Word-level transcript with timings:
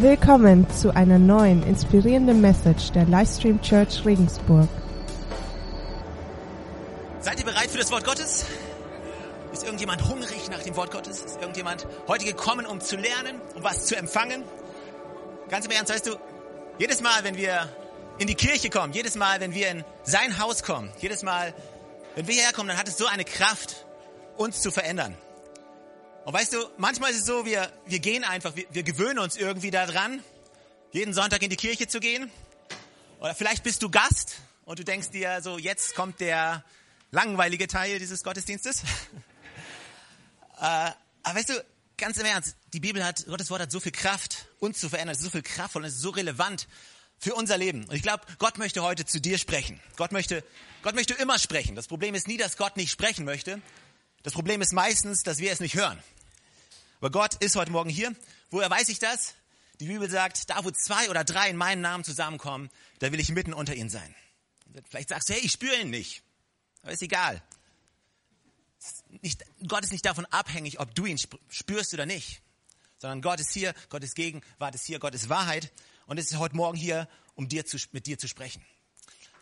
Willkommen 0.00 0.66
zu 0.70 0.96
einer 0.96 1.18
neuen 1.18 1.62
inspirierenden 1.62 2.40
Message 2.40 2.90
der 2.92 3.04
Livestream 3.04 3.60
Church 3.60 4.02
Regensburg. 4.06 4.66
Seid 7.20 7.38
ihr 7.38 7.44
bereit 7.44 7.70
für 7.70 7.76
das 7.76 7.92
Wort 7.92 8.04
Gottes? 8.04 8.46
Ist 9.52 9.62
irgendjemand 9.62 10.08
hungrig 10.08 10.48
nach 10.50 10.62
dem 10.62 10.74
Wort 10.76 10.90
Gottes? 10.90 11.20
Ist 11.20 11.38
irgendjemand 11.42 11.86
heute 12.08 12.24
gekommen, 12.24 12.64
um 12.64 12.80
zu 12.80 12.96
lernen, 12.96 13.42
um 13.54 13.62
was 13.62 13.84
zu 13.84 13.94
empfangen? 13.94 14.42
Ganz 15.50 15.66
im 15.66 15.72
Ernst, 15.72 15.92
weißt 15.92 16.06
du, 16.06 16.16
jedes 16.78 17.02
Mal, 17.02 17.22
wenn 17.22 17.36
wir 17.36 17.68
in 18.16 18.26
die 18.26 18.36
Kirche 18.36 18.70
kommen, 18.70 18.94
jedes 18.94 19.16
Mal, 19.16 19.40
wenn 19.40 19.52
wir 19.52 19.70
in 19.70 19.84
sein 20.04 20.38
Haus 20.38 20.62
kommen, 20.62 20.90
jedes 21.00 21.22
Mal, 21.22 21.52
wenn 22.14 22.26
wir 22.26 22.32
hierher 22.32 22.54
kommen, 22.54 22.68
dann 22.70 22.78
hat 22.78 22.88
es 22.88 22.96
so 22.96 23.04
eine 23.04 23.26
Kraft, 23.26 23.84
uns 24.38 24.62
zu 24.62 24.70
verändern. 24.70 25.14
Und 26.24 26.34
weißt 26.34 26.52
du, 26.52 26.58
manchmal 26.76 27.12
ist 27.12 27.20
es 27.20 27.26
so, 27.26 27.46
wir, 27.46 27.72
wir 27.86 27.98
gehen 27.98 28.24
einfach, 28.24 28.54
wir, 28.54 28.66
wir 28.70 28.82
gewöhnen 28.82 29.18
uns 29.18 29.36
irgendwie 29.36 29.70
daran, 29.70 30.22
jeden 30.92 31.14
Sonntag 31.14 31.42
in 31.42 31.50
die 31.50 31.56
Kirche 31.56 31.88
zu 31.88 31.98
gehen. 31.98 32.30
Oder 33.20 33.34
vielleicht 33.34 33.62
bist 33.62 33.82
du 33.82 33.90
Gast 33.90 34.36
und 34.64 34.78
du 34.78 34.84
denkst 34.84 35.10
dir 35.10 35.40
so, 35.42 35.58
jetzt 35.58 35.94
kommt 35.94 36.20
der 36.20 36.64
langweilige 37.10 37.66
Teil 37.66 37.98
dieses 37.98 38.22
Gottesdienstes. 38.22 38.82
äh, 40.58 40.90
aber 41.22 41.38
weißt 41.38 41.50
du, 41.50 41.64
ganz 41.96 42.18
im 42.18 42.26
Ernst, 42.26 42.56
die 42.72 42.80
Bibel 42.80 43.04
hat, 43.04 43.26
Gottes 43.26 43.50
Wort 43.50 43.62
hat 43.62 43.72
so 43.72 43.80
viel 43.80 43.92
Kraft, 43.92 44.46
uns 44.58 44.78
zu 44.78 44.88
verändern, 44.88 45.12
es 45.12 45.18
ist 45.18 45.24
so 45.24 45.30
viel 45.30 45.42
kraftvoll 45.42 45.82
und 45.82 45.88
es 45.88 45.94
ist 45.94 46.02
so 46.02 46.10
relevant 46.10 46.68
für 47.18 47.34
unser 47.34 47.58
Leben. 47.58 47.84
Und 47.84 47.94
ich 47.94 48.02
glaube, 48.02 48.24
Gott 48.38 48.58
möchte 48.58 48.82
heute 48.82 49.04
zu 49.04 49.20
dir 49.20 49.38
sprechen. 49.38 49.80
Gott 49.96 50.12
möchte, 50.12 50.44
Gott 50.82 50.94
möchte 50.94 51.14
immer 51.14 51.38
sprechen. 51.38 51.76
Das 51.76 51.88
Problem 51.88 52.14
ist 52.14 52.28
nie, 52.28 52.36
dass 52.36 52.56
Gott 52.56 52.76
nicht 52.76 52.90
sprechen 52.90 53.24
möchte. 53.24 53.60
Das 54.22 54.34
Problem 54.34 54.60
ist 54.60 54.72
meistens, 54.72 55.22
dass 55.22 55.38
wir 55.38 55.50
es 55.50 55.60
nicht 55.60 55.74
hören. 55.74 56.02
Aber 57.00 57.10
Gott 57.10 57.36
ist 57.36 57.56
heute 57.56 57.70
Morgen 57.70 57.88
hier. 57.88 58.14
Woher 58.50 58.68
weiß 58.68 58.88
ich 58.90 58.98
das? 58.98 59.34
Die 59.80 59.86
Bibel 59.86 60.10
sagt, 60.10 60.50
da 60.50 60.62
wo 60.62 60.70
zwei 60.70 61.08
oder 61.08 61.24
drei 61.24 61.48
in 61.48 61.56
meinem 61.56 61.80
Namen 61.80 62.04
zusammenkommen, 62.04 62.70
da 62.98 63.12
will 63.12 63.20
ich 63.20 63.30
mitten 63.30 63.54
unter 63.54 63.74
ihnen 63.74 63.88
sein. 63.88 64.14
Vielleicht 64.88 65.08
sagst 65.08 65.30
du, 65.30 65.32
hey, 65.32 65.40
ich 65.42 65.52
spüre 65.52 65.80
ihn 65.80 65.88
nicht. 65.88 66.22
Aber 66.82 66.92
ist 66.92 67.02
egal. 67.02 67.42
Nicht, 69.22 69.42
Gott 69.66 69.84
ist 69.84 69.92
nicht 69.92 70.04
davon 70.04 70.26
abhängig, 70.26 70.80
ob 70.80 70.94
du 70.94 71.06
ihn 71.06 71.18
spürst 71.48 71.94
oder 71.94 72.04
nicht. 72.04 72.42
Sondern 72.98 73.22
Gott 73.22 73.40
ist 73.40 73.52
hier, 73.52 73.74
Gott 73.88 74.04
ist 74.04 74.14
Gegenwart 74.14 74.74
ist 74.74 74.84
hier, 74.84 74.98
Gott 74.98 75.14
ist 75.14 75.30
Wahrheit. 75.30 75.72
Und 76.06 76.18
es 76.18 76.30
ist 76.30 76.36
heute 76.36 76.56
Morgen 76.56 76.76
hier, 76.76 77.08
um 77.34 77.48
dir 77.48 77.64
zu, 77.64 77.78
mit 77.92 78.06
dir 78.06 78.18
zu 78.18 78.28
sprechen. 78.28 78.62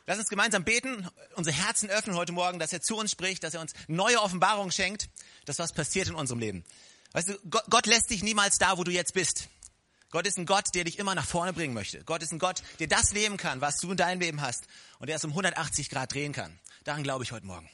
Lass 0.08 0.16
uns 0.16 0.30
gemeinsam 0.30 0.64
beten, 0.64 1.06
unsere 1.34 1.54
Herzen 1.54 1.90
öffnen 1.90 2.16
heute 2.16 2.32
Morgen, 2.32 2.58
dass 2.58 2.72
er 2.72 2.80
zu 2.80 2.96
uns 2.96 3.10
spricht, 3.10 3.44
dass 3.44 3.52
er 3.52 3.60
uns 3.60 3.74
neue 3.88 4.22
Offenbarungen 4.22 4.72
schenkt, 4.72 5.10
dass 5.44 5.58
was 5.58 5.74
passiert 5.74 6.08
in 6.08 6.14
unserem 6.14 6.40
Leben. 6.40 6.64
Weißt 7.12 7.28
du, 7.28 7.38
Gott, 7.50 7.84
lässt 7.84 8.08
dich 8.08 8.22
niemals 8.22 8.56
da, 8.56 8.78
wo 8.78 8.84
du 8.84 8.90
jetzt 8.90 9.12
bist. 9.12 9.50
Gott 10.08 10.26
ist 10.26 10.38
ein 10.38 10.46
Gott, 10.46 10.64
der 10.74 10.84
dich 10.84 10.98
immer 10.98 11.14
nach 11.14 11.26
vorne 11.26 11.52
bringen 11.52 11.74
möchte. 11.74 12.02
Gott 12.04 12.22
ist 12.22 12.32
ein 12.32 12.38
Gott, 12.38 12.62
der 12.78 12.86
das 12.86 13.12
leben 13.12 13.36
kann, 13.36 13.60
was 13.60 13.80
du 13.80 13.90
in 13.90 13.98
deinem 13.98 14.20
Leben 14.20 14.40
hast 14.40 14.64
und 14.98 15.08
der 15.10 15.16
es 15.16 15.24
um 15.24 15.32
180 15.32 15.90
Grad 15.90 16.14
drehen 16.14 16.32
kann. 16.32 16.58
Daran 16.84 17.02
glaube 17.02 17.24
ich 17.24 17.32
heute 17.32 17.44
Morgen. 17.44 17.68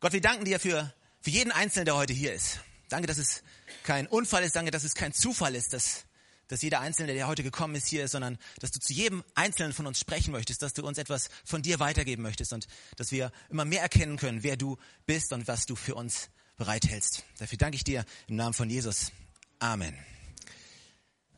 Gott, 0.00 0.12
wir 0.12 0.20
danken 0.20 0.46
dir 0.46 0.58
für, 0.58 0.92
für 1.20 1.30
jeden 1.30 1.52
Einzelnen, 1.52 1.84
der 1.84 1.94
heute 1.94 2.12
hier 2.12 2.34
ist. 2.34 2.58
Danke, 2.88 3.06
dass 3.06 3.18
es 3.18 3.44
kein 3.84 4.08
Unfall 4.08 4.42
ist. 4.42 4.56
Danke, 4.56 4.72
dass 4.72 4.82
es 4.82 4.96
kein 4.96 5.12
Zufall 5.12 5.54
ist, 5.54 5.74
dass 5.74 6.06
dass 6.48 6.62
jeder 6.62 6.80
Einzelne, 6.80 7.14
der 7.14 7.26
heute 7.26 7.42
gekommen 7.42 7.74
ist, 7.74 7.88
hier 7.88 8.04
ist, 8.04 8.12
sondern 8.12 8.38
dass 8.60 8.70
du 8.70 8.78
zu 8.78 8.92
jedem 8.92 9.24
Einzelnen 9.34 9.72
von 9.72 9.86
uns 9.86 9.98
sprechen 9.98 10.32
möchtest, 10.32 10.62
dass 10.62 10.74
du 10.74 10.86
uns 10.86 10.98
etwas 10.98 11.28
von 11.44 11.62
dir 11.62 11.80
weitergeben 11.80 12.22
möchtest 12.22 12.52
und 12.52 12.66
dass 12.96 13.10
wir 13.10 13.32
immer 13.50 13.64
mehr 13.64 13.82
erkennen 13.82 14.16
können, 14.16 14.42
wer 14.42 14.56
du 14.56 14.76
bist 15.06 15.32
und 15.32 15.48
was 15.48 15.66
du 15.66 15.76
für 15.76 15.94
uns 15.94 16.30
bereithältst. 16.56 17.24
Dafür 17.38 17.58
danke 17.58 17.76
ich 17.76 17.84
dir 17.84 18.04
im 18.28 18.36
Namen 18.36 18.54
von 18.54 18.70
Jesus. 18.70 19.12
Amen. 19.58 19.96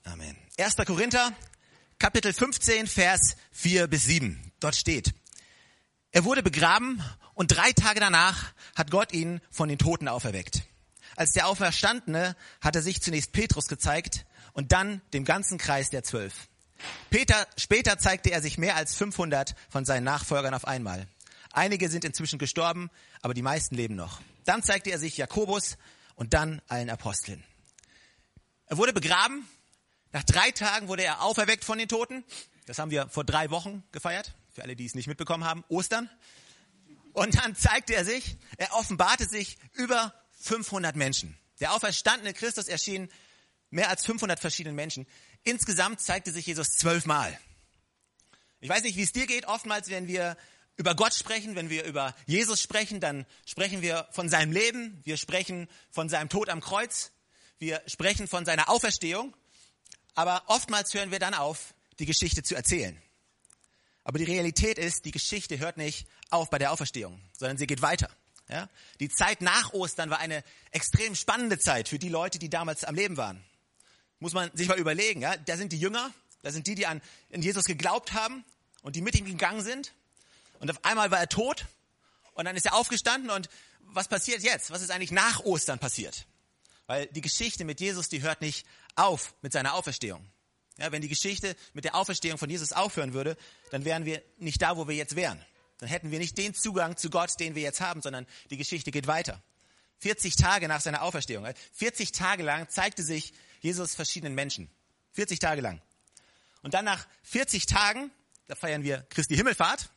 Amen. 0.05 0.37
1. 0.59 0.77
Korinther, 0.87 1.33
Kapitel 1.99 2.33
15, 2.33 2.87
Vers 2.87 3.37
4 3.53 3.87
bis 3.89 4.05
7. 4.05 4.53
Dort 4.61 4.77
steht, 4.77 5.15
er 6.11 6.25
wurde 6.25 6.43
begraben 6.43 7.03
und 7.35 7.49
drei 7.49 7.73
Tage 7.73 8.01
danach 8.01 8.53
hat 8.75 8.91
Gott 8.91 9.13
ihn 9.13 9.41
von 9.51 9.69
den 9.69 9.79
Toten 9.79 10.09
auferweckt. 10.09 10.63
Als 11.17 11.33
der 11.33 11.47
Auferstandene 11.47 12.37
hat 12.61 12.77
er 12.77 12.83
sich 12.83 13.03
zunächst 13.03 13.33
Petrus 13.33 13.69
gezeigt 13.69 14.25
und 14.59 14.73
dann 14.73 15.01
dem 15.13 15.25
ganzen 15.25 15.57
Kreis 15.57 15.89
der 15.89 16.03
Zwölf. 16.03 16.49
Peter, 17.11 17.47
später 17.57 17.97
zeigte 17.97 18.33
er 18.33 18.43
sich 18.43 18.59
mehr 18.59 18.75
als 18.75 18.97
500 18.97 19.55
von 19.71 19.85
seinen 19.85 20.03
Nachfolgern 20.03 20.53
auf 20.53 20.67
einmal. 20.67 21.07
Einige 21.53 21.89
sind 21.89 22.05
inzwischen 22.05 22.41
gestorben, 22.41 22.91
aber 23.23 23.35
die 23.35 23.43
meisten 23.43 23.77
leben 23.77 23.95
noch. 23.95 24.21
Dann 24.47 24.65
zeigte 24.65 24.91
er 24.91 24.99
sich 24.99 25.17
Jakobus 25.17 25.79
und 26.17 26.35
dann 26.35 26.61
allen 26.67 26.91
Aposteln. 26.91 27.45
Er 28.67 28.79
wurde 28.79 28.93
begraben. 28.93 29.49
Nach 30.11 30.25
drei 30.25 30.51
Tagen 30.51 30.89
wurde 30.89 31.05
er 31.05 31.23
auferweckt 31.23 31.65
von 31.65 31.79
den 31.79 31.87
Toten. 31.87 32.25
Das 32.67 32.81
haben 32.81 32.91
wir 32.91 33.09
vor 33.09 33.23
drei 33.23 33.51
Wochen 33.51 33.85
gefeiert. 33.93 34.35
Für 34.53 34.65
alle, 34.65 34.75
die 34.75 34.87
es 34.87 34.97
nicht 34.97 35.07
mitbekommen 35.07 35.45
haben, 35.45 35.63
Ostern. 35.69 36.11
Und 37.13 37.39
dann 37.39 37.55
zeigte 37.55 37.95
er 37.95 38.05
sich, 38.05 38.37
er 38.57 38.75
offenbarte 38.75 39.25
sich 39.29 39.57
über 39.75 40.13
500 40.41 40.97
Menschen. 40.97 41.39
Der 41.61 41.75
auferstandene 41.75 42.35
Christus 42.35 42.67
erschien 42.67 43.09
mehr 43.71 43.91
als 43.91 44.05
500 44.05 44.41
verschiedenen 44.41 44.77
Menschen. 44.77 45.07
Insgesamt 45.45 46.01
zeigte 46.01 46.33
sich 46.33 46.47
Jesus 46.47 46.71
zwölfmal. 46.71 47.39
Ich 48.61 48.69
weiß 48.69 48.83
nicht, 48.83 48.97
wie 48.97 49.03
es 49.03 49.13
dir 49.13 49.27
geht. 49.27 49.47
Oftmals, 49.47 49.89
wenn 49.89 50.09
wir 50.09 50.37
über 50.77 50.95
Gott 50.95 51.15
sprechen, 51.15 51.55
wenn 51.55 51.71
wir 51.71 51.85
über 51.85 52.15
Jesus 52.27 52.61
sprechen, 52.61 53.01
dann 53.01 53.27
sprechen 53.47 53.83
wir 53.83 54.09
von 54.13 54.29
seinem 54.29 54.53
Leben, 54.53 55.01
wir 55.05 55.17
sprechen 55.17 55.69
von 55.91 56.09
seinem 56.09 56.29
Tod 56.29 56.49
am 56.49 56.61
Kreuz, 56.61 57.13
wir 57.59 57.83
sprechen 57.87 58.29
von 58.29 58.45
seiner 58.45 58.69
Auferstehung. 58.69 59.35
Aber 60.15 60.45
oftmals 60.47 60.95
hören 60.95 61.11
wir 61.11 61.19
dann 61.19 61.35
auf, 61.35 61.75
die 61.99 62.07
Geschichte 62.07 62.43
zu 62.43 62.55
erzählen. 62.55 63.01
Aber 64.05 64.19
die 64.19 64.25
Realität 64.25 64.79
ist, 64.79 65.05
die 65.05 65.11
Geschichte 65.11 65.59
hört 65.59 65.77
nicht 65.77 66.07
auf 66.31 66.51
bei 66.51 66.59
der 66.59 66.73
Auferstehung, 66.73 67.21
sondern 67.33 67.59
sie 67.59 67.67
geht 67.67 67.83
weiter. 67.83 68.11
Ja? 68.49 68.69
Die 69.01 69.09
Zeit 69.09 69.43
nach 69.43 69.73
Ostern 69.73 70.11
war 70.11 70.19
eine 70.19 70.43
extrem 70.71 71.15
spannende 71.15 71.59
Zeit 71.59 71.89
für 71.89 71.99
die 71.99 72.09
Leute, 72.09 72.39
die 72.39 72.49
damals 72.49 72.85
am 72.85 72.95
Leben 72.95 73.17
waren 73.17 73.45
muss 74.21 74.33
man 74.33 74.51
sich 74.55 74.69
mal 74.69 74.79
überlegen. 74.79 75.23
Ja? 75.23 75.37
Da 75.37 75.57
sind 75.57 75.73
die 75.73 75.79
Jünger, 75.79 76.13
da 76.43 76.51
sind 76.51 76.67
die, 76.67 76.75
die 76.75 76.87
an 76.87 77.01
Jesus 77.33 77.65
geglaubt 77.65 78.13
haben 78.13 78.45
und 78.83 78.97
die 78.97 79.03
mit 79.03 79.17
ihm 79.17 79.25
gegangen 79.25 79.63
sind. 79.63 79.93
Und 80.61 80.71
auf 80.71 80.85
einmal 80.85 81.11
war 81.11 81.19
er 81.19 81.29
tot 81.29 81.67
und 82.35 82.45
dann 82.45 82.57
ist 82.57 82.67
er 82.67 82.75
aufgestanden 82.75 83.31
und 83.31 83.49
was 83.81 84.09
passiert 84.09 84.43
jetzt? 84.43 84.71
Was 84.71 84.83
ist 84.83 84.91
eigentlich 84.91 85.13
nach 85.13 85.41
Ostern 85.41 85.79
passiert? 85.79 86.27
Weil 86.87 87.07
die 87.07 87.21
Geschichte 87.21 87.65
mit 87.65 87.81
Jesus, 87.81 88.09
die 88.09 88.23
hört 88.23 88.41
nicht 88.41 88.67
auf 88.97 89.35
mit 89.43 89.53
seiner 89.53 89.75
Auferstehung. 89.75 90.25
Ja, 90.79 90.93
wenn 90.93 91.03
die 91.03 91.09
Geschichte 91.09 91.57
mit 91.73 91.85
der 91.85 91.95
Auferstehung 91.95 92.39
von 92.39 92.49
Jesus 92.49 92.73
aufhören 92.73 93.13
würde, 93.13 93.37
dann 93.71 93.85
wären 93.85 94.05
wir 94.05 94.23
nicht 94.39 94.63
da, 94.63 94.77
wo 94.77 94.87
wir 94.87 94.95
jetzt 94.95 95.17
wären. 95.17 95.45
Dann 95.79 95.89
hätten 95.89 96.11
wir 96.11 96.19
nicht 96.19 96.39
den 96.39 96.55
Zugang 96.55 96.97
zu 96.97 97.11
Gott, 97.11 97.39
den 97.41 97.55
wir 97.55 97.63
jetzt 97.63 97.81
haben, 97.81 98.03
sondern 98.03 98.27
die 98.51 98.57
Geschichte 98.57 98.91
geht 98.91 99.07
weiter. 99.07 99.43
40 99.99 100.37
Tage 100.37 100.69
nach 100.69 100.81
seiner 100.81 101.03
Auferstehung. 101.03 101.47
40 101.73 102.13
Tage 102.13 102.43
lang 102.43 102.69
zeigte 102.69 103.03
sich 103.03 103.33
Jesus 103.61 103.95
verschiedenen 103.95 104.35
Menschen. 104.35 104.71
40 105.13 105.39
Tage 105.39 105.61
lang. 105.61 105.81
Und 106.63 106.75
dann 106.75 106.85
nach 106.85 107.07
40 107.23 107.67
Tagen, 107.67 108.11
da 108.47 108.55
feiern 108.55 108.83
wir 108.83 109.07
Christi 109.11 109.37
Himmelfahrt. 109.37 109.91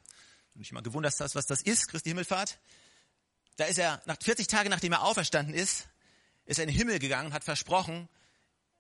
Und 0.56 0.62
ich 0.62 0.72
mal 0.72 0.82
gewundert 0.82 1.14
hast, 1.20 1.36
was 1.36 1.46
das 1.46 1.62
ist, 1.62 1.88
Christi 1.88 2.10
Himmelfahrt. 2.10 2.60
Da 3.58 3.66
ist 3.66 3.78
er, 3.78 4.02
nach 4.06 4.18
40 4.22 4.48
Tagen 4.48 4.70
nachdem 4.70 4.94
er 4.94 5.04
auferstanden 5.04 5.54
ist, 5.54 5.88
ist 6.46 6.58
er 6.58 6.64
in 6.64 6.70
den 6.70 6.78
Himmel 6.78 7.00
gegangen, 7.00 7.34
hat 7.34 7.44
versprochen 7.44 8.08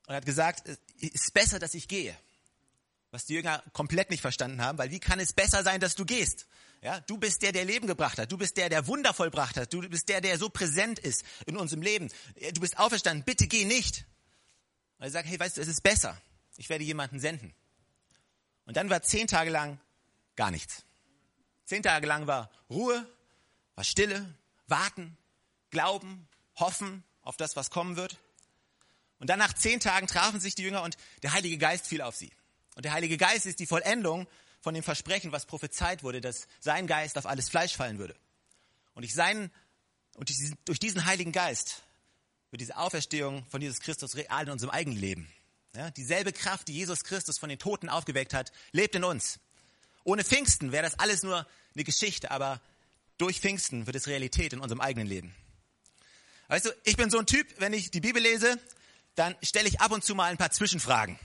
und 0.07 0.15
hat 0.15 0.25
gesagt, 0.25 0.67
es 0.67 0.77
ist 0.97 1.33
besser, 1.33 1.59
dass 1.59 1.73
ich 1.73 1.87
gehe. 1.87 2.15
Was 3.11 3.25
die 3.25 3.33
Jünger 3.33 3.63
komplett 3.73 4.09
nicht 4.09 4.21
verstanden 4.21 4.61
haben, 4.61 4.77
weil 4.77 4.91
wie 4.91 4.99
kann 4.99 5.19
es 5.19 5.33
besser 5.33 5.63
sein, 5.63 5.79
dass 5.81 5.95
du 5.95 6.05
gehst? 6.05 6.47
Ja, 6.81 6.99
du 7.01 7.17
bist 7.17 7.41
der, 7.43 7.51
der 7.51 7.65
Leben 7.65 7.85
gebracht 7.85 8.17
hat. 8.17 8.31
Du 8.31 8.37
bist 8.37 8.57
der, 8.57 8.69
der 8.69 8.87
Wunder 8.87 9.13
vollbracht 9.13 9.55
hat. 9.57 9.71
Du 9.71 9.87
bist 9.87 10.09
der, 10.09 10.19
der 10.19 10.39
so 10.39 10.49
präsent 10.49 10.97
ist 10.97 11.23
in 11.45 11.57
unserem 11.57 11.83
Leben. 11.83 12.09
Du 12.53 12.61
bist 12.61 12.79
auferstanden. 12.79 13.23
Bitte 13.23 13.47
geh 13.47 13.65
nicht. 13.65 14.05
Und 15.01 15.07
er 15.07 15.11
sagt, 15.11 15.27
hey, 15.27 15.39
weißt 15.39 15.57
du, 15.57 15.61
es 15.61 15.67
ist 15.67 15.81
besser. 15.81 16.15
Ich 16.57 16.69
werde 16.69 16.83
jemanden 16.83 17.19
senden. 17.19 17.55
Und 18.65 18.77
dann 18.77 18.91
war 18.91 19.01
zehn 19.01 19.25
Tage 19.25 19.49
lang 19.49 19.79
gar 20.35 20.51
nichts. 20.51 20.85
Zehn 21.65 21.81
Tage 21.81 22.05
lang 22.05 22.27
war 22.27 22.51
Ruhe, 22.69 23.11
war 23.73 23.83
Stille, 23.83 24.31
warten, 24.67 25.17
glauben, 25.71 26.27
hoffen 26.55 27.03
auf 27.23 27.35
das, 27.35 27.55
was 27.55 27.71
kommen 27.71 27.95
wird. 27.95 28.19
Und 29.17 29.31
dann 29.31 29.39
nach 29.39 29.53
zehn 29.53 29.79
Tagen 29.79 30.05
trafen 30.05 30.39
sich 30.39 30.53
die 30.53 30.61
Jünger 30.61 30.83
und 30.83 30.97
der 31.23 31.33
Heilige 31.33 31.57
Geist 31.57 31.87
fiel 31.87 32.03
auf 32.03 32.15
sie. 32.15 32.31
Und 32.75 32.85
der 32.85 32.93
Heilige 32.93 33.17
Geist 33.17 33.47
ist 33.47 33.59
die 33.59 33.65
Vollendung 33.65 34.27
von 34.59 34.75
dem 34.75 34.83
Versprechen, 34.83 35.31
was 35.31 35.47
prophezeit 35.47 36.03
wurde, 36.03 36.21
dass 36.21 36.47
sein 36.59 36.85
Geist 36.85 37.17
auf 37.17 37.25
alles 37.25 37.49
Fleisch 37.49 37.75
fallen 37.75 37.97
würde. 37.97 38.15
Und 38.93 39.01
durch 39.01 39.15
seinen, 39.15 39.51
und 40.13 40.31
durch 40.65 40.79
diesen 40.79 41.05
Heiligen 41.05 41.31
Geist 41.31 41.81
wird 42.51 42.61
diese 42.61 42.77
Auferstehung 42.77 43.45
von 43.49 43.61
Jesus 43.61 43.79
Christus 43.79 44.15
real 44.15 44.43
in 44.43 44.51
unserem 44.51 44.69
eigenen 44.71 44.99
Leben. 44.99 45.31
Ja, 45.75 45.89
dieselbe 45.89 46.33
Kraft, 46.33 46.67
die 46.67 46.73
Jesus 46.73 47.03
Christus 47.03 47.39
von 47.39 47.47
den 47.47 47.57
Toten 47.57 47.87
aufgeweckt 47.87 48.33
hat, 48.33 48.51
lebt 48.73 48.93
in 48.95 49.05
uns. 49.05 49.39
Ohne 50.03 50.23
Pfingsten 50.23 50.71
wäre 50.71 50.83
das 50.83 50.99
alles 50.99 51.23
nur 51.23 51.47
eine 51.73 51.83
Geschichte, 51.83 52.29
aber 52.29 52.61
durch 53.17 53.39
Pfingsten 53.39 53.87
wird 53.87 53.95
es 53.95 54.07
Realität 54.07 54.51
in 54.51 54.59
unserem 54.59 54.81
eigenen 54.81 55.07
Leben. 55.07 55.33
Weißt 56.49 56.65
du, 56.65 56.75
ich 56.83 56.97
bin 56.97 57.09
so 57.09 57.19
ein 57.19 57.25
Typ, 57.25 57.47
wenn 57.59 57.71
ich 57.71 57.91
die 57.91 58.01
Bibel 58.01 58.21
lese, 58.21 58.59
dann 59.15 59.35
stelle 59.41 59.69
ich 59.69 59.79
ab 59.79 59.91
und 59.91 60.03
zu 60.03 60.15
mal 60.15 60.25
ein 60.25 60.37
paar 60.37 60.51
Zwischenfragen. 60.51 61.17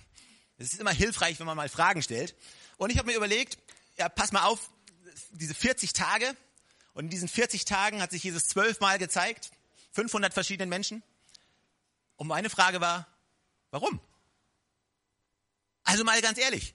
Es 0.58 0.72
ist 0.72 0.80
immer 0.80 0.92
hilfreich, 0.92 1.40
wenn 1.40 1.46
man 1.46 1.56
mal 1.56 1.68
Fragen 1.68 2.02
stellt. 2.02 2.36
Und 2.76 2.90
ich 2.90 2.98
habe 2.98 3.08
mir 3.08 3.16
überlegt, 3.16 3.58
ja, 3.98 4.08
pass 4.08 4.30
mal 4.30 4.44
auf, 4.44 4.70
diese 5.32 5.54
40 5.54 5.92
Tage. 5.92 6.36
Und 6.94 7.06
in 7.06 7.10
diesen 7.10 7.28
40 7.28 7.64
Tagen 7.64 8.00
hat 8.00 8.12
sich 8.12 8.22
Jesus 8.22 8.44
zwölfmal 8.44 8.98
gezeigt, 8.98 9.50
500 9.92 10.32
verschiedenen 10.32 10.68
Menschen. 10.68 11.02
Und 12.16 12.28
meine 12.28 12.50
Frage 12.50 12.80
war, 12.80 13.06
warum? 13.70 14.00
Also 15.84 16.04
mal 16.04 16.20
ganz 16.20 16.38
ehrlich, 16.38 16.74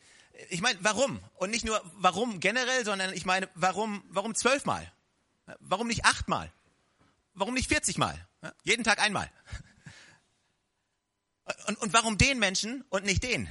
ich 0.50 0.62
meine, 0.62 0.80
warum? 0.82 1.20
Und 1.36 1.52
nicht 1.52 1.66
nur 1.66 1.82
warum 1.96 2.40
generell, 2.40 2.86
sondern 2.86 3.14
ich 3.14 3.26
meine, 3.26 3.50
warum, 3.56 4.04
warum 4.10 4.36
zwölfmal? 4.36 4.92
Warum 5.60 5.88
nicht 5.88 6.06
achtmal? 6.06 6.52
Warum 7.34 7.54
nicht 7.54 7.68
40 7.68 7.98
Mal? 7.98 8.28
jeden 8.64 8.84
Tag 8.84 9.00
einmal. 9.00 9.30
Und, 11.68 11.78
und 11.80 11.94
warum 11.94 12.18
den 12.18 12.40
Menschen 12.40 12.84
und 12.90 13.06
nicht 13.06 13.24
den? 13.24 13.50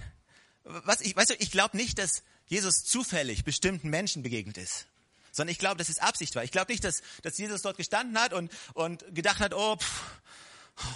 Was 0.65 1.01
ich, 1.01 1.15
weißt 1.15 1.31
du, 1.31 1.35
ich 1.35 1.51
glaube 1.51 1.77
nicht, 1.77 1.99
dass 1.99 2.23
Jesus 2.47 2.85
zufällig 2.85 3.45
bestimmten 3.45 3.89
Menschen 3.89 4.23
begegnet 4.23 4.59
ist, 4.59 4.87
sondern 5.33 5.53
ich 5.53 5.59
glaube, 5.59 5.77
dass 5.77 5.89
es 5.89 5.99
Absicht 5.99 6.35
war. 6.35 6.43
Ich 6.43 6.51
glaube 6.51 6.73
nicht, 6.73 6.83
dass, 6.83 7.03
dass 7.23 7.39
Jesus 7.39 7.63
dort 7.63 7.77
gestanden 7.77 8.19
hat 8.19 8.33
und, 8.33 8.53
und 8.75 9.05
gedacht 9.15 9.41
hat, 9.41 9.55
oh, 9.55 9.77
pff, 9.77 10.21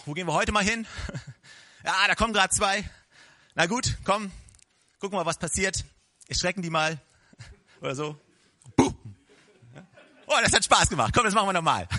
wo 0.04 0.12
gehen 0.12 0.26
wir 0.26 0.34
heute 0.34 0.52
mal 0.52 0.64
hin? 0.64 0.86
Ja, 1.86 2.08
da 2.08 2.14
kommen 2.14 2.32
gerade 2.32 2.48
zwei. 2.48 2.82
Na 3.54 3.66
gut, 3.66 3.98
komm, 4.04 4.32
gucken 4.98 5.18
wir 5.18 5.22
mal, 5.22 5.26
was 5.26 5.36
passiert. 5.36 5.84
Erschrecken 6.28 6.62
die 6.62 6.70
mal 6.70 6.98
oder 7.82 7.94
so. 7.94 8.18
Oh, 10.26 10.38
das 10.42 10.54
hat 10.54 10.64
Spaß 10.64 10.88
gemacht. 10.88 11.12
Komm, 11.14 11.24
das 11.24 11.34
machen 11.34 11.48
wir 11.48 11.52
nochmal. 11.52 11.86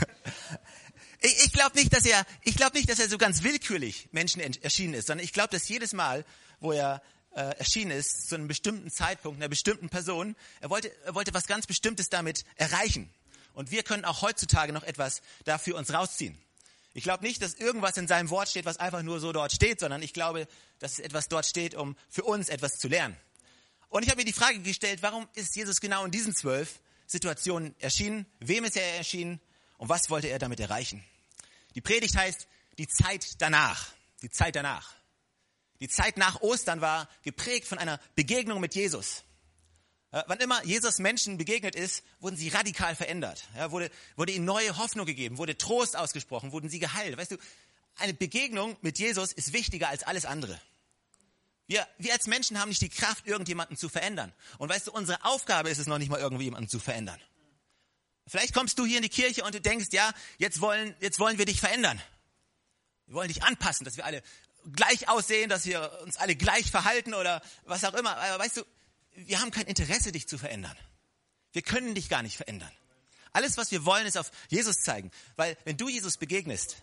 Ich, 1.21 1.45
ich 1.45 1.53
glaube 1.53 1.75
nicht, 1.75 1.91
dass 1.91 2.05
er, 2.05 2.23
ich 2.43 2.55
glaube 2.55 2.77
nicht, 2.77 2.87
dass 2.87 2.99
er 2.99 3.09
so 3.09 3.17
ganz 3.17 3.41
willkürlich 3.41 4.09
Menschen 4.11 4.41
erschienen 4.41 4.93
ist, 4.93 5.07
sondern 5.07 5.23
ich 5.23 5.33
glaube, 5.33 5.49
dass 5.49 5.67
jedes 5.67 5.93
Mal, 5.93 6.23
wo 6.59 6.71
er 6.71 7.01
äh, 7.31 7.57
erschienen 7.57 7.91
ist, 7.91 8.29
zu 8.29 8.35
einem 8.35 8.47
bestimmten 8.47 8.91
Zeitpunkt, 8.91 9.39
einer 9.39 9.49
bestimmten 9.49 9.89
Person. 9.89 10.35
Er 10.61 10.69
wollte, 10.69 10.91
er 11.03 11.15
wollte 11.15 11.33
was 11.33 11.47
ganz 11.47 11.65
Bestimmtes 11.65 12.09
damit 12.09 12.45
erreichen. 12.57 13.09
Und 13.53 13.71
wir 13.71 13.81
können 13.81 14.05
auch 14.05 14.21
heutzutage 14.21 14.71
noch 14.71 14.83
etwas 14.83 15.21
dafür 15.45 15.77
uns 15.77 15.91
rausziehen. 15.91 16.37
Ich 16.95 17.03
glaube 17.03 17.25
nicht, 17.25 17.41
dass 17.41 17.55
irgendwas 17.55 17.97
in 17.97 18.07
seinem 18.07 18.29
Wort 18.29 18.47
steht, 18.47 18.63
was 18.63 18.77
einfach 18.77 19.01
nur 19.01 19.19
so 19.19 19.33
dort 19.33 19.51
steht, 19.51 19.81
sondern 19.81 20.01
ich 20.01 20.13
glaube, 20.13 20.47
dass 20.79 20.97
etwas 20.97 21.27
dort 21.27 21.45
steht, 21.45 21.75
um 21.75 21.97
für 22.09 22.23
uns 22.23 22.47
etwas 22.47 22.77
zu 22.77 22.87
lernen. 22.87 23.17
Und 23.89 24.03
ich 24.03 24.09
habe 24.09 24.21
mir 24.21 24.25
die 24.25 24.31
Frage 24.31 24.59
gestellt, 24.59 25.01
warum 25.01 25.27
ist 25.33 25.57
Jesus 25.57 25.81
genau 25.81 26.05
in 26.05 26.11
diesen 26.11 26.33
zwölf 26.33 26.79
Situationen 27.05 27.75
erschienen? 27.79 28.25
Wem 28.39 28.63
ist 28.63 28.77
er 28.77 28.95
erschienen? 28.95 29.41
Und 29.77 29.89
was 29.89 30.09
wollte 30.09 30.27
er 30.27 30.39
damit 30.39 30.61
erreichen? 30.61 31.03
Die 31.75 31.81
Predigt 31.81 32.15
heißt 32.15 32.47
die 32.77 32.87
Zeit 32.87 33.41
danach. 33.41 33.91
Die 34.21 34.29
Zeit 34.29 34.55
danach. 34.55 34.93
Die 35.81 35.89
Zeit 35.89 36.15
nach 36.15 36.39
Ostern 36.39 36.79
war 36.79 37.09
geprägt 37.23 37.67
von 37.67 37.77
einer 37.77 37.99
Begegnung 38.15 38.61
mit 38.61 38.73
Jesus. 38.73 39.25
Wann 40.27 40.39
immer 40.39 40.63
Jesus 40.63 40.99
Menschen 40.99 41.37
begegnet 41.37 41.75
ist, 41.75 42.01
wurden 42.21 42.37
sie 42.37 42.47
radikal 42.47 42.95
verändert. 42.95 43.49
Ja, 43.53 43.71
wurde, 43.71 43.91
wurde 44.15 44.31
ihnen 44.31 44.45
neue 44.45 44.77
Hoffnung 44.77 45.05
gegeben, 45.05 45.37
wurde 45.37 45.57
Trost 45.57 45.97
ausgesprochen, 45.97 46.53
wurden 46.53 46.69
sie 46.69 46.79
geheilt. 46.79 47.17
Weißt 47.17 47.31
du, 47.31 47.37
eine 47.97 48.13
Begegnung 48.13 48.77
mit 48.81 48.97
Jesus 48.97 49.33
ist 49.33 49.51
wichtiger 49.51 49.89
als 49.89 50.03
alles 50.03 50.23
andere. 50.23 50.57
Wir, 51.67 51.85
wir 51.97 52.13
als 52.13 52.27
Menschen 52.27 52.59
haben 52.61 52.69
nicht 52.69 52.81
die 52.81 52.87
Kraft, 52.87 53.27
irgendjemanden 53.27 53.75
zu 53.75 53.89
verändern. 53.89 54.31
Und 54.57 54.69
weißt 54.69 54.87
du, 54.87 54.93
unsere 54.93 55.25
Aufgabe 55.25 55.69
ist 55.69 55.79
es 55.79 55.87
noch 55.87 55.97
nicht 55.97 56.09
mal, 56.09 56.19
irgendwie 56.19 56.45
jemanden 56.45 56.69
zu 56.69 56.79
verändern. 56.79 57.19
Vielleicht 58.25 58.53
kommst 58.53 58.79
du 58.79 58.85
hier 58.85 58.97
in 58.97 59.03
die 59.03 59.09
Kirche 59.09 59.43
und 59.43 59.53
du 59.53 59.59
denkst, 59.59 59.87
ja, 59.91 60.13
jetzt 60.37 60.61
wollen, 60.61 60.95
jetzt 61.01 61.19
wollen 61.19 61.37
wir 61.37 61.45
dich 61.45 61.59
verändern. 61.59 62.01
Wir 63.07 63.15
wollen 63.15 63.27
dich 63.27 63.43
anpassen, 63.43 63.83
dass 63.83 63.97
wir 63.97 64.05
alle 64.05 64.23
gleich 64.71 65.09
aussehen, 65.09 65.49
dass 65.49 65.65
wir 65.65 65.91
uns 66.03 66.15
alle 66.15 66.37
gleich 66.37 66.71
verhalten 66.71 67.13
oder 67.13 67.41
was 67.65 67.83
auch 67.83 67.93
immer. 67.93 68.15
Aber 68.15 68.41
weißt 68.41 68.57
du, 68.57 68.65
wir 69.15 69.41
haben 69.41 69.51
kein 69.51 69.65
Interesse, 69.65 70.11
dich 70.11 70.27
zu 70.27 70.37
verändern. 70.37 70.77
Wir 71.53 71.61
können 71.61 71.95
dich 71.95 72.09
gar 72.09 72.21
nicht 72.21 72.37
verändern. 72.37 72.71
Alles, 73.31 73.57
was 73.57 73.71
wir 73.71 73.85
wollen, 73.85 74.05
ist 74.05 74.17
auf 74.17 74.31
Jesus 74.49 74.77
zeigen. 74.77 75.11
Weil 75.35 75.57
wenn 75.65 75.77
du 75.77 75.89
Jesus 75.89 76.17
begegnest, 76.17 76.77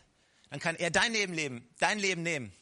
dann 0.50 0.60
kann 0.60 0.76
er 0.76 0.90
dein 0.90 1.12
Leben 1.12 1.32
leben, 1.32 1.68
dein 1.78 1.98
Leben 1.98 2.22
nehmen 2.22 2.52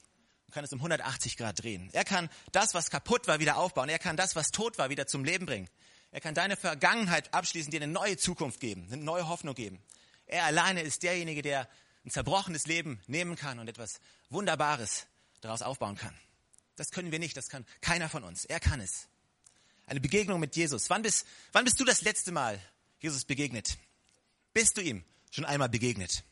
und 0.47 0.55
kann 0.55 0.65
es 0.65 0.73
um 0.73 0.79
180 0.79 1.37
Grad 1.37 1.63
drehen. 1.63 1.91
Er 1.93 2.05
kann 2.05 2.29
das, 2.53 2.75
was 2.75 2.91
kaputt 2.91 3.27
war, 3.27 3.41
wieder 3.41 3.57
aufbauen. 3.57 3.89
Er 3.89 3.99
kann 3.99 4.17
das, 4.17 4.37
was 4.37 4.51
tot 4.51 4.79
war, 4.79 4.91
wieder 4.91 5.07
zum 5.07 5.25
Leben 5.25 5.47
bringen. 5.47 5.69
Er 6.13 6.21
kann 6.21 6.35
deine 6.35 6.57
Vergangenheit 6.57 7.33
abschließen, 7.35 7.71
dir 7.71 7.83
eine 7.83 7.93
neue 7.93 8.17
Zukunft 8.17 8.61
geben, 8.61 8.87
eine 8.91 9.03
neue 9.03 9.29
Hoffnung 9.29 9.55
geben. 9.55 9.81
Er 10.27 10.45
alleine 10.45 10.83
ist 10.83 11.03
derjenige, 11.03 11.43
der 11.43 11.69
ein 12.05 12.11
zerbrochenes 12.11 12.67
Leben 12.67 13.01
nehmen 13.07 13.37
kann 13.37 13.59
und 13.59 13.69
etwas 13.69 14.01
Wunderbares 14.29 15.07
daraus 15.41 15.63
aufbauen 15.63 15.97
kann. 15.97 16.15
Das 16.77 16.91
können 16.91 17.13
wir 17.13 17.19
nicht, 17.19 17.37
das 17.37 17.49
kann 17.49 17.67
keiner 17.81 18.09
von 18.09 18.25
uns. 18.25 18.45
Er 18.45 18.61
kann 18.61 18.81
es. 18.81 19.09
Eine 19.91 20.01
Begegnung 20.01 20.39
mit 20.39 20.55
Jesus. 20.55 20.89
Wann 20.89 21.03
bist, 21.03 21.27
wann 21.51 21.65
bist 21.65 21.81
du 21.81 21.85
das 21.85 22.03
letzte 22.03 22.31
Mal 22.31 22.63
Jesus 23.01 23.25
begegnet? 23.25 23.77
Bist 24.53 24.77
du 24.77 24.83
ihm 24.83 25.05
schon 25.33 25.45
einmal 25.45 25.69
begegnet? 25.69 26.23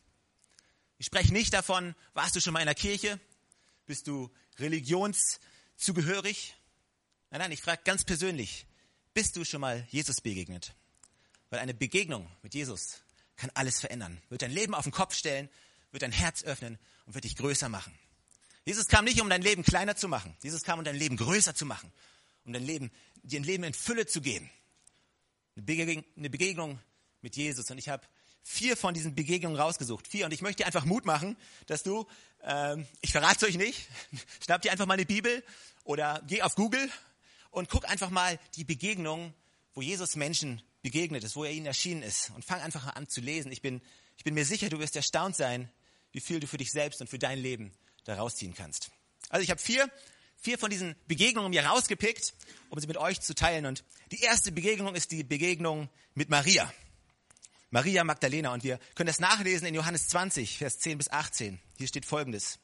Ich 0.97 1.07
spreche 1.07 1.33
nicht 1.33 1.53
davon, 1.53 1.97
warst 2.15 2.37
du 2.37 2.41
schon 2.41 2.53
mal 2.53 2.61
in 2.61 2.67
der 2.67 2.77
Kirche? 2.77 3.19
Bist 3.85 4.07
du 4.07 4.31
religionszugehörig? 4.61 6.55
Nein, 7.31 7.41
nein, 7.41 7.51
ich 7.51 7.61
frage 7.61 7.83
ganz 7.85 8.05
persönlich, 8.05 8.65
bist 9.13 9.35
du 9.35 9.45
schon 9.45 9.61
mal 9.61 9.85
Jesus 9.91 10.21
begegnet? 10.21 10.77
Weil 11.51 11.59
eine 11.59 11.75
Begegnung 11.75 12.31
mit 12.43 12.55
Jesus 12.55 13.03
kann 13.35 13.51
alles 13.55 13.81
verändern, 13.81 14.23
wird 14.29 14.43
dein 14.43 14.53
Leben 14.53 14.77
auf 14.77 14.85
den 14.85 14.93
Kopf 14.93 15.17
stellen, 15.17 15.49
wird 15.91 16.05
dein 16.05 16.13
Herz 16.13 16.45
öffnen 16.45 16.79
und 17.07 17.15
wird 17.15 17.25
dich 17.25 17.35
größer 17.35 17.69
machen. 17.69 17.93
Jesus 18.65 18.87
kam 18.87 19.05
nicht, 19.05 19.21
um 19.21 19.29
dein 19.29 19.43
Leben 19.43 19.65
kleiner 19.65 19.97
zu 19.97 20.07
machen. 20.07 20.37
Jesus 20.45 20.63
kam, 20.63 20.79
um 20.79 20.85
dein 20.85 20.95
Leben 20.95 21.17
größer 21.17 21.57
zu 21.57 21.67
machen, 21.67 21.93
um 22.49 22.53
dein 22.53 22.65
Leben, 22.65 22.91
dir 23.23 23.41
Leben 23.41 23.63
in 23.63 23.75
Fülle 23.75 24.07
zu 24.07 24.21
geben. 24.21 24.51
Eine 25.55 25.65
Begegnung, 25.65 26.05
eine 26.17 26.31
Begegnung 26.31 26.79
mit 27.21 27.37
Jesus. 27.37 27.71
Und 27.71 27.79
ich 27.79 27.89
habe 27.89 28.07
vier 28.43 28.77
von 28.77 28.95
diesen 28.95 29.15
Begegnungen 29.15 29.59
rausgesucht. 29.59 30.09
Vier. 30.09 30.25
Und 30.25 30.33
ich 30.33 30.41
möchte 30.41 30.63
dir 30.63 30.67
einfach 30.67 30.85
Mut 30.85 31.05
machen, 31.05 31.37
dass 31.67 31.83
du, 31.83 32.07
ähm, 32.43 32.87
ich 33.03 33.13
verrate 33.13 33.37
es 33.37 33.43
euch 33.45 33.59
nicht, 33.59 33.89
schnapp 34.45 34.63
dir 34.63 34.73
einfach 34.73 34.87
mal 34.87 34.95
eine 34.95 35.07
Bibel 35.07 35.45
oder 35.85 36.23
geh 36.27 36.43
auf 36.43 36.55
Google 36.55 36.91
und 37.51 37.69
guck 37.69 37.89
einfach 37.89 38.11
mal 38.11 38.41
die 38.57 38.65
Begegnungen, 38.65 39.35
wo 39.75 39.83
Jesus 39.83 40.17
Menschen 40.17 40.63
begegnet 40.83 41.25
ist, 41.25 41.37
wo 41.37 41.45
er 41.45 41.53
ihnen 41.53 41.67
erschienen 41.67 42.03
ist. 42.03 42.31
Und 42.31 42.45
fang 42.45 42.61
einfach 42.61 42.95
an 42.97 43.09
zu 43.09 43.21
lesen. 43.21 43.53
Ich 43.53 43.63
bin, 43.63 43.83
ich 44.17 44.25
bin 44.25 44.35
mir 44.35 44.47
sicher, 44.47 44.71
du 44.71 44.79
wirst 44.79 44.97
erstaunt 44.97 45.37
sein, 45.37 45.71
wie 46.13 46.21
viel 46.21 46.41
du 46.41 46.47
für 46.47 46.57
dich 46.57 46.71
selbst 46.71 47.01
und 47.01 47.11
für 47.11 47.19
dein 47.19 47.39
Leben 47.39 47.73
da 48.05 48.15
rausziehen 48.15 48.55
kannst. 48.55 48.91
Also 49.29 49.45
ich 49.45 49.51
habe 49.51 49.61
vier, 49.61 49.91
vier 50.41 50.59
von 50.59 50.71
diesen 50.71 50.95
Begegnungen 51.07 51.51
mir 51.51 51.65
rausgepickt, 51.65 52.35
um 52.71 52.79
sie 52.79 52.87
mit 52.87 52.97
euch 52.97 53.21
zu 53.21 53.35
teilen. 53.35 53.67
Und 53.67 53.85
die 54.13 54.21
erste 54.21 54.53
Begegnung 54.53 54.95
ist 54.95 55.11
die 55.11 55.25
Begegnung 55.25 55.89
mit 56.15 56.31
Maria. 56.31 56.73
Maria 57.71 58.05
Magdalena. 58.05 58.53
Und 58.53 58.65
wir 58.65 58.79
können 58.95 59.09
das 59.09 59.21
nachlesen 59.21 59.67
in 59.67 59.75
Johannes 59.75 60.09
20, 60.09 60.59
Vers 60.59 60.79
10 60.79 60.99
bis 60.99 61.11
18. 61.11 61.61
Hier 61.77 61.89
steht 61.89 62.07
Folgendes. 62.07 62.59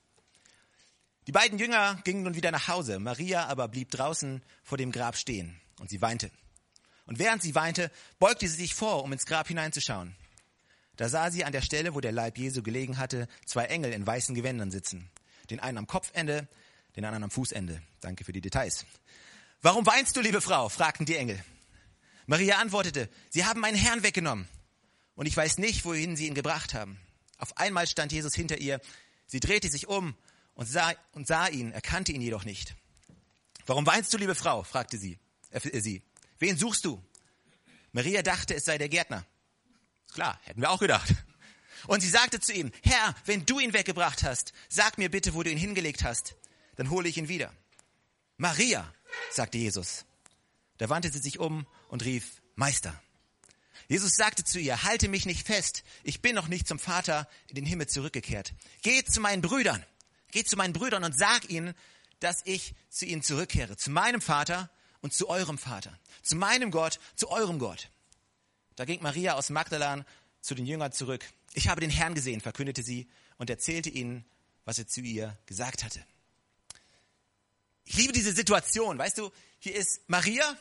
Die 1.26 1.32
beiden 1.32 1.58
Jünger 1.58 2.00
gingen 2.04 2.22
nun 2.22 2.34
wieder 2.34 2.50
nach 2.50 2.68
Hause. 2.68 2.98
Maria 2.98 3.46
aber 3.46 3.68
blieb 3.68 3.90
draußen 3.90 4.42
vor 4.62 4.78
dem 4.78 4.92
Grab 4.92 5.16
stehen 5.16 5.60
und 5.78 5.90
sie 5.90 6.00
weinte. 6.00 6.30
Und 7.06 7.18
während 7.18 7.42
sie 7.42 7.54
weinte, 7.54 7.90
beugte 8.18 8.48
sie 8.48 8.56
sich 8.56 8.74
vor, 8.74 9.02
um 9.02 9.12
ins 9.12 9.26
Grab 9.26 9.48
hineinzuschauen. 9.48 10.14
Da 10.96 11.08
sah 11.08 11.30
sie 11.30 11.44
an 11.44 11.52
der 11.52 11.62
Stelle, 11.62 11.94
wo 11.94 12.00
der 12.00 12.12
Leib 12.12 12.38
Jesu 12.38 12.62
gelegen 12.62 12.98
hatte, 12.98 13.26
zwei 13.46 13.64
Engel 13.64 13.92
in 13.92 14.06
weißen 14.06 14.34
Gewändern 14.34 14.70
sitzen. 14.70 15.10
Den 15.50 15.60
einen 15.60 15.78
am 15.78 15.86
Kopfende, 15.86 16.48
den 16.96 17.04
anderen 17.04 17.24
am 17.24 17.30
Fußende. 17.30 17.82
Danke 18.00 18.24
für 18.24 18.32
die 18.32 18.40
Details. 18.40 18.84
Warum 19.62 19.86
weinst 19.86 20.16
du, 20.16 20.20
liebe 20.20 20.40
Frau? 20.40 20.68
fragten 20.68 21.06
die 21.06 21.16
Engel. 21.16 21.42
Maria 22.26 22.58
antwortete, 22.58 23.08
Sie 23.30 23.44
haben 23.44 23.60
meinen 23.60 23.76
Herrn 23.76 24.02
weggenommen. 24.02 24.48
Und 25.14 25.26
ich 25.26 25.36
weiß 25.36 25.58
nicht, 25.58 25.84
wohin 25.84 26.16
Sie 26.16 26.26
ihn 26.26 26.34
gebracht 26.34 26.74
haben. 26.74 26.98
Auf 27.38 27.56
einmal 27.56 27.86
stand 27.86 28.12
Jesus 28.12 28.34
hinter 28.34 28.58
ihr. 28.58 28.80
Sie 29.26 29.40
drehte 29.40 29.68
sich 29.68 29.88
um 29.88 30.14
und 30.54 30.66
sah, 30.66 30.92
und 31.12 31.26
sah 31.26 31.48
ihn, 31.48 31.72
erkannte 31.72 32.12
ihn 32.12 32.20
jedoch 32.20 32.44
nicht. 32.44 32.74
Warum 33.66 33.86
weinst 33.86 34.12
du, 34.12 34.18
liebe 34.18 34.34
Frau? 34.34 34.62
fragte 34.62 34.98
sie, 34.98 35.18
äh, 35.50 35.80
sie. 35.80 36.02
Wen 36.38 36.56
suchst 36.56 36.84
du? 36.84 37.02
Maria 37.92 38.22
dachte, 38.22 38.54
es 38.54 38.64
sei 38.64 38.78
der 38.78 38.88
Gärtner. 38.88 39.24
Klar, 40.12 40.38
hätten 40.44 40.60
wir 40.60 40.70
auch 40.70 40.80
gedacht. 40.80 41.14
Und 41.86 42.00
sie 42.00 42.08
sagte 42.08 42.40
zu 42.40 42.52
ihm, 42.52 42.72
Herr, 42.82 43.14
wenn 43.24 43.44
du 43.46 43.60
ihn 43.60 43.72
weggebracht 43.72 44.22
hast, 44.22 44.52
sag 44.68 44.98
mir 44.98 45.10
bitte, 45.10 45.34
wo 45.34 45.42
du 45.42 45.50
ihn 45.50 45.58
hingelegt 45.58 46.02
hast, 46.02 46.34
dann 46.76 46.90
hole 46.90 47.08
ich 47.08 47.16
ihn 47.16 47.28
wieder. 47.28 47.52
Maria, 48.36 48.92
sagte 49.30 49.58
Jesus. 49.58 50.04
Da 50.78 50.88
wandte 50.88 51.10
sie 51.10 51.20
sich 51.20 51.38
um 51.38 51.66
und 51.88 52.04
rief, 52.04 52.42
Meister. 52.56 53.00
Jesus 53.88 54.12
sagte 54.16 54.44
zu 54.44 54.58
ihr, 54.58 54.82
halte 54.82 55.08
mich 55.08 55.26
nicht 55.26 55.46
fest, 55.46 55.84
ich 56.02 56.22
bin 56.22 56.34
noch 56.34 56.48
nicht 56.48 56.66
zum 56.66 56.78
Vater 56.78 57.28
in 57.48 57.54
den 57.56 57.66
Himmel 57.66 57.86
zurückgekehrt. 57.86 58.54
Geh 58.82 59.04
zu 59.04 59.20
meinen 59.20 59.42
Brüdern, 59.42 59.84
geh 60.30 60.42
zu 60.42 60.56
meinen 60.56 60.72
Brüdern 60.72 61.04
und 61.04 61.16
sag 61.16 61.50
ihnen, 61.50 61.74
dass 62.20 62.42
ich 62.44 62.74
zu 62.88 63.04
ihnen 63.04 63.22
zurückkehre, 63.22 63.76
zu 63.76 63.90
meinem 63.90 64.20
Vater 64.20 64.70
und 65.00 65.12
zu 65.12 65.28
eurem 65.28 65.58
Vater, 65.58 65.98
zu 66.22 66.36
meinem 66.36 66.70
Gott, 66.70 66.98
zu 67.14 67.28
eurem 67.28 67.58
Gott. 67.58 67.90
Da 68.76 68.84
ging 68.84 69.02
Maria 69.02 69.34
aus 69.34 69.50
Magdalan 69.50 70.04
zu 70.40 70.54
den 70.54 70.66
Jüngern 70.66 70.92
zurück. 70.92 71.24
Ich 71.52 71.68
habe 71.68 71.80
den 71.80 71.90
Herrn 71.90 72.14
gesehen, 72.14 72.40
verkündete 72.40 72.82
sie 72.82 73.08
und 73.36 73.50
erzählte 73.50 73.90
ihnen, 73.90 74.24
was 74.64 74.78
er 74.78 74.86
zu 74.86 75.02
ihr 75.02 75.36
gesagt 75.46 75.84
hatte. 75.84 76.00
Ich 77.84 77.96
liebe 77.96 78.12
diese 78.12 78.32
Situation. 78.32 78.98
Weißt 78.98 79.18
du, 79.18 79.30
hier 79.58 79.74
ist 79.74 80.00
Maria 80.08 80.56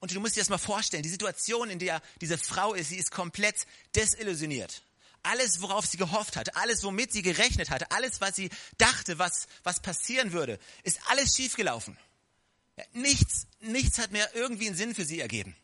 und 0.00 0.14
du 0.14 0.20
musst 0.20 0.36
dir 0.36 0.40
das 0.40 0.48
mal 0.48 0.58
vorstellen. 0.58 1.02
Die 1.02 1.08
Situation, 1.08 1.70
in 1.70 1.78
der 1.78 2.02
diese 2.20 2.38
Frau 2.38 2.74
ist, 2.74 2.88
sie 2.88 2.96
ist 2.96 3.10
komplett 3.10 3.66
desillusioniert. 3.94 4.82
Alles, 5.22 5.60
worauf 5.60 5.84
sie 5.86 5.98
gehofft 5.98 6.36
hatte, 6.36 6.56
alles, 6.56 6.82
womit 6.82 7.12
sie 7.12 7.20
gerechnet 7.20 7.68
hatte, 7.68 7.90
alles, 7.90 8.22
was 8.22 8.36
sie 8.36 8.48
dachte, 8.78 9.18
was, 9.18 9.48
was 9.62 9.80
passieren 9.80 10.32
würde, 10.32 10.58
ist 10.82 10.98
alles 11.08 11.36
schiefgelaufen. 11.36 11.98
Nichts, 12.94 13.46
nichts 13.60 13.98
hat 13.98 14.12
mehr 14.12 14.34
irgendwie 14.34 14.68
einen 14.68 14.76
Sinn 14.76 14.94
für 14.94 15.04
sie 15.04 15.20
ergeben. 15.20 15.54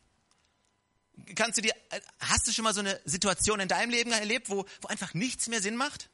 Kannst 1.33 1.57
du 1.57 1.63
dir, 1.63 1.73
hast 2.19 2.47
du 2.47 2.51
schon 2.51 2.63
mal 2.63 2.75
so 2.75 2.81
eine 2.81 3.01
Situation 3.05 3.59
in 3.59 3.67
deinem 3.67 3.89
Leben 3.89 4.11
erlebt, 4.11 4.51
wo, 4.51 4.65
wo 4.81 4.87
einfach 4.87 5.15
nichts 5.15 5.47
mehr 5.47 5.61
Sinn 5.61 5.75
macht? 5.75 6.11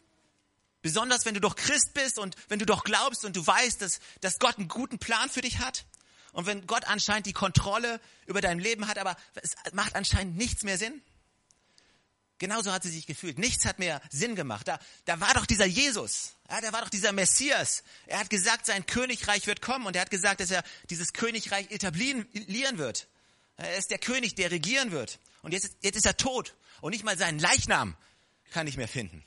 Besonders 0.83 1.25
wenn 1.25 1.33
du 1.33 1.39
doch 1.39 1.55
Christ 1.55 1.93
bist 1.93 2.19
und 2.19 2.35
wenn 2.49 2.59
du 2.59 2.65
doch 2.65 2.83
glaubst 2.83 3.23
und 3.25 3.35
du 3.35 3.47
weißt, 3.47 3.81
dass, 3.81 3.99
dass 4.21 4.37
Gott 4.37 4.59
einen 4.59 4.67
guten 4.67 4.99
Plan 4.99 5.29
für 5.29 5.41
dich 5.41 5.59
hat. 5.59 5.85
Und 6.33 6.45
wenn 6.45 6.67
Gott 6.67 6.85
anscheinend 6.85 7.25
die 7.25 7.33
Kontrolle 7.33 8.01
über 8.27 8.41
dein 8.41 8.59
Leben 8.59 8.87
hat, 8.87 8.97
aber 8.97 9.15
es 9.41 9.55
macht 9.71 9.95
anscheinend 9.95 10.35
nichts 10.35 10.63
mehr 10.63 10.77
Sinn. 10.77 11.01
Genauso 12.37 12.73
hat 12.73 12.83
sie 12.83 12.89
sich 12.89 13.05
gefühlt. 13.05 13.39
Nichts 13.39 13.65
hat 13.65 13.79
mehr 13.79 14.01
Sinn 14.09 14.35
gemacht. 14.35 14.67
Da, 14.67 14.77
da 15.05 15.21
war 15.21 15.33
doch 15.35 15.45
dieser 15.45 15.65
Jesus. 15.65 16.35
Ja, 16.49 16.59
da 16.59 16.73
war 16.73 16.81
doch 16.81 16.89
dieser 16.89 17.13
Messias. 17.13 17.83
Er 18.05 18.19
hat 18.19 18.29
gesagt, 18.29 18.65
sein 18.65 18.85
Königreich 18.85 19.47
wird 19.47 19.61
kommen 19.61 19.85
und 19.85 19.95
er 19.95 20.01
hat 20.01 20.11
gesagt, 20.11 20.41
dass 20.41 20.51
er 20.51 20.63
dieses 20.89 21.13
Königreich 21.13 21.71
etablieren 21.71 22.27
wird. 22.77 23.07
Er 23.55 23.77
ist 23.77 23.89
der 23.91 23.99
König, 23.99 24.35
der 24.35 24.51
regieren 24.51 24.91
wird. 24.91 25.19
Und 25.43 25.53
jetzt, 25.53 25.77
jetzt 25.81 25.95
ist 25.95 26.05
er 26.05 26.17
tot. 26.17 26.55
Und 26.81 26.91
nicht 26.91 27.05
mal 27.05 27.17
seinen 27.17 27.39
Leichnam 27.39 27.95
kann 28.51 28.67
ich 28.67 28.75
mehr 28.75 28.89
finden. 28.89 29.23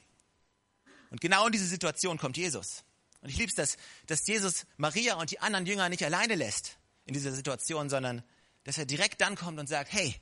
Und 1.10 1.20
genau 1.20 1.46
in 1.46 1.52
diese 1.52 1.66
Situation 1.66 2.18
kommt 2.18 2.36
Jesus. 2.36 2.84
Und 3.20 3.30
ich 3.30 3.38
liebe 3.38 3.48
es, 3.48 3.54
dass, 3.54 3.76
dass 4.06 4.26
Jesus 4.26 4.66
Maria 4.76 5.14
und 5.14 5.30
die 5.30 5.40
anderen 5.40 5.66
Jünger 5.66 5.88
nicht 5.88 6.04
alleine 6.04 6.34
lässt 6.34 6.78
in 7.06 7.14
dieser 7.14 7.32
Situation, 7.32 7.88
sondern 7.88 8.22
dass 8.64 8.78
er 8.78 8.86
direkt 8.86 9.20
dann 9.20 9.36
kommt 9.36 9.58
und 9.58 9.68
sagt, 9.68 9.92
hey, 9.92 10.14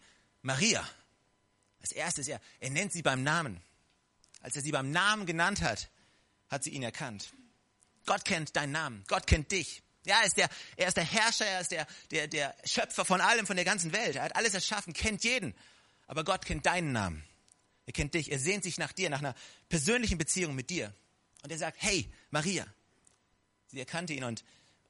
Maria. 0.42 0.86
Als 1.80 1.92
erstes, 1.92 2.28
er, 2.28 2.40
er 2.60 2.70
nennt 2.70 2.92
sie 2.92 3.02
beim 3.02 3.22
Namen. 3.22 3.60
Als 4.40 4.56
er 4.56 4.62
sie 4.62 4.72
beim 4.72 4.90
Namen 4.90 5.26
genannt 5.26 5.60
hat, 5.60 5.90
hat 6.48 6.64
sie 6.64 6.70
ihn 6.70 6.82
erkannt. 6.82 7.32
Gott 8.06 8.24
kennt 8.24 8.56
deinen 8.56 8.72
Namen. 8.72 9.04
Gott 9.08 9.26
kennt 9.26 9.50
dich. 9.50 9.82
Ja, 10.04 10.20
er 10.20 10.26
ist 10.26 10.36
der, 10.36 10.48
er 10.76 10.88
ist 10.88 10.96
der 10.96 11.04
Herrscher, 11.04 11.46
er 11.46 11.60
ist 11.60 11.70
der, 11.70 11.86
der, 12.10 12.28
der 12.28 12.54
Schöpfer 12.64 13.04
von 13.04 13.20
allem, 13.20 13.46
von 13.46 13.56
der 13.56 13.64
ganzen 13.64 13.92
Welt. 13.92 14.16
Er 14.16 14.22
hat 14.24 14.36
alles 14.36 14.52
erschaffen, 14.52 14.92
kennt 14.92 15.24
jeden. 15.24 15.54
Aber 16.06 16.24
Gott 16.24 16.44
kennt 16.44 16.66
deinen 16.66 16.92
Namen. 16.92 17.24
Er 17.86 17.92
kennt 17.92 18.14
dich. 18.14 18.32
Er 18.32 18.38
sehnt 18.38 18.64
sich 18.64 18.78
nach 18.78 18.92
dir, 18.92 19.10
nach 19.10 19.18
einer 19.18 19.34
persönlichen 19.68 20.18
Beziehung 20.18 20.54
mit 20.54 20.70
dir. 20.70 20.94
Und 21.42 21.50
er 21.50 21.58
sagt, 21.58 21.76
hey, 21.80 22.10
Maria. 22.30 22.66
Sie 23.66 23.78
erkannte 23.78 24.12
ihn 24.12 24.24
und, 24.24 24.44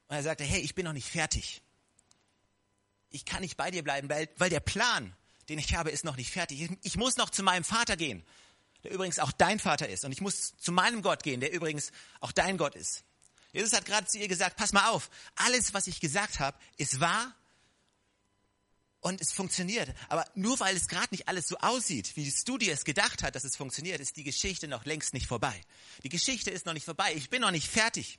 und 0.07 0.15
er 0.15 0.23
sagte, 0.23 0.43
hey, 0.43 0.61
ich 0.61 0.75
bin 0.75 0.85
noch 0.85 0.93
nicht 0.93 1.09
fertig. 1.09 1.61
Ich 3.09 3.25
kann 3.25 3.41
nicht 3.41 3.57
bei 3.57 3.71
dir 3.71 3.83
bleiben, 3.83 4.09
weil, 4.09 4.29
weil 4.37 4.49
der 4.49 4.59
Plan, 4.59 5.15
den 5.49 5.59
ich 5.59 5.75
habe, 5.75 5.89
ist 5.89 6.05
noch 6.05 6.17
nicht 6.17 6.31
fertig. 6.31 6.61
Ich, 6.61 6.71
ich 6.83 6.97
muss 6.97 7.17
noch 7.17 7.29
zu 7.29 7.43
meinem 7.43 7.63
Vater 7.63 7.97
gehen, 7.97 8.23
der 8.83 8.91
übrigens 8.91 9.19
auch 9.19 9.31
dein 9.31 9.59
Vater 9.59 9.89
ist. 9.89 10.05
Und 10.05 10.11
ich 10.11 10.21
muss 10.21 10.55
zu 10.57 10.71
meinem 10.71 11.01
Gott 11.01 11.23
gehen, 11.23 11.39
der 11.39 11.51
übrigens 11.51 11.91
auch 12.19 12.31
dein 12.31 12.57
Gott 12.57 12.75
ist. 12.75 13.03
Jesus 13.51 13.73
hat 13.73 13.85
gerade 13.85 14.05
zu 14.05 14.19
ihr 14.19 14.27
gesagt, 14.27 14.57
pass 14.57 14.73
mal 14.73 14.89
auf, 14.89 15.09
alles, 15.35 15.73
was 15.73 15.87
ich 15.87 16.01
gesagt 16.01 16.39
habe, 16.39 16.57
ist 16.77 16.99
wahr 16.99 17.33
und 19.05 19.21
es 19.21 19.31
funktioniert. 19.31 19.93
Aber 20.09 20.25
nur 20.33 20.59
weil 20.59 20.75
es 20.75 20.87
gerade 20.87 21.09
nicht 21.11 21.27
alles 21.27 21.47
so 21.47 21.57
aussieht, 21.57 22.15
wie 22.15 22.33
du 22.43 22.57
dir 22.57 22.73
es 22.73 22.85
gedacht 22.85 23.21
hast, 23.21 23.35
dass 23.35 23.43
es 23.43 23.55
funktioniert, 23.55 24.01
ist 24.01 24.17
die 24.17 24.23
Geschichte 24.23 24.67
noch 24.67 24.83
längst 24.85 25.13
nicht 25.13 25.27
vorbei. 25.27 25.61
Die 26.03 26.09
Geschichte 26.09 26.49
ist 26.49 26.65
noch 26.65 26.73
nicht 26.73 26.85
vorbei. 26.85 27.13
Ich 27.13 27.29
bin 27.29 27.41
noch 27.41 27.51
nicht 27.51 27.67
fertig. 27.67 28.17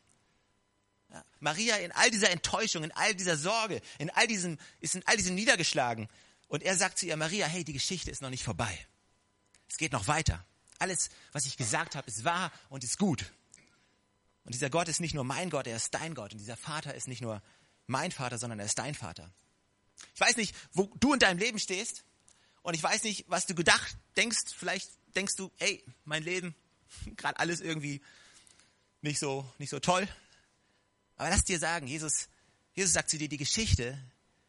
Ja, 1.11 1.25
Maria 1.41 1.75
in 1.79 1.91
all 1.91 2.13
dieser 2.13 2.31
Enttäuschung, 2.31 2.85
in 2.85 2.93
all 2.93 3.17
dieser 3.17 3.37
Sorge, 3.37 3.83
in 3.99 4.11
all 4.11 4.29
diesem, 4.29 4.59
ist 4.79 4.95
in 4.95 5.03
all 5.07 5.17
diesem 5.17 5.35
niedergeschlagen. 5.35 6.09
Und 6.47 6.63
er 6.63 6.77
sagt 6.77 7.01
zu 7.01 7.07
ihr, 7.07 7.17
Maria, 7.17 7.49
hey, 7.49 7.65
die 7.65 7.73
Geschichte 7.73 8.13
ist 8.13 8.23
noch 8.23 8.31
nicht 8.31 8.45
vorbei. 8.45 8.79
Es 9.69 9.79
geht 9.79 9.91
noch 9.91 10.07
weiter. 10.07 10.47
Alles, 10.79 11.11
was 11.33 11.47
ich 11.47 11.57
gesagt 11.57 11.97
habe, 11.97 12.07
ist 12.07 12.23
wahr 12.23 12.53
und 12.69 12.85
ist 12.85 12.99
gut. 12.99 13.33
Und 14.45 14.55
dieser 14.55 14.71
Gott 14.71 14.87
ist 14.87 15.01
nicht 15.01 15.15
nur 15.15 15.25
mein 15.25 15.51
Gott, 15.51 15.67
er 15.67 15.79
ist 15.79 15.93
dein 15.95 16.15
Gott. 16.15 16.31
Und 16.31 16.39
dieser 16.39 16.57
Vater 16.57 16.95
ist 16.95 17.09
nicht 17.09 17.23
nur 17.23 17.43
mein 17.89 18.13
Vater, 18.13 18.39
sondern 18.39 18.61
er 18.61 18.67
ist 18.67 18.79
dein 18.79 18.95
Vater. 18.95 19.33
Ich 20.15 20.21
weiß 20.21 20.37
nicht, 20.37 20.55
wo 20.73 20.93
du 21.01 21.13
in 21.13 21.19
deinem 21.19 21.39
Leben 21.39 21.59
stehst 21.59 22.05
und 22.63 22.75
ich 22.75 22.83
weiß 22.83 23.05
nicht, 23.05 23.25
was 23.29 23.47
du 23.47 23.55
gedacht 23.55 23.97
denkst. 24.17 24.55
Vielleicht 24.57 24.91
denkst 25.15 25.37
du, 25.37 25.51
ey, 25.59 25.85
mein 26.05 26.23
Leben, 26.23 26.55
gerade 27.17 27.39
alles 27.39 27.61
irgendwie 27.61 28.01
nicht 29.03 29.19
so, 29.19 29.51
nicht 29.59 29.71
so 29.71 29.79
toll. 29.79 30.09
Aber 31.17 31.31
lass 31.31 31.45
dir 31.45 31.59
sagen, 31.59 31.87
Jesus, 31.87 32.29
Jesus 32.75 32.93
sagt 32.93 33.11
zu 33.11 33.19
dir, 33.19 33.29
die 33.29 33.37
Geschichte 33.37 33.99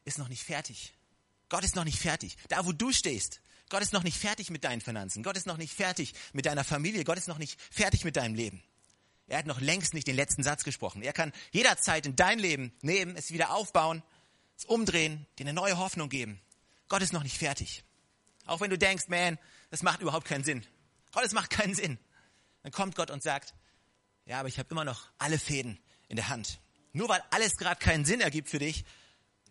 ist 0.03 0.17
noch 0.17 0.27
nicht 0.27 0.43
fertig. 0.43 0.93
Gott 1.49 1.63
ist 1.63 1.75
noch 1.75 1.85
nicht 1.85 1.99
fertig. 1.99 2.35
Da, 2.49 2.65
wo 2.65 2.73
du 2.73 2.91
stehst, 2.91 3.41
Gott 3.69 3.81
ist 3.81 3.93
noch 3.93 4.03
nicht 4.03 4.17
fertig 4.17 4.49
mit 4.49 4.63
deinen 4.63 4.81
Finanzen. 4.81 5.23
Gott 5.23 5.37
ist 5.37 5.45
noch 5.45 5.57
nicht 5.57 5.73
fertig 5.73 6.13
mit 6.33 6.45
deiner 6.45 6.63
Familie. 6.63 7.03
Gott 7.03 7.17
ist 7.17 7.27
noch 7.27 7.37
nicht 7.37 7.59
fertig 7.71 8.03
mit 8.03 8.15
deinem 8.15 8.35
Leben. 8.35 8.63
Er 9.27 9.39
hat 9.39 9.45
noch 9.45 9.59
längst 9.59 9.93
nicht 9.93 10.07
den 10.07 10.15
letzten 10.15 10.43
Satz 10.43 10.63
gesprochen. 10.63 11.01
Er 11.01 11.11
kann 11.11 11.33
jederzeit 11.51 12.05
in 12.05 12.15
dein 12.15 12.39
Leben 12.39 12.71
nehmen, 12.81 13.15
es 13.17 13.31
wieder 13.31 13.51
aufbauen 13.51 14.01
es 14.57 14.65
umdrehen, 14.65 15.25
dir 15.37 15.43
eine 15.43 15.53
neue 15.53 15.77
Hoffnung 15.77 16.09
geben. 16.09 16.41
Gott 16.87 17.01
ist 17.01 17.13
noch 17.13 17.23
nicht 17.23 17.37
fertig. 17.37 17.83
Auch 18.45 18.61
wenn 18.61 18.69
du 18.69 18.77
denkst, 18.77 19.07
man, 19.07 19.37
das 19.69 19.83
macht 19.83 20.01
überhaupt 20.01 20.27
keinen 20.27 20.43
Sinn. 20.43 20.65
Gott, 21.11 21.23
es 21.23 21.33
macht 21.33 21.49
keinen 21.49 21.75
Sinn. 21.75 21.97
Dann 22.63 22.71
kommt 22.71 22.95
Gott 22.95 23.11
und 23.11 23.21
sagt, 23.21 23.53
ja, 24.25 24.39
aber 24.39 24.47
ich 24.47 24.59
habe 24.59 24.69
immer 24.71 24.85
noch 24.85 25.09
alle 25.17 25.39
Fäden 25.39 25.79
in 26.07 26.15
der 26.15 26.29
Hand. 26.29 26.59
Nur 26.93 27.09
weil 27.09 27.21
alles 27.29 27.57
gerade 27.57 27.79
keinen 27.79 28.05
Sinn 28.05 28.21
ergibt 28.21 28.49
für 28.49 28.59
dich, 28.59 28.83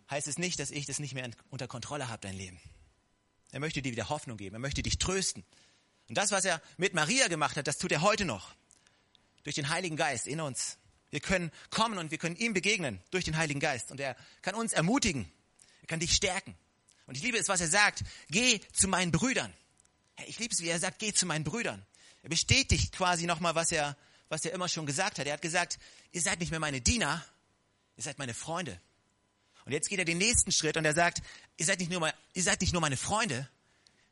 heißt 0.09 0.27
es 0.27 0.37
nicht, 0.37 0.59
dass 0.59 0.71
ich 0.71 0.85
das 0.85 0.99
nicht 0.99 1.13
mehr 1.13 1.29
unter 1.49 1.67
Kontrolle 1.67 2.09
habe, 2.09 2.21
dein 2.21 2.35
Leben. 2.35 2.59
Er 3.51 3.59
möchte 3.59 3.81
dir 3.81 3.91
wieder 3.91 4.09
Hoffnung 4.09 4.37
geben. 4.37 4.55
Er 4.55 4.59
möchte 4.59 4.81
dich 4.81 4.97
trösten. 4.97 5.45
Und 6.09 6.17
das, 6.17 6.31
was 6.31 6.45
er 6.45 6.61
mit 6.77 6.93
Maria 6.93 7.27
gemacht 7.27 7.57
hat, 7.57 7.67
das 7.67 7.77
tut 7.77 7.91
er 7.91 8.01
heute 8.01 8.25
noch. 8.25 8.55
Durch 9.43 9.55
den 9.55 9.69
Heiligen 9.69 9.95
Geist 9.95 10.27
in 10.27 10.41
uns. 10.41 10.77
Wir 11.09 11.19
können 11.19 11.51
kommen 11.69 11.97
und 11.97 12.11
wir 12.11 12.17
können 12.17 12.35
ihm 12.35 12.53
begegnen 12.53 13.01
durch 13.11 13.23
den 13.23 13.37
Heiligen 13.37 13.59
Geist. 13.59 13.91
Und 13.91 13.99
er 13.99 14.15
kann 14.41 14.55
uns 14.55 14.73
ermutigen. 14.73 15.31
Er 15.81 15.87
kann 15.87 15.99
dich 15.99 16.13
stärken. 16.13 16.55
Und 17.05 17.15
ich 17.15 17.23
liebe 17.23 17.37
es, 17.37 17.47
was 17.47 17.61
er 17.61 17.69
sagt. 17.69 18.03
Geh 18.29 18.59
zu 18.73 18.87
meinen 18.87 19.11
Brüdern. 19.11 19.53
Ich 20.25 20.39
liebe 20.39 20.53
es, 20.53 20.61
wie 20.61 20.69
er 20.69 20.79
sagt, 20.79 20.99
geh 20.99 21.13
zu 21.13 21.25
meinen 21.25 21.43
Brüdern. 21.43 21.85
Er 22.23 22.29
bestätigt 22.29 22.91
quasi 22.91 23.25
nochmal, 23.25 23.55
was 23.55 23.71
er, 23.71 23.95
was 24.29 24.43
er 24.43 24.51
immer 24.51 24.67
schon 24.67 24.85
gesagt 24.85 25.19
hat. 25.19 25.27
Er 25.27 25.33
hat 25.33 25.41
gesagt, 25.41 25.79
ihr 26.11 26.21
seid 26.21 26.39
nicht 26.39 26.49
mehr 26.49 26.59
meine 26.59 26.81
Diener, 26.81 27.23
ihr 27.95 28.03
seid 28.03 28.17
meine 28.17 28.33
Freunde. 28.33 28.79
Und 29.65 29.71
jetzt 29.71 29.89
geht 29.89 29.99
er 29.99 30.05
den 30.05 30.17
nächsten 30.17 30.51
Schritt 30.51 30.77
und 30.77 30.85
er 30.85 30.93
sagt, 30.93 31.21
ihr 31.57 31.65
seid 31.65 31.79
nicht 31.79 31.91
nur, 31.91 32.11
ihr 32.33 32.43
seid 32.43 32.61
nicht 32.61 32.73
nur 32.73 32.81
meine 32.81 32.97
Freunde, 32.97 33.47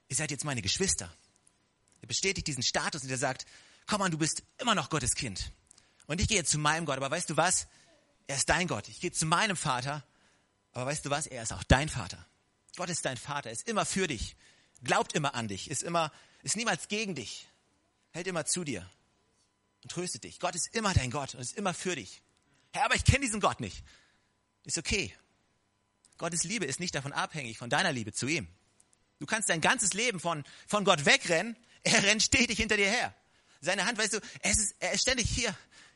ihr 0.08 0.16
seid 0.16 0.32
jetzt 0.32 0.44
meine 0.44 0.62
Geschwister. 0.62 1.12
Er 2.02 2.08
bestätigt 2.08 2.48
diesen 2.48 2.64
Status 2.64 3.04
und 3.04 3.10
er 3.10 3.18
sagt, 3.18 3.46
komm 3.88 4.02
an, 4.02 4.12
du 4.12 4.18
bist 4.18 4.44
immer 4.60 4.76
noch 4.76 4.90
Gottes 4.90 5.16
Kind. 5.16 5.52
Und 6.08 6.22
ich 6.22 6.28
gehe 6.28 6.44
zu 6.44 6.58
meinem 6.58 6.86
Gott, 6.86 6.98
aber 6.98 7.12
weißt 7.12 7.30
du 7.30 7.38
was? 7.38 7.68
Er 8.28 8.36
ist 8.36 8.50
dein 8.50 8.68
Gott. 8.68 8.88
Ich 8.90 9.00
gehe 9.00 9.12
zu 9.12 9.26
meinem 9.26 9.56
Vater, 9.56 10.04
aber 10.72 10.88
weißt 10.88 11.06
du 11.06 11.10
was? 11.10 11.28
Er 11.28 11.44
ist 11.44 11.54
auch 11.54 11.64
dein 11.64 11.90
Vater. 11.90 12.26
Gott 12.76 12.90
ist 12.90 13.06
dein 13.06 13.18
Vater, 13.18 13.52
ist 13.52 13.68
immer 13.68 13.86
für 13.86 14.08
dich, 14.08 14.36
glaubt 14.84 15.14
immer 15.14 15.34
an 15.36 15.48
dich, 15.48 15.70
ist 15.70 15.84
immer, 15.84 16.12
ist 16.44 16.58
niemals 16.58 16.88
gegen 16.88 17.16
dich, 17.16 17.48
hält 18.12 18.28
immer 18.28 18.46
zu 18.46 18.64
dir 18.64 18.90
und 19.84 19.92
tröstet 19.92 20.24
dich. 20.24 20.40
Gott 20.40 20.56
ist 20.56 20.76
immer 20.76 20.94
dein 20.94 21.12
Gott 21.12 21.36
und 21.36 21.42
ist 21.42 21.58
immer 21.58 21.74
für 21.74 21.96
dich. 21.96 22.22
Herr, 22.74 22.86
aber 22.86 22.96
ich 22.96 23.06
kenne 23.06 23.22
diesen 23.22 23.40
Gott 23.40 23.62
nicht. 23.62 23.84
Ist 24.66 24.78
okay. 24.78 25.16
Gottes 26.18 26.44
Liebe 26.44 26.66
ist 26.66 26.80
nicht 26.80 26.96
davon 26.96 27.14
abhängig, 27.14 27.58
von 27.58 27.70
deiner 27.70 27.92
Liebe 27.92 28.14
zu 28.14 28.28
ihm. 28.28 28.48
Du 29.20 29.26
kannst 29.26 29.50
dein 29.50 29.62
ganzes 29.62 29.94
Leben 29.94 30.20
von, 30.20 30.44
von 30.68 30.84
Gott 30.84 31.06
wegrennen, 31.06 31.56
er 31.84 32.04
rennt 32.04 32.24
stetig 32.24 32.58
hinter 32.58 32.78
dir 32.78 32.90
her. 32.90 33.14
Seine 33.62 33.86
Hand, 33.86 33.98
weißt 33.98 34.14
du, 34.14 34.20
er 34.42 34.52
ist, 34.52 34.76
er 34.80 34.92
ist 34.92 35.02
ständig 35.02 35.30
hier, 35.30 35.56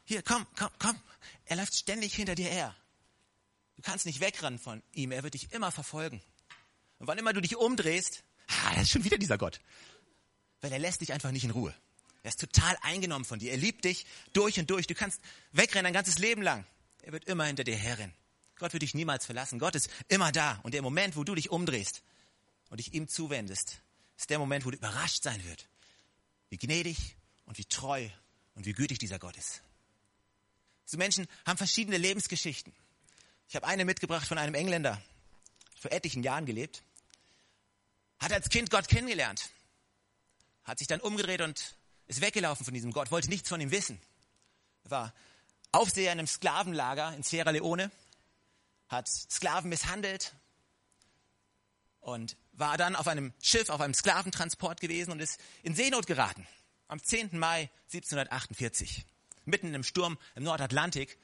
hier, 0.10 0.24
komm, 0.24 0.46
komm, 0.56 0.70
komm. 0.80 1.00
Er 1.46 1.56
läuft 1.56 1.76
ständig 1.76 2.16
hinter 2.16 2.34
dir 2.34 2.50
her. 2.50 2.76
Du 3.76 3.84
kannst 3.84 4.08
nicht 4.08 4.20
wegrennen 4.20 4.58
von 4.58 4.82
ihm. 4.92 5.12
Er 5.12 5.22
wird 5.22 5.36
dich 5.36 5.52
immer 5.52 5.72
verfolgen. 5.72 6.20
Und 6.98 7.06
wann 7.06 7.20
immer 7.20 7.32
du 7.32 7.42
dich 7.42 7.56
umdrehst, 7.56 8.24
ah, 8.48 8.74
er 8.76 8.82
ist 8.82 8.90
schon 8.90 9.04
wieder 9.04 9.20
dieser 9.20 9.38
Gott. 9.38 9.62
Weil 10.62 10.72
er 10.72 10.80
lässt 10.80 11.02
dich 11.02 11.14
einfach 11.14 11.30
nicht 11.30 11.44
in 11.44 11.52
Ruhe. 11.52 11.76
Er 12.24 12.30
ist 12.30 12.40
total 12.40 12.76
eingenommen 12.82 13.24
von 13.24 13.38
dir. 13.38 13.52
Er 13.52 13.58
liebt 13.58 13.86
dich 13.86 14.08
durch 14.34 14.60
und 14.60 14.72
durch. 14.72 14.88
Du 14.88 14.96
kannst 14.96 15.22
wegrennen 15.52 15.86
ein 15.86 15.94
ganzes 15.94 16.18
Leben 16.18 16.42
lang. 16.42 16.66
Er 17.04 17.12
wird 17.12 17.26
immer 17.26 17.46
hinter 17.46 17.64
dir 17.64 17.78
herrennen. 17.78 18.16
Gott 18.58 18.74
wird 18.74 18.82
dich 18.82 18.96
niemals 18.96 19.28
verlassen. 19.28 19.60
Gott 19.60 19.76
ist 19.76 19.92
immer 20.08 20.32
da. 20.32 20.60
Und 20.64 20.74
der 20.74 20.82
Moment, 20.82 21.16
wo 21.16 21.24
du 21.24 21.36
dich 21.36 21.52
umdrehst 21.52 22.02
und 22.72 22.80
dich 22.80 22.96
ihm 22.96 23.08
zuwendest, 23.08 23.80
ist 24.18 24.32
der 24.32 24.40
Moment, 24.40 24.66
wo 24.66 24.72
du 24.72 24.78
überrascht 24.78 25.22
sein 25.22 25.46
wird, 25.46 25.70
wie 26.50 26.58
gnädig 26.58 27.16
und 27.46 27.60
wie 27.60 27.66
treu 27.66 28.10
und 28.56 28.66
wie 28.66 28.74
gütig 28.74 28.98
dieser 28.98 29.20
Gott 29.20 29.38
ist. 29.38 29.62
So 30.90 30.98
Menschen 30.98 31.28
haben 31.46 31.58
verschiedene 31.58 32.00
Lebensgeschichten. 32.00 32.74
Ich 33.48 33.56
habe 33.56 33.68
eine 33.68 33.86
mitgebracht 33.86 34.28
von 34.28 34.40
einem 34.40 34.56
Engländer, 34.56 35.00
vor 35.80 35.92
etlichen 35.92 36.24
Jahren 36.24 36.48
gelebt, 36.48 36.82
hat 38.18 38.34
als 38.34 38.50
Kind 38.50 38.72
Gott 38.72 38.88
kennengelernt, 38.88 39.52
hat 40.64 40.80
sich 40.80 40.88
dann 40.88 41.00
umgedreht 41.00 41.42
und 41.42 41.76
ist 42.08 42.22
weggelaufen 42.22 42.66
von 42.66 42.74
diesem 42.74 42.92
Gott, 42.92 43.12
wollte 43.12 43.30
nichts 43.30 43.50
von 43.50 43.62
ihm 43.62 43.70
wissen. 43.70 44.02
Er 44.86 44.90
war 44.90 45.14
Aufseher 45.72 46.12
in 46.12 46.18
einem 46.18 46.28
Sklavenlager 46.28 47.14
in 47.14 47.22
Sierra 47.22 47.52
Leone 47.52 47.92
hat 48.88 49.08
Sklaven 49.08 49.70
misshandelt 49.70 50.34
und 52.00 52.36
war 52.54 52.78
dann 52.78 52.96
auf 52.96 53.08
einem 53.08 53.32
Schiff, 53.44 53.70
auf 53.70 53.80
einem 53.80 53.94
Sklaventransport 53.94 54.82
gewesen 54.82 55.12
und 55.12 55.20
ist 55.20 55.40
in 55.62 55.76
Seenot 55.76 56.08
geraten. 56.08 56.48
Am 56.88 57.00
10. 57.00 57.38
Mai 57.38 57.70
1748. 57.94 59.06
Mitten 59.46 59.74
im 59.74 59.84
Sturm 59.84 60.18
im 60.36 60.44
Nordatlantik 60.44 61.18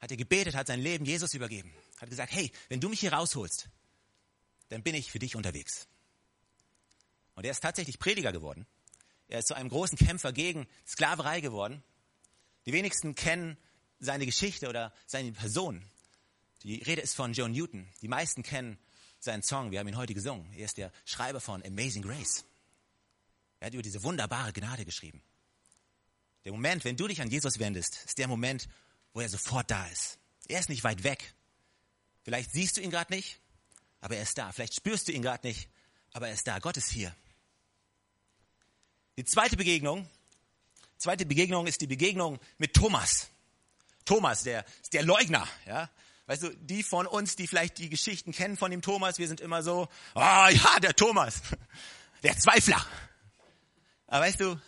hat 0.00 0.10
er 0.10 0.16
gebetet, 0.16 0.54
hat 0.54 0.66
sein 0.66 0.80
Leben 0.80 1.04
Jesus 1.04 1.34
übergeben. 1.34 1.72
Hat 2.00 2.10
gesagt, 2.10 2.32
hey, 2.32 2.50
wenn 2.68 2.80
du 2.80 2.88
mich 2.88 3.00
hier 3.00 3.12
rausholst, 3.12 3.68
dann 4.68 4.82
bin 4.82 4.94
ich 4.94 5.10
für 5.10 5.18
dich 5.18 5.36
unterwegs. 5.36 5.86
Und 7.34 7.44
er 7.44 7.52
ist 7.52 7.60
tatsächlich 7.60 7.98
Prediger 7.98 8.32
geworden. 8.32 8.66
Er 9.28 9.38
ist 9.38 9.48
zu 9.48 9.54
einem 9.54 9.68
großen 9.68 9.96
Kämpfer 9.96 10.32
gegen 10.32 10.66
Sklaverei 10.86 11.40
geworden. 11.40 11.82
Die 12.66 12.72
wenigsten 12.72 13.14
kennen 13.14 13.56
seine 13.98 14.26
Geschichte 14.26 14.68
oder 14.68 14.92
seine 15.06 15.32
Person. 15.32 15.82
Die 16.64 16.82
Rede 16.82 17.00
ist 17.00 17.14
von 17.14 17.32
John 17.32 17.52
Newton. 17.52 17.88
Die 18.02 18.08
meisten 18.08 18.42
kennen 18.42 18.78
seinen 19.20 19.42
Song. 19.42 19.70
Wir 19.70 19.78
haben 19.78 19.88
ihn 19.88 19.96
heute 19.96 20.14
gesungen. 20.14 20.52
Er 20.52 20.64
ist 20.64 20.76
der 20.76 20.92
Schreiber 21.04 21.40
von 21.40 21.64
Amazing 21.64 22.02
Grace. 22.02 22.44
Er 23.60 23.66
hat 23.66 23.74
über 23.74 23.82
diese 23.82 24.02
wunderbare 24.02 24.52
Gnade 24.52 24.84
geschrieben. 24.84 25.22
Der 26.44 26.52
Moment, 26.52 26.84
wenn 26.84 26.96
du 26.96 27.06
dich 27.06 27.20
an 27.20 27.30
Jesus 27.30 27.58
wendest, 27.58 28.04
ist 28.04 28.18
der 28.18 28.28
Moment, 28.28 28.68
wo 29.12 29.20
er 29.20 29.28
sofort 29.28 29.70
da 29.70 29.86
ist. 29.86 30.18
Er 30.48 30.60
ist 30.60 30.68
nicht 30.68 30.84
weit 30.84 31.04
weg. 31.04 31.34
Vielleicht 32.22 32.52
siehst 32.52 32.76
du 32.76 32.80
ihn 32.80 32.90
gerade 32.90 33.12
nicht, 33.12 33.40
aber 34.00 34.16
er 34.16 34.22
ist 34.22 34.36
da. 34.38 34.52
Vielleicht 34.52 34.74
spürst 34.74 35.08
du 35.08 35.12
ihn 35.12 35.22
gerade 35.22 35.46
nicht, 35.46 35.68
aber 36.12 36.28
er 36.28 36.34
ist 36.34 36.46
da. 36.46 36.58
Gott 36.58 36.76
ist 36.76 36.90
hier. 36.90 37.14
Die 39.16 39.24
zweite 39.24 39.56
Begegnung, 39.56 40.08
zweite 40.98 41.26
Begegnung 41.26 41.66
ist 41.66 41.80
die 41.80 41.86
Begegnung 41.86 42.38
mit 42.58 42.74
Thomas. 42.74 43.28
Thomas, 44.04 44.42
der 44.42 44.64
der 44.92 45.04
Leugner, 45.04 45.46
ja. 45.66 45.90
Weißt 46.26 46.44
du, 46.44 46.56
die 46.56 46.82
von 46.82 47.06
uns, 47.06 47.36
die 47.36 47.46
vielleicht 47.46 47.78
die 47.78 47.88
Geschichten 47.88 48.32
kennen 48.32 48.56
von 48.56 48.70
dem 48.70 48.80
Thomas, 48.80 49.18
wir 49.18 49.28
sind 49.28 49.40
immer 49.40 49.62
so, 49.62 49.88
ah 50.14 50.46
oh, 50.46 50.48
ja, 50.48 50.80
der 50.80 50.94
Thomas, 50.94 51.42
der 52.22 52.38
Zweifler. 52.38 52.84
Aber 54.06 54.24
weißt 54.24 54.40
du, 54.40 54.60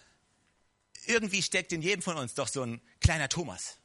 irgendwie 1.08 1.42
steckt 1.42 1.73
in 1.73 1.82
jedem 1.82 2.02
von 2.02 2.16
uns 2.16 2.34
doch 2.34 2.49
so 2.49 2.62
ein 2.62 2.80
kleiner 3.00 3.28
Thomas. 3.28 3.78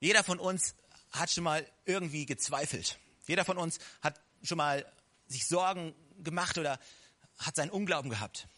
Jeder 0.00 0.24
von 0.24 0.38
uns 0.38 0.74
hat 1.10 1.30
schon 1.30 1.44
mal 1.44 1.66
irgendwie 1.84 2.26
gezweifelt. 2.26 2.98
Jeder 3.26 3.44
von 3.44 3.58
uns 3.58 3.78
hat 4.02 4.20
schon 4.42 4.58
mal 4.58 4.90
sich 5.26 5.46
Sorgen 5.46 5.94
gemacht 6.22 6.58
oder 6.58 6.78
hat 7.38 7.56
seinen 7.56 7.70
Unglauben 7.70 8.10
gehabt. 8.10 8.48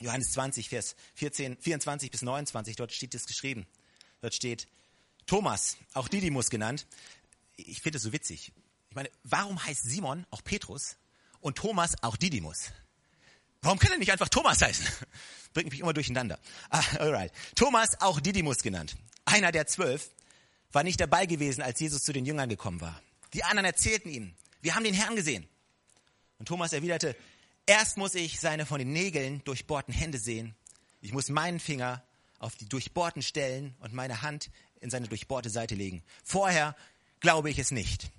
Johannes 0.00 0.32
20, 0.32 0.68
Vers 0.68 0.94
14, 1.14 1.56
24 1.58 2.10
bis 2.10 2.22
29, 2.22 2.76
dort 2.76 2.92
steht 2.92 3.14
es 3.14 3.26
geschrieben. 3.26 3.66
Dort 4.20 4.34
steht, 4.34 4.68
Thomas, 5.26 5.76
auch 5.94 6.08
Didymus 6.08 6.50
genannt. 6.50 6.86
Ich 7.56 7.80
finde 7.80 7.96
es 7.98 8.02
so 8.02 8.12
witzig. 8.12 8.52
Ich 8.90 8.94
meine, 8.94 9.10
warum 9.24 9.62
heißt 9.62 9.82
Simon 9.84 10.26
auch 10.30 10.44
Petrus 10.44 10.96
und 11.40 11.56
Thomas 11.56 11.94
auch 12.02 12.16
Didymus? 12.16 12.72
Warum 13.66 13.80
kann 13.80 13.90
er 13.90 13.98
nicht 13.98 14.12
einfach 14.12 14.28
Thomas 14.28 14.62
heißen? 14.62 14.86
Bringt 15.52 15.72
mich 15.72 15.80
immer 15.80 15.92
durcheinander. 15.92 16.38
Ah, 16.70 16.84
alright. 17.00 17.32
Thomas, 17.56 18.00
auch 18.00 18.20
Didymus 18.20 18.58
genannt. 18.58 18.96
Einer 19.24 19.50
der 19.50 19.66
zwölf, 19.66 20.08
war 20.70 20.84
nicht 20.84 21.00
dabei 21.00 21.26
gewesen, 21.26 21.62
als 21.62 21.80
Jesus 21.80 22.04
zu 22.04 22.12
den 22.12 22.24
Jüngern 22.24 22.48
gekommen 22.48 22.80
war. 22.80 23.02
Die 23.34 23.42
anderen 23.42 23.64
erzählten 23.64 24.08
ihm, 24.08 24.34
wir 24.62 24.76
haben 24.76 24.84
den 24.84 24.94
Herrn 24.94 25.16
gesehen. 25.16 25.48
Und 26.38 26.46
Thomas 26.46 26.72
erwiderte, 26.72 27.16
erst 27.66 27.96
muss 27.96 28.14
ich 28.14 28.38
seine 28.38 28.66
von 28.66 28.78
den 28.78 28.92
Nägeln 28.92 29.42
durchbohrten 29.42 29.92
Hände 29.92 30.18
sehen. 30.18 30.54
Ich 31.00 31.12
muss 31.12 31.28
meinen 31.28 31.58
Finger 31.58 32.04
auf 32.38 32.54
die 32.54 32.68
durchbohrten 32.68 33.22
Stellen 33.22 33.74
und 33.80 33.92
meine 33.92 34.22
Hand 34.22 34.48
in 34.78 34.90
seine 34.90 35.08
durchbohrte 35.08 35.50
Seite 35.50 35.74
legen. 35.74 36.04
Vorher 36.22 36.76
glaube 37.18 37.50
ich 37.50 37.58
es 37.58 37.72
nicht. 37.72 38.12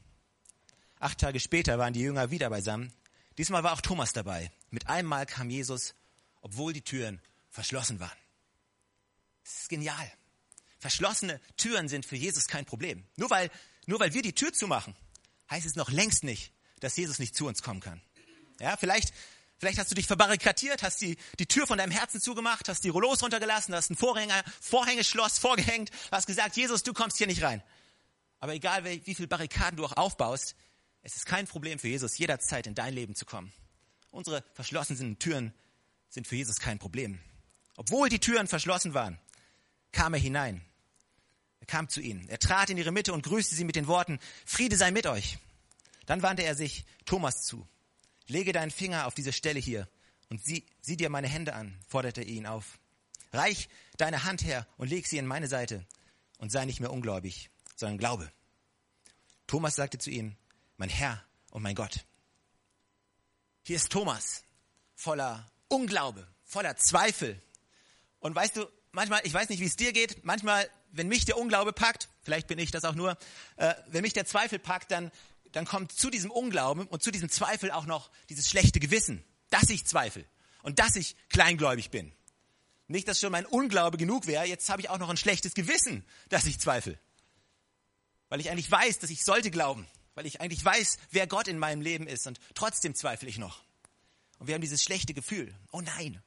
Acht 0.99 1.19
Tage 1.19 1.39
später 1.39 1.79
waren 1.79 1.93
die 1.93 2.01
Jünger 2.01 2.31
wieder 2.31 2.49
beisammen. 2.49 2.91
Diesmal 3.37 3.63
war 3.63 3.73
auch 3.73 3.81
Thomas 3.81 4.13
dabei. 4.13 4.51
Mit 4.71 4.87
einem 4.87 5.07
Mal 5.07 5.25
kam 5.25 5.49
Jesus, 5.49 5.93
obwohl 6.41 6.73
die 6.73 6.81
Türen 6.81 7.21
verschlossen 7.49 7.99
waren. 7.99 8.17
Das 9.43 9.61
ist 9.61 9.69
genial. 9.69 10.11
Verschlossene 10.79 11.39
Türen 11.55 11.87
sind 11.87 12.05
für 12.05 12.15
Jesus 12.15 12.47
kein 12.47 12.65
Problem. 12.65 13.05
Nur 13.15 13.29
weil, 13.29 13.49
nur 13.85 13.99
weil 13.99 14.13
wir 14.13 14.21
die 14.21 14.33
Tür 14.33 14.53
zumachen, 14.53 14.95
heißt 15.49 15.65
es 15.65 15.75
noch 15.75 15.89
längst 15.89 16.23
nicht, 16.23 16.51
dass 16.79 16.97
Jesus 16.97 17.19
nicht 17.19 17.35
zu 17.35 17.47
uns 17.47 17.61
kommen 17.61 17.79
kann. 17.79 18.01
Ja, 18.59 18.75
vielleicht, 18.77 19.13
vielleicht 19.57 19.79
hast 19.79 19.91
du 19.91 19.95
dich 19.95 20.07
verbarrikadiert, 20.07 20.83
hast 20.83 21.01
die, 21.01 21.17
die 21.39 21.45
Tür 21.45 21.67
von 21.67 21.77
deinem 21.77 21.91
Herzen 21.91 22.19
zugemacht, 22.19 22.69
hast 22.69 22.83
die 22.83 22.89
Rollos 22.89 23.23
runtergelassen, 23.23 23.73
hast 23.73 23.89
ein 23.89 23.95
Vorhänger, 23.95 24.43
Vorhängeschloss 24.61 25.39
vorgehängt, 25.39 25.91
hast 26.11 26.27
gesagt, 26.27 26.57
Jesus, 26.57 26.83
du 26.83 26.93
kommst 26.93 27.17
hier 27.17 27.27
nicht 27.27 27.43
rein. 27.43 27.63
Aber 28.39 28.53
egal, 28.53 28.83
wie, 28.85 29.05
wie 29.05 29.15
viele 29.15 29.27
Barrikaden 29.27 29.77
du 29.77 29.85
auch 29.85 29.97
aufbaust, 29.97 30.55
es 31.07 31.15
ist 31.15 31.25
kein 31.25 31.47
Problem 31.47 31.79
für 31.79 31.87
Jesus, 31.87 32.17
jederzeit 32.17 32.67
in 32.67 32.75
dein 32.75 32.93
Leben 32.93 33.15
zu 33.15 33.25
kommen. 33.25 33.53
Unsere 34.11 34.43
verschlossenen 34.53 35.17
Türen 35.17 35.53
sind 36.09 36.27
für 36.27 36.35
Jesus 36.35 36.59
kein 36.59 36.79
Problem. 36.79 37.21
Obwohl 37.77 38.09
die 38.09 38.19
Türen 38.19 38.45
verschlossen 38.45 38.93
waren, 38.93 39.17
kam 39.93 40.13
er 40.13 40.19
hinein. 40.19 40.61
Er 41.61 41.65
kam 41.65 41.87
zu 41.87 42.01
ihnen. 42.01 42.27
Er 42.27 42.39
trat 42.39 42.69
in 42.69 42.77
ihre 42.77 42.91
Mitte 42.91 43.13
und 43.13 43.23
grüßte 43.23 43.55
sie 43.55 43.63
mit 43.63 43.77
den 43.77 43.87
Worten, 43.87 44.19
Friede 44.45 44.75
sei 44.75 44.91
mit 44.91 45.07
euch. 45.07 45.37
Dann 46.07 46.23
wandte 46.23 46.43
er 46.43 46.55
sich 46.55 46.83
Thomas 47.05 47.45
zu. 47.45 47.65
Lege 48.27 48.51
deinen 48.51 48.71
Finger 48.71 49.07
auf 49.07 49.13
diese 49.13 49.31
Stelle 49.31 49.61
hier 49.61 49.87
und 50.27 50.43
sieh, 50.43 50.65
sieh 50.81 50.97
dir 50.97 51.09
meine 51.09 51.29
Hände 51.29 51.53
an, 51.53 51.79
forderte 51.87 52.19
er 52.19 52.27
ihn 52.27 52.45
auf. 52.45 52.79
Reich 53.31 53.69
deine 53.95 54.25
Hand 54.25 54.43
her 54.43 54.67
und 54.75 54.89
leg 54.89 55.07
sie 55.07 55.19
in 55.19 55.25
meine 55.25 55.47
Seite 55.47 55.85
und 56.37 56.51
sei 56.51 56.65
nicht 56.65 56.81
mehr 56.81 56.91
ungläubig, 56.91 57.49
sondern 57.77 57.97
glaube. 57.97 58.29
Thomas 59.47 59.75
sagte 59.75 59.99
zu 59.99 60.09
ihm, 60.09 60.35
mein 60.77 60.89
Herr 60.89 61.23
und 61.51 61.63
mein 61.63 61.75
Gott. 61.75 62.05
Hier 63.63 63.75
ist 63.75 63.91
Thomas, 63.91 64.43
voller 64.95 65.51
Unglaube, 65.67 66.25
voller 66.45 66.77
Zweifel. 66.77 67.41
Und 68.19 68.35
weißt 68.35 68.55
du, 68.55 68.65
manchmal, 68.91 69.21
ich 69.25 69.33
weiß 69.33 69.49
nicht, 69.49 69.59
wie 69.59 69.65
es 69.65 69.75
dir 69.75 69.91
geht, 69.91 70.23
manchmal, 70.23 70.69
wenn 70.91 71.07
mich 71.07 71.25
der 71.25 71.37
Unglaube 71.37 71.73
packt, 71.73 72.09
vielleicht 72.21 72.47
bin 72.47 72.59
ich 72.59 72.71
das 72.71 72.85
auch 72.85 72.95
nur, 72.95 73.17
äh, 73.57 73.73
wenn 73.87 74.03
mich 74.03 74.13
der 74.13 74.25
Zweifel 74.25 74.59
packt, 74.59 74.91
dann, 74.91 75.11
dann 75.51 75.65
kommt 75.65 75.91
zu 75.91 76.09
diesem 76.09 76.31
Unglauben 76.31 76.87
und 76.87 77.03
zu 77.03 77.11
diesem 77.11 77.29
Zweifel 77.29 77.71
auch 77.71 77.85
noch 77.85 78.09
dieses 78.29 78.49
schlechte 78.49 78.79
Gewissen, 78.79 79.23
dass 79.49 79.69
ich 79.69 79.85
zweifle 79.85 80.25
und 80.61 80.79
dass 80.79 80.95
ich 80.95 81.15
kleingläubig 81.29 81.91
bin. 81.91 82.13
Nicht, 82.87 83.07
dass 83.07 83.19
schon 83.19 83.33
mein 83.33 83.45
Unglaube 83.45 83.97
genug 83.97 84.27
wäre, 84.27 84.45
jetzt 84.45 84.69
habe 84.69 84.81
ich 84.81 84.89
auch 84.89 84.97
noch 84.97 85.09
ein 85.09 85.17
schlechtes 85.17 85.53
Gewissen, 85.53 86.05
dass 86.29 86.45
ich 86.45 86.59
zweifle. 86.59 86.97
Weil 88.29 88.39
ich 88.39 88.49
eigentlich 88.49 88.71
weiß, 88.71 88.99
dass 88.99 89.09
ich 89.09 89.25
sollte 89.25 89.51
glauben, 89.51 89.85
weil 90.17 90.25
ich 90.25 90.41
eigentlich 90.41 90.65
weiß, 90.65 90.97
wer 91.11 91.27
Gott 91.27 91.47
in 91.47 91.59
meinem 91.59 91.79
Leben 91.79 92.07
ist 92.07 92.25
und 92.25 92.39
trotzdem 92.55 92.95
zweifle 92.95 93.29
ich 93.29 93.37
noch. 93.37 93.61
Und 94.39 94.47
wir 94.47 94.55
haben 94.55 94.63
dieses 94.63 94.81
schlechte 94.81 95.13
Gefühl. 95.13 95.53
Oh 95.71 95.81
nein, 95.81 96.19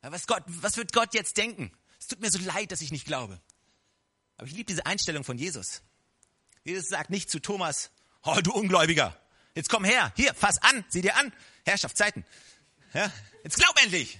was, 0.00 0.26
Gott, 0.26 0.42
was 0.48 0.76
wird 0.76 0.92
Gott 0.92 1.14
jetzt 1.14 1.36
denken? 1.36 1.70
Es 2.00 2.08
tut 2.08 2.18
mir 2.18 2.28
so 2.28 2.40
leid, 2.40 2.72
dass 2.72 2.80
ich 2.80 2.90
nicht 2.90 3.06
glaube. 3.06 3.40
Aber 4.36 4.48
ich 4.48 4.52
liebe 4.52 4.64
diese 4.64 4.84
Einstellung 4.84 5.22
von 5.22 5.38
Jesus. 5.38 5.82
Jesus 6.64 6.88
sagt 6.88 7.10
nicht 7.10 7.30
zu 7.30 7.38
Thomas, 7.38 7.92
oh 8.24 8.36
du 8.42 8.52
Ungläubiger, 8.52 9.16
jetzt 9.54 9.68
komm 9.68 9.84
her, 9.84 10.12
hier, 10.16 10.34
fass 10.34 10.58
an, 10.58 10.84
sieh 10.88 11.02
dir 11.02 11.14
an, 11.16 11.32
Herrschaftszeiten. 11.64 12.24
Ja, 12.94 13.12
jetzt 13.44 13.58
glaub 13.58 13.80
endlich. 13.80 14.18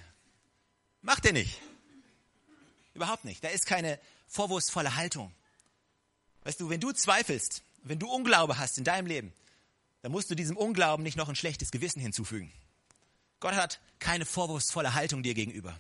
Macht 1.03 1.27
er 1.27 1.33
nicht. 1.33 1.61
Überhaupt 2.95 3.25
nicht. 3.25 3.43
Da 3.43 3.49
ist 3.49 3.67
keine 3.67 3.99
vorwurfsvolle 4.29 4.95
Haltung. 4.95 5.35
Weißt 6.45 6.61
du, 6.61 6.71
wenn 6.71 6.79
du 6.79 6.93
zweifelst, 6.93 7.65
wenn 7.89 7.99
du 7.99 8.09
Unglaube 8.09 8.59
hast 8.59 8.79
in 8.79 8.85
deinem 8.85 9.07
Leben, 9.07 9.33
dann 10.03 10.13
musst 10.13 10.31
du 10.31 10.35
diesem 10.35 10.57
Unglauben 10.57 11.03
nicht 11.03 11.17
noch 11.17 11.29
ein 11.29 11.37
schlechtes 11.37 11.71
Gewissen 11.71 12.01
hinzufügen. 12.01 12.53
Gott 13.41 13.55
hat 13.55 13.81
keine 13.99 14.25
vorwurfsvolle 14.25 14.95
Haltung 14.95 15.23
dir 15.23 15.35
gegenüber, 15.35 15.79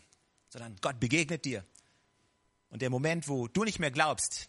sondern 0.49 0.77
Gott 0.81 1.01
begegnet 1.01 1.45
dir 1.45 1.65
und 2.71 2.83
der 2.83 2.91
Moment, 2.91 3.29
wo 3.29 3.49
du 3.49 3.65
nicht 3.65 3.79
mehr 3.79 3.91
glaubst, 3.91 4.49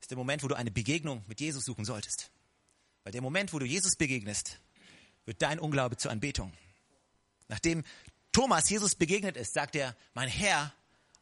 ist 0.00 0.10
der 0.10 0.18
Moment, 0.18 0.42
wo 0.42 0.48
du 0.48 0.54
eine 0.54 0.70
Begegnung 0.70 1.24
mit 1.26 1.40
Jesus 1.40 1.64
suchen 1.64 1.84
solltest. 1.84 2.30
Weil 3.04 3.12
der 3.12 3.22
Moment, 3.22 3.52
wo 3.52 3.58
du 3.58 3.66
Jesus 3.66 3.96
begegnest, 3.96 4.60
wird 5.24 5.42
dein 5.42 5.58
Unglaube 5.58 5.96
zur 5.96 6.10
Anbetung. 6.10 6.52
Nachdem 7.48 7.84
Thomas 8.32 8.68
Jesus 8.70 8.94
begegnet 8.94 9.36
ist, 9.36 9.54
sagt 9.54 9.76
er, 9.76 9.96
mein 10.14 10.28
Herr 10.28 10.72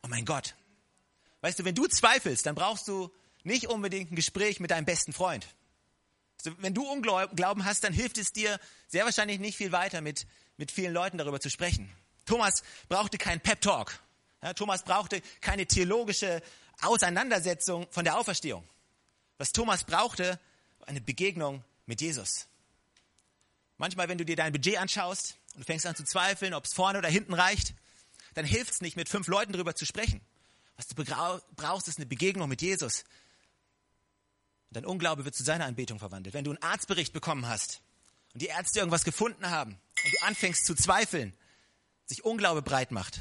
und 0.02 0.10
mein 0.10 0.24
Gott. 0.24 0.54
Weißt 1.40 1.58
du, 1.58 1.64
wenn 1.64 1.74
du 1.74 1.86
zweifelst, 1.86 2.46
dann 2.46 2.54
brauchst 2.54 2.86
du 2.88 3.10
nicht 3.44 3.68
unbedingt 3.68 4.12
ein 4.12 4.16
Gespräch 4.16 4.60
mit 4.60 4.70
deinem 4.70 4.84
besten 4.84 5.12
Freund. 5.12 5.46
Also, 6.38 6.56
wenn 6.62 6.74
du 6.74 6.82
Unglauben 6.90 7.64
hast, 7.64 7.84
dann 7.84 7.92
hilft 7.92 8.18
es 8.18 8.32
dir 8.32 8.58
sehr 8.88 9.04
wahrscheinlich 9.04 9.40
nicht 9.40 9.56
viel 9.56 9.72
weiter, 9.72 10.00
mit, 10.00 10.26
mit 10.56 10.70
vielen 10.70 10.92
Leuten 10.92 11.18
darüber 11.18 11.40
zu 11.40 11.50
sprechen. 11.50 11.90
Thomas 12.24 12.62
brauchte 12.88 13.18
keinen 13.18 13.40
Pep-Talk. 13.40 14.00
Ja, 14.42 14.54
Thomas 14.54 14.84
brauchte 14.84 15.20
keine 15.40 15.66
theologische 15.66 16.42
Auseinandersetzung 16.80 17.86
von 17.90 18.04
der 18.04 18.18
Auferstehung. 18.18 18.64
Was 19.36 19.52
Thomas 19.52 19.84
brauchte, 19.84 20.38
war 20.78 20.88
eine 20.88 21.00
Begegnung 21.00 21.62
mit 21.86 22.00
Jesus. 22.00 22.46
Manchmal, 23.76 24.08
wenn 24.08 24.18
du 24.18 24.24
dir 24.24 24.36
dein 24.36 24.52
Budget 24.52 24.78
anschaust 24.78 25.36
und 25.56 25.64
fängst 25.64 25.86
an 25.86 25.96
zu 25.96 26.04
zweifeln, 26.04 26.54
ob 26.54 26.64
es 26.64 26.72
vorne 26.72 26.98
oder 26.98 27.08
hinten 27.08 27.34
reicht, 27.34 27.74
dann 28.34 28.44
hilft 28.44 28.72
es 28.72 28.80
nicht, 28.80 28.96
mit 28.96 29.08
fünf 29.08 29.26
Leuten 29.26 29.52
darüber 29.52 29.74
zu 29.74 29.84
sprechen. 29.84 30.20
Was 30.76 30.86
du 30.86 30.94
brauchst, 31.56 31.88
ist 31.88 31.98
eine 31.98 32.06
Begegnung 32.06 32.48
mit 32.48 32.62
Jesus. 32.62 33.04
Dein 34.70 34.84
Unglaube 34.84 35.24
wird 35.24 35.34
zu 35.34 35.42
seiner 35.42 35.66
Anbetung 35.66 35.98
verwandelt. 35.98 36.34
Wenn 36.34 36.44
du 36.44 36.50
einen 36.50 36.62
Arztbericht 36.62 37.12
bekommen 37.12 37.46
hast 37.46 37.80
und 38.32 38.42
die 38.42 38.46
Ärzte 38.46 38.78
irgendwas 38.78 39.04
gefunden 39.04 39.50
haben 39.50 39.72
und 40.04 40.12
du 40.12 40.26
anfängst 40.26 40.64
zu 40.64 40.74
zweifeln, 40.74 41.32
sich 42.06 42.24
Unglaube 42.24 42.62
breit 42.62 42.90
macht, 42.90 43.20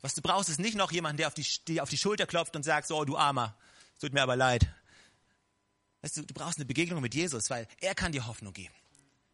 was 0.00 0.14
du 0.14 0.22
brauchst, 0.22 0.48
ist 0.48 0.60
nicht 0.60 0.76
noch 0.76 0.92
jemand, 0.92 1.18
der 1.18 1.26
auf 1.26 1.34
die, 1.34 1.46
dir 1.66 1.82
auf 1.82 1.90
die 1.90 1.98
Schulter 1.98 2.26
klopft 2.26 2.56
und 2.56 2.62
sagt, 2.62 2.88
so, 2.88 2.96
oh, 2.96 3.04
du 3.04 3.16
Armer, 3.16 3.56
tut 4.00 4.12
mir 4.12 4.22
aber 4.22 4.36
leid. 4.36 4.66
Weißt 6.02 6.16
du, 6.16 6.22
du 6.22 6.32
brauchst 6.32 6.58
eine 6.58 6.64
Begegnung 6.64 7.02
mit 7.02 7.14
Jesus, 7.14 7.50
weil 7.50 7.68
er 7.80 7.94
kann 7.94 8.12
dir 8.12 8.26
Hoffnung 8.26 8.54
geben. 8.54 8.74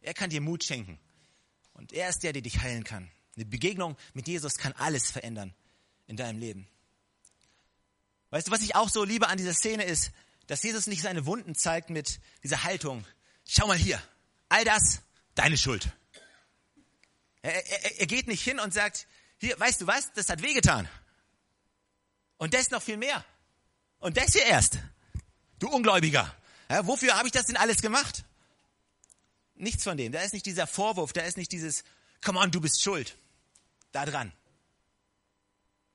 Er 0.01 0.13
kann 0.13 0.29
dir 0.29 0.41
Mut 0.41 0.63
schenken. 0.63 0.99
Und 1.73 1.93
er 1.93 2.09
ist 2.09 2.23
der, 2.23 2.33
der 2.33 2.41
dich 2.41 2.59
heilen 2.59 2.83
kann. 2.83 3.09
Eine 3.35 3.45
Begegnung 3.45 3.95
mit 4.13 4.27
Jesus 4.27 4.57
kann 4.57 4.73
alles 4.73 5.09
verändern 5.09 5.53
in 6.07 6.17
deinem 6.17 6.39
Leben. 6.39 6.67
Weißt 8.29 8.47
du, 8.47 8.51
was 8.51 8.61
ich 8.61 8.75
auch 8.75 8.89
so 8.89 9.03
liebe 9.03 9.27
an 9.27 9.37
dieser 9.37 9.53
Szene 9.53 9.85
ist, 9.85 10.11
dass 10.47 10.63
Jesus 10.63 10.87
nicht 10.87 11.01
seine 11.01 11.25
Wunden 11.25 11.55
zeigt 11.55 11.89
mit 11.89 12.19
dieser 12.43 12.63
Haltung. 12.63 13.05
Schau 13.45 13.67
mal 13.67 13.77
hier, 13.77 14.01
all 14.49 14.63
das, 14.65 15.01
deine 15.35 15.57
Schuld. 15.57 15.89
Er, 17.41 17.65
er, 17.65 17.99
er 17.99 18.07
geht 18.07 18.27
nicht 18.27 18.43
hin 18.43 18.59
und 18.59 18.73
sagt, 18.73 19.07
hier, 19.37 19.59
weißt 19.59 19.81
du 19.81 19.87
was, 19.87 20.11
das 20.13 20.29
hat 20.29 20.41
wehgetan. 20.41 20.89
Und 22.37 22.53
das 22.53 22.71
noch 22.71 22.81
viel 22.81 22.97
mehr. 22.97 23.23
Und 23.99 24.17
das 24.17 24.33
hier 24.33 24.45
erst. 24.45 24.79
Du 25.59 25.69
Ungläubiger. 25.69 26.33
Ja, 26.69 26.85
wofür 26.85 27.17
habe 27.17 27.27
ich 27.27 27.33
das 27.33 27.45
denn 27.45 27.57
alles 27.57 27.81
gemacht? 27.81 28.23
Nichts 29.55 29.83
von 29.83 29.97
dem. 29.97 30.11
Da 30.11 30.21
ist 30.21 30.33
nicht 30.33 30.45
dieser 30.45 30.67
Vorwurf, 30.67 31.13
da 31.13 31.21
ist 31.21 31.37
nicht 31.37 31.51
dieses, 31.51 31.83
come 32.23 32.39
on, 32.39 32.51
du 32.51 32.61
bist 32.61 32.81
schuld. 32.81 33.15
Da 33.91 34.05
dran. 34.05 34.31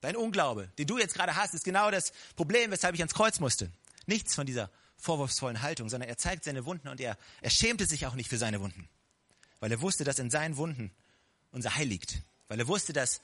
Dein 0.01 0.17
Unglaube, 0.17 0.69
den 0.79 0.87
du 0.89 0.99
jetzt 0.99 1.15
gerade 1.15 1.37
hast, 1.37 1.55
ist 1.55 1.65
genau 1.65 1.91
das 1.91 2.13
Problem, 2.35 2.73
weshalb 2.73 2.95
ich 2.95 3.01
ans 3.01 3.15
Kreuz 3.15 3.39
musste. 3.39 3.71
Nichts 4.07 4.35
von 4.35 4.47
dieser 4.47 4.71
vorwurfsvollen 4.97 5.63
Haltung, 5.63 5.89
sondern 5.89 6.09
er 6.09 6.17
zeigt 6.17 6.45
seine 6.45 6.65
Wunden 6.65 6.89
und 6.89 7.01
er, 7.01 7.19
er 7.41 7.51
schämte 7.51 7.87
sich 7.87 8.07
auch 8.07 8.15
nicht 8.15 8.29
für 8.29 8.39
seine 8.39 8.61
Wunden. 8.61 8.89
Weil 9.61 9.73
er 9.73 9.81
wusste, 9.81 10.05
dass 10.05 10.19
in 10.19 10.31
seinen 10.31 10.57
Wunden 10.57 10.93
unser 11.51 11.75
Heil 11.75 11.89
liegt. 11.89 12.23
Weil 12.49 12.61
er 12.61 12.69
wusste, 12.69 12.93
dass, 12.93 13.21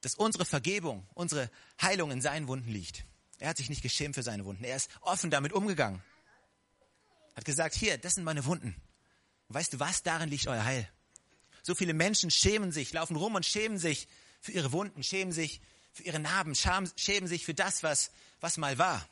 dass 0.00 0.14
unsere 0.14 0.44
Vergebung, 0.44 1.06
unsere 1.14 1.50
Heilung 1.80 2.10
in 2.10 2.20
seinen 2.20 2.48
Wunden 2.48 2.70
liegt. 2.70 3.04
Er 3.38 3.48
hat 3.48 3.56
sich 3.56 3.68
nicht 3.68 3.82
geschämt 3.82 4.14
für 4.14 4.22
seine 4.22 4.44
Wunden. 4.44 4.64
Er 4.64 4.76
ist 4.76 4.90
offen 5.00 5.30
damit 5.30 5.52
umgegangen. 5.52 6.02
Hat 7.36 7.44
gesagt, 7.44 7.74
hier, 7.74 7.96
das 7.96 8.16
sind 8.16 8.24
meine 8.24 8.44
Wunden. 8.44 8.74
weißt 9.48 9.72
du 9.72 9.80
was? 9.80 10.02
Darin 10.02 10.28
liegt 10.28 10.46
euer 10.46 10.64
Heil. 10.64 10.88
So 11.62 11.74
viele 11.74 11.94
Menschen 11.94 12.30
schämen 12.30 12.72
sich, 12.72 12.92
laufen 12.92 13.16
rum 13.16 13.34
und 13.34 13.46
schämen 13.46 13.78
sich 13.78 14.08
für 14.40 14.52
ihre 14.52 14.72
Wunden, 14.72 15.02
schämen 15.02 15.32
sich 15.32 15.60
für 15.92 16.02
ihre 16.02 16.18
Narben, 16.18 16.54
schämen 16.54 17.26
sich 17.26 17.44
für 17.44 17.54
das, 17.54 17.82
was, 17.82 18.10
was 18.40 18.56
mal 18.56 18.78
war. 18.78 19.08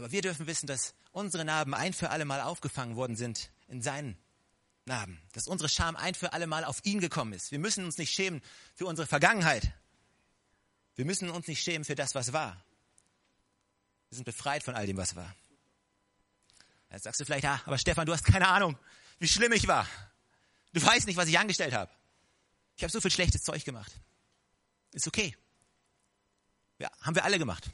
Aber 0.00 0.12
wir 0.12 0.22
dürfen 0.22 0.46
wissen, 0.46 0.66
dass 0.66 0.94
unsere 1.12 1.44
Narben 1.44 1.74
ein 1.74 1.92
für 1.92 2.08
alle 2.08 2.24
Mal 2.24 2.40
aufgefangen 2.40 2.96
worden 2.96 3.16
sind 3.16 3.50
in 3.68 3.82
seinen 3.82 4.16
Narben. 4.86 5.20
Dass 5.34 5.46
unsere 5.46 5.68
Scham 5.68 5.94
ein 5.94 6.14
für 6.14 6.32
alle 6.32 6.46
Mal 6.46 6.64
auf 6.64 6.82
ihn 6.84 7.00
gekommen 7.00 7.34
ist. 7.34 7.50
Wir 7.50 7.58
müssen 7.58 7.84
uns 7.84 7.98
nicht 7.98 8.10
schämen 8.10 8.40
für 8.74 8.86
unsere 8.86 9.06
Vergangenheit. 9.06 9.74
Wir 10.94 11.04
müssen 11.04 11.28
uns 11.28 11.48
nicht 11.48 11.62
schämen 11.62 11.84
für 11.84 11.96
das, 11.96 12.14
was 12.14 12.32
war. 12.32 12.64
Wir 14.08 14.16
sind 14.16 14.24
befreit 14.24 14.62
von 14.62 14.74
all 14.74 14.86
dem, 14.86 14.96
was 14.96 15.16
war. 15.16 15.36
Jetzt 16.90 17.02
sagst 17.02 17.20
du 17.20 17.26
vielleicht, 17.26 17.44
ah, 17.44 17.60
aber 17.66 17.76
Stefan, 17.76 18.06
du 18.06 18.14
hast 18.14 18.24
keine 18.24 18.48
Ahnung, 18.48 18.78
wie 19.18 19.28
schlimm 19.28 19.52
ich 19.52 19.68
war. 19.68 19.86
Du 20.72 20.82
weißt 20.82 21.08
nicht, 21.08 21.18
was 21.18 21.28
ich 21.28 21.38
angestellt 21.38 21.74
habe. 21.74 21.92
Ich 22.74 22.82
habe 22.82 22.90
so 22.90 23.02
viel 23.02 23.10
schlechtes 23.10 23.42
Zeug 23.42 23.66
gemacht. 23.66 23.92
Ist 24.92 25.06
okay. 25.06 25.36
Ja, 26.78 26.90
haben 27.02 27.14
wir 27.14 27.24
alle 27.26 27.38
gemacht. 27.38 27.68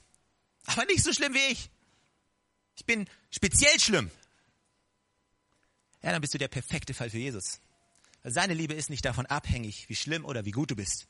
Aber 0.65 0.85
nicht 0.87 1.05
so 1.05 1.13
schlimm 1.13 1.33
wie 1.33 1.53
ich. 1.53 1.71
Ich 2.77 2.85
bin 2.85 3.09
speziell 3.31 3.79
schlimm. 3.81 4.11
Ja, 6.03 6.13
dann 6.13 6.21
bist 6.21 6.35
du 6.35 6.39
der 6.39 6.49
perfekte 6.49 6.95
Fall 6.95 7.11
für 7.11 7.19
Jesus. 7.19 7.61
Seine 8.23 8.55
Liebe 8.55 8.75
ist 8.75 8.91
nicht 8.91 9.05
davon 9.05 9.27
abhängig, 9.27 9.89
wie 9.89 9.97
schlimm 9.97 10.25
oder 10.25 10.45
wie 10.45 10.51
gut 10.51 10.71
du 10.71 10.77
bist. 10.77 11.07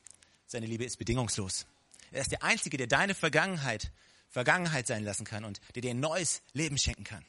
Seine 0.46 0.66
Liebe 0.66 0.84
ist 0.84 0.96
bedingungslos. 0.96 1.66
Er 2.12 2.20
ist 2.20 2.30
der 2.30 2.42
Einzige, 2.42 2.76
der 2.76 2.86
deine 2.86 3.14
Vergangenheit 3.14 3.90
Vergangenheit 4.28 4.86
sein 4.86 5.04
lassen 5.04 5.24
kann 5.24 5.44
und 5.44 5.60
der 5.74 5.82
dir 5.82 5.92
ein 5.92 6.00
neues 6.00 6.42
Leben 6.52 6.78
schenken 6.78 7.04
kann. 7.04 7.24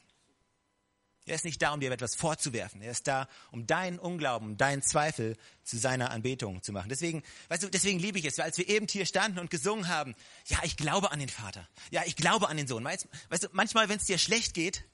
Er 1.28 1.34
ist 1.34 1.44
nicht 1.44 1.60
da, 1.62 1.72
um 1.72 1.80
dir 1.80 1.90
etwas 1.92 2.14
vorzuwerfen. 2.14 2.82
Er 2.82 2.90
ist 2.90 3.06
da, 3.06 3.28
um 3.50 3.66
deinen 3.66 3.98
Unglauben, 3.98 4.56
deinen 4.56 4.82
Zweifel 4.82 5.36
zu 5.62 5.78
seiner 5.78 6.10
Anbetung 6.10 6.62
zu 6.62 6.72
machen. 6.72 6.88
Deswegen, 6.88 7.22
weißt 7.48 7.62
du, 7.62 7.68
deswegen 7.68 7.98
liebe 7.98 8.18
ich 8.18 8.24
es, 8.24 8.38
weil 8.38 8.46
als 8.46 8.58
wir 8.58 8.68
eben 8.68 8.86
hier 8.88 9.06
standen 9.06 9.38
und 9.38 9.50
gesungen 9.50 9.88
haben, 9.88 10.14
ja, 10.46 10.58
ich 10.62 10.76
glaube 10.76 11.10
an 11.10 11.18
den 11.18 11.28
Vater. 11.28 11.68
Ja, 11.90 12.02
ich 12.06 12.16
glaube 12.16 12.48
an 12.48 12.56
den 12.56 12.66
Sohn. 12.66 12.84
Weißt, 12.84 13.08
weißt 13.28 13.44
du, 13.44 13.48
manchmal, 13.52 13.88
wenn 13.88 13.98
es 13.98 14.04
dir 14.04 14.18
schlecht 14.18 14.54
geht, 14.54 14.84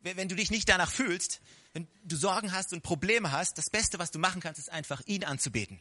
wenn 0.00 0.28
du 0.28 0.36
dich 0.36 0.50
nicht 0.50 0.68
danach 0.68 0.90
fühlst, 0.90 1.40
wenn 1.72 1.88
du 2.04 2.16
Sorgen 2.16 2.52
hast 2.52 2.72
und 2.72 2.82
Probleme 2.82 3.32
hast, 3.32 3.58
das 3.58 3.70
Beste, 3.70 3.98
was 3.98 4.10
du 4.10 4.18
machen 4.18 4.40
kannst, 4.40 4.60
ist 4.60 4.70
einfach 4.70 5.02
ihn 5.06 5.24
anzubeten. 5.24 5.80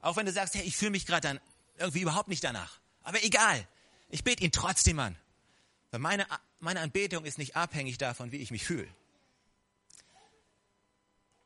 Auch 0.00 0.16
wenn 0.16 0.26
du 0.26 0.32
sagst, 0.32 0.54
hey, 0.54 0.62
ich 0.62 0.76
fühle 0.76 0.92
mich 0.92 1.06
gerade 1.06 1.26
dann 1.26 1.40
irgendwie 1.76 2.02
überhaupt 2.02 2.28
nicht 2.28 2.44
danach. 2.44 2.78
Aber 3.02 3.22
egal, 3.24 3.66
ich 4.10 4.22
bete 4.22 4.44
ihn 4.44 4.52
trotzdem 4.52 4.98
an. 4.98 5.16
Weil 5.90 6.00
meine, 6.00 6.26
meine 6.60 6.80
Anbetung 6.80 7.24
ist 7.24 7.38
nicht 7.38 7.56
abhängig 7.56 7.98
davon, 7.98 8.32
wie 8.32 8.36
ich 8.36 8.50
mich 8.50 8.64
fühle. 8.64 8.88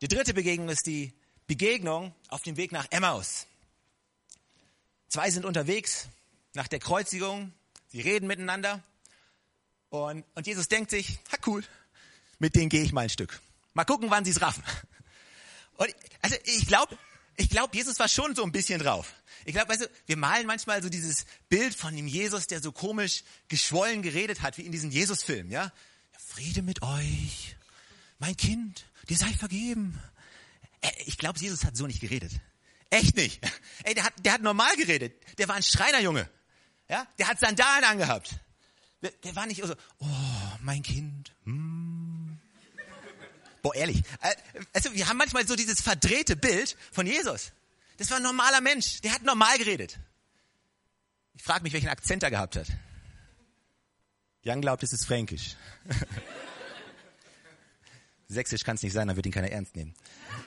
Die 0.02 0.08
dritte 0.08 0.34
Begegnung 0.34 0.68
ist 0.68 0.88
die 0.88 1.12
Begegnung 1.46 2.12
auf 2.26 2.42
dem 2.42 2.56
Weg 2.56 2.72
nach 2.72 2.88
Emmaus. 2.90 3.46
Zwei 5.06 5.30
sind 5.30 5.44
unterwegs 5.44 6.08
nach 6.54 6.66
der 6.66 6.80
Kreuzigung. 6.80 7.52
Sie 7.86 8.00
reden 8.00 8.26
miteinander. 8.26 8.82
Und, 9.90 10.24
und 10.34 10.44
Jesus 10.44 10.66
denkt 10.66 10.90
sich, 10.90 11.20
ha 11.30 11.36
cool, 11.46 11.62
mit 12.40 12.56
denen 12.56 12.68
gehe 12.68 12.82
ich 12.82 12.92
mal 12.92 13.02
ein 13.02 13.10
Stück. 13.10 13.40
Mal 13.74 13.84
gucken, 13.84 14.10
wann 14.10 14.24
sie 14.24 14.32
es 14.32 14.40
raffen. 14.42 14.64
Und, 15.76 15.94
also 16.20 16.36
ich 16.44 16.66
glaube, 16.66 16.98
ich 17.36 17.48
glaube, 17.48 17.74
Jesus 17.76 17.98
war 18.00 18.08
schon 18.08 18.34
so 18.34 18.42
ein 18.42 18.52
bisschen 18.52 18.80
drauf. 18.80 19.14
Ich 19.44 19.54
glaube, 19.54 19.68
weißt 19.68 19.82
du, 19.82 19.90
wir 20.06 20.16
malen 20.16 20.46
manchmal 20.46 20.82
so 20.82 20.88
dieses 20.88 21.26
Bild 21.48 21.74
von 21.74 21.94
dem 21.94 22.08
Jesus, 22.08 22.48
der 22.48 22.60
so 22.60 22.72
komisch 22.72 23.22
geschwollen 23.48 24.02
geredet 24.02 24.42
hat, 24.42 24.58
wie 24.58 24.62
in 24.62 24.72
diesem 24.72 24.90
Jesus-Film, 24.90 25.50
ja? 25.50 25.72
Friede 26.18 26.62
mit 26.62 26.82
euch, 26.82 27.56
mein 28.22 28.36
Kind, 28.36 28.84
dir 29.08 29.16
sei 29.16 29.32
vergeben. 29.32 30.00
Äh, 30.80 30.90
ich 31.06 31.18
glaube, 31.18 31.40
Jesus 31.40 31.64
hat 31.64 31.76
so 31.76 31.88
nicht 31.88 32.00
geredet. 32.00 32.30
Echt 32.88 33.16
nicht. 33.16 33.44
Ey, 33.82 33.94
der 33.94 34.04
hat, 34.04 34.12
der 34.24 34.34
hat 34.34 34.42
normal 34.42 34.76
geredet. 34.76 35.20
Der 35.38 35.48
war 35.48 35.56
ein 35.56 35.62
Schreinerjunge. 35.64 36.30
Ja, 36.88 37.04
der 37.18 37.26
hat 37.26 37.40
Sandalen 37.40 37.82
angehabt. 37.82 38.36
Der, 39.02 39.10
der 39.24 39.34
war 39.34 39.46
nicht 39.46 39.60
so, 39.60 39.74
oh, 39.98 40.06
mein 40.60 40.84
Kind. 40.84 41.34
Hm. 41.46 42.38
Boah, 43.60 43.74
ehrlich. 43.74 44.04
Äh, 44.20 44.36
also, 44.72 44.94
wir 44.94 45.08
haben 45.08 45.16
manchmal 45.16 45.44
so 45.44 45.56
dieses 45.56 45.80
verdrehte 45.80 46.36
Bild 46.36 46.76
von 46.92 47.08
Jesus. 47.08 47.50
Das 47.96 48.08
war 48.10 48.18
ein 48.18 48.22
normaler 48.22 48.60
Mensch. 48.60 49.00
Der 49.00 49.12
hat 49.12 49.24
normal 49.24 49.58
geredet. 49.58 49.98
Ich 51.34 51.42
frage 51.42 51.64
mich, 51.64 51.72
welchen 51.72 51.88
Akzent 51.88 52.22
er 52.22 52.30
gehabt 52.30 52.54
hat. 52.54 52.68
Jan 54.42 54.60
glaubt, 54.60 54.84
es 54.84 54.92
ist 54.92 55.06
fränkisch. 55.06 55.56
Sächsisch 58.32 58.64
kann 58.64 58.76
es 58.76 58.82
nicht 58.82 58.92
sein, 58.92 59.08
dann 59.08 59.16
wird 59.16 59.26
ihn 59.26 59.32
keiner 59.32 59.50
ernst 59.50 59.76
nehmen. 59.76 59.94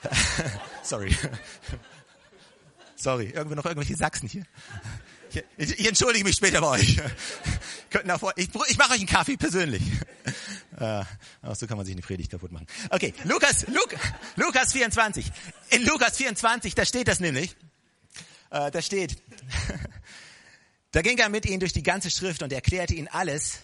Sorry. 0.82 1.16
Sorry, 2.96 3.26
irgendwo 3.26 3.54
noch 3.54 3.66
irgendwelche 3.66 3.94
Sachsen 3.94 4.28
hier. 4.28 4.44
Ich, 5.58 5.78
ich 5.78 5.86
entschuldige 5.86 6.24
mich 6.24 6.36
später 6.36 6.60
bei 6.60 6.68
euch. 6.68 6.96
ich, 8.36 8.48
ich 8.68 8.78
mache 8.78 8.92
euch 8.92 8.98
einen 8.98 9.06
Kaffee 9.06 9.36
persönlich. 9.36 9.82
Äh, 10.78 11.04
auch 11.42 11.54
so 11.54 11.66
kann 11.66 11.76
man 11.76 11.84
sich 11.84 11.94
eine 11.94 12.02
Predigt 12.02 12.30
kaputt 12.30 12.52
machen. 12.52 12.66
Okay, 12.90 13.12
Lukas, 13.24 13.66
Lukas, 13.66 14.00
Lukas 14.36 14.72
24. 14.72 15.30
In 15.70 15.84
Lukas 15.84 16.16
24, 16.16 16.74
da 16.74 16.84
steht 16.84 17.08
das 17.08 17.20
nämlich. 17.20 17.54
Äh, 18.50 18.70
da 18.70 18.80
steht, 18.80 19.16
da 20.92 21.02
ging 21.02 21.18
er 21.18 21.28
mit 21.28 21.46
ihnen 21.46 21.60
durch 21.60 21.72
die 21.72 21.82
ganze 21.82 22.10
Schrift 22.10 22.42
und 22.42 22.52
erklärte 22.52 22.94
ihnen 22.94 23.08
alles, 23.08 23.58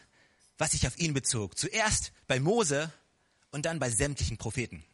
was 0.58 0.72
sich 0.72 0.86
auf 0.86 0.98
ihn 0.98 1.14
bezog. 1.14 1.56
Zuerst 1.58 2.12
bei 2.26 2.38
Mose 2.38 2.92
und 3.52 3.64
dann 3.66 3.78
bei 3.78 3.90
sämtlichen 3.90 4.38
Propheten. 4.38 4.84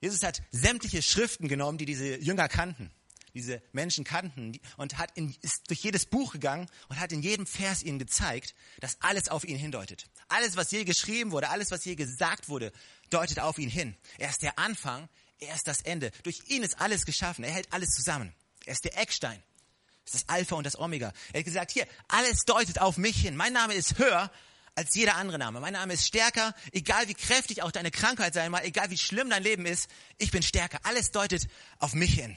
Jesus 0.00 0.22
hat 0.22 0.42
sämtliche 0.50 1.02
Schriften 1.02 1.46
genommen, 1.46 1.78
die 1.78 1.84
diese 1.84 2.16
Jünger 2.16 2.48
kannten, 2.48 2.90
diese 3.34 3.62
Menschen 3.72 4.02
kannten 4.02 4.58
und 4.76 4.98
hat 4.98 5.16
in, 5.16 5.34
ist 5.42 5.68
durch 5.68 5.80
jedes 5.80 6.06
Buch 6.06 6.32
gegangen 6.32 6.68
und 6.88 6.98
hat 6.98 7.12
in 7.12 7.22
jedem 7.22 7.46
Vers 7.46 7.82
ihnen 7.82 7.98
gezeigt, 7.98 8.54
dass 8.80 9.00
alles 9.00 9.28
auf 9.28 9.44
ihn 9.44 9.58
hindeutet. 9.58 10.06
Alles, 10.28 10.56
was 10.56 10.70
je 10.70 10.84
geschrieben 10.84 11.30
wurde, 11.30 11.50
alles, 11.50 11.70
was 11.70 11.84
je 11.84 11.94
gesagt 11.94 12.48
wurde, 12.48 12.72
deutet 13.10 13.40
auf 13.40 13.58
ihn 13.58 13.68
hin. 13.68 13.94
Er 14.18 14.30
ist 14.30 14.42
der 14.42 14.58
Anfang, 14.58 15.08
er 15.38 15.54
ist 15.54 15.68
das 15.68 15.82
Ende. 15.82 16.10
Durch 16.22 16.42
ihn 16.48 16.62
ist 16.62 16.80
alles 16.80 17.04
geschaffen. 17.04 17.44
Er 17.44 17.52
hält 17.52 17.72
alles 17.72 17.90
zusammen. 17.90 18.32
Er 18.66 18.72
ist 18.72 18.84
der 18.84 18.98
Eckstein. 18.98 19.38
Er 19.38 20.04
ist 20.04 20.14
das 20.14 20.28
Alpha 20.28 20.56
und 20.56 20.64
das 20.64 20.78
Omega. 20.78 21.12
Er 21.32 21.40
hat 21.40 21.44
gesagt, 21.44 21.70
hier, 21.70 21.86
alles 22.08 22.44
deutet 22.46 22.80
auf 22.80 22.96
mich 22.96 23.16
hin. 23.16 23.36
Mein 23.36 23.52
Name 23.52 23.74
ist 23.74 23.98
höher 23.98 24.30
als 24.74 24.94
jeder 24.94 25.16
andere 25.16 25.38
Name. 25.38 25.60
Mein 25.60 25.72
Name 25.72 25.94
ist 25.94 26.06
stärker, 26.06 26.54
egal 26.72 27.08
wie 27.08 27.14
kräftig 27.14 27.62
auch 27.62 27.70
deine 27.70 27.90
Krankheit 27.90 28.34
sein 28.34 28.50
mag, 28.50 28.64
egal 28.64 28.90
wie 28.90 28.98
schlimm 28.98 29.30
dein 29.30 29.42
Leben 29.42 29.66
ist, 29.66 29.88
ich 30.18 30.30
bin 30.30 30.42
stärker. 30.42 30.80
Alles 30.84 31.10
deutet 31.10 31.48
auf 31.78 31.92
mich 31.94 32.14
hin. 32.14 32.36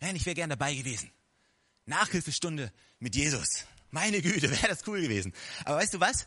Man, 0.00 0.16
ich 0.16 0.26
wäre 0.26 0.34
gern 0.34 0.50
dabei 0.50 0.74
gewesen. 0.74 1.10
Nachhilfestunde 1.86 2.72
mit 2.98 3.16
Jesus. 3.16 3.64
Meine 3.90 4.22
Güte, 4.22 4.50
wäre 4.62 4.68
das 4.68 4.86
cool 4.86 5.00
gewesen. 5.00 5.32
Aber 5.64 5.76
weißt 5.76 5.94
du 5.94 6.00
was? 6.00 6.26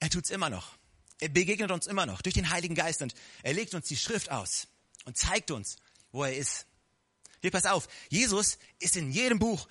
Er 0.00 0.10
tut's 0.10 0.30
immer 0.30 0.50
noch. 0.50 0.76
Er 1.20 1.28
begegnet 1.28 1.70
uns 1.70 1.86
immer 1.86 2.06
noch 2.06 2.22
durch 2.22 2.34
den 2.34 2.50
Heiligen 2.50 2.74
Geist 2.74 3.02
und 3.02 3.14
er 3.42 3.52
legt 3.52 3.74
uns 3.74 3.86
die 3.86 3.96
Schrift 3.96 4.30
aus 4.30 4.68
und 5.04 5.16
zeigt 5.16 5.50
uns, 5.50 5.76
wo 6.12 6.24
er 6.24 6.34
ist. 6.34 6.66
Hier, 7.42 7.50
pass 7.50 7.66
auf, 7.66 7.88
Jesus 8.08 8.58
ist 8.78 8.96
in 8.96 9.10
jedem 9.10 9.38
Buch 9.38 9.68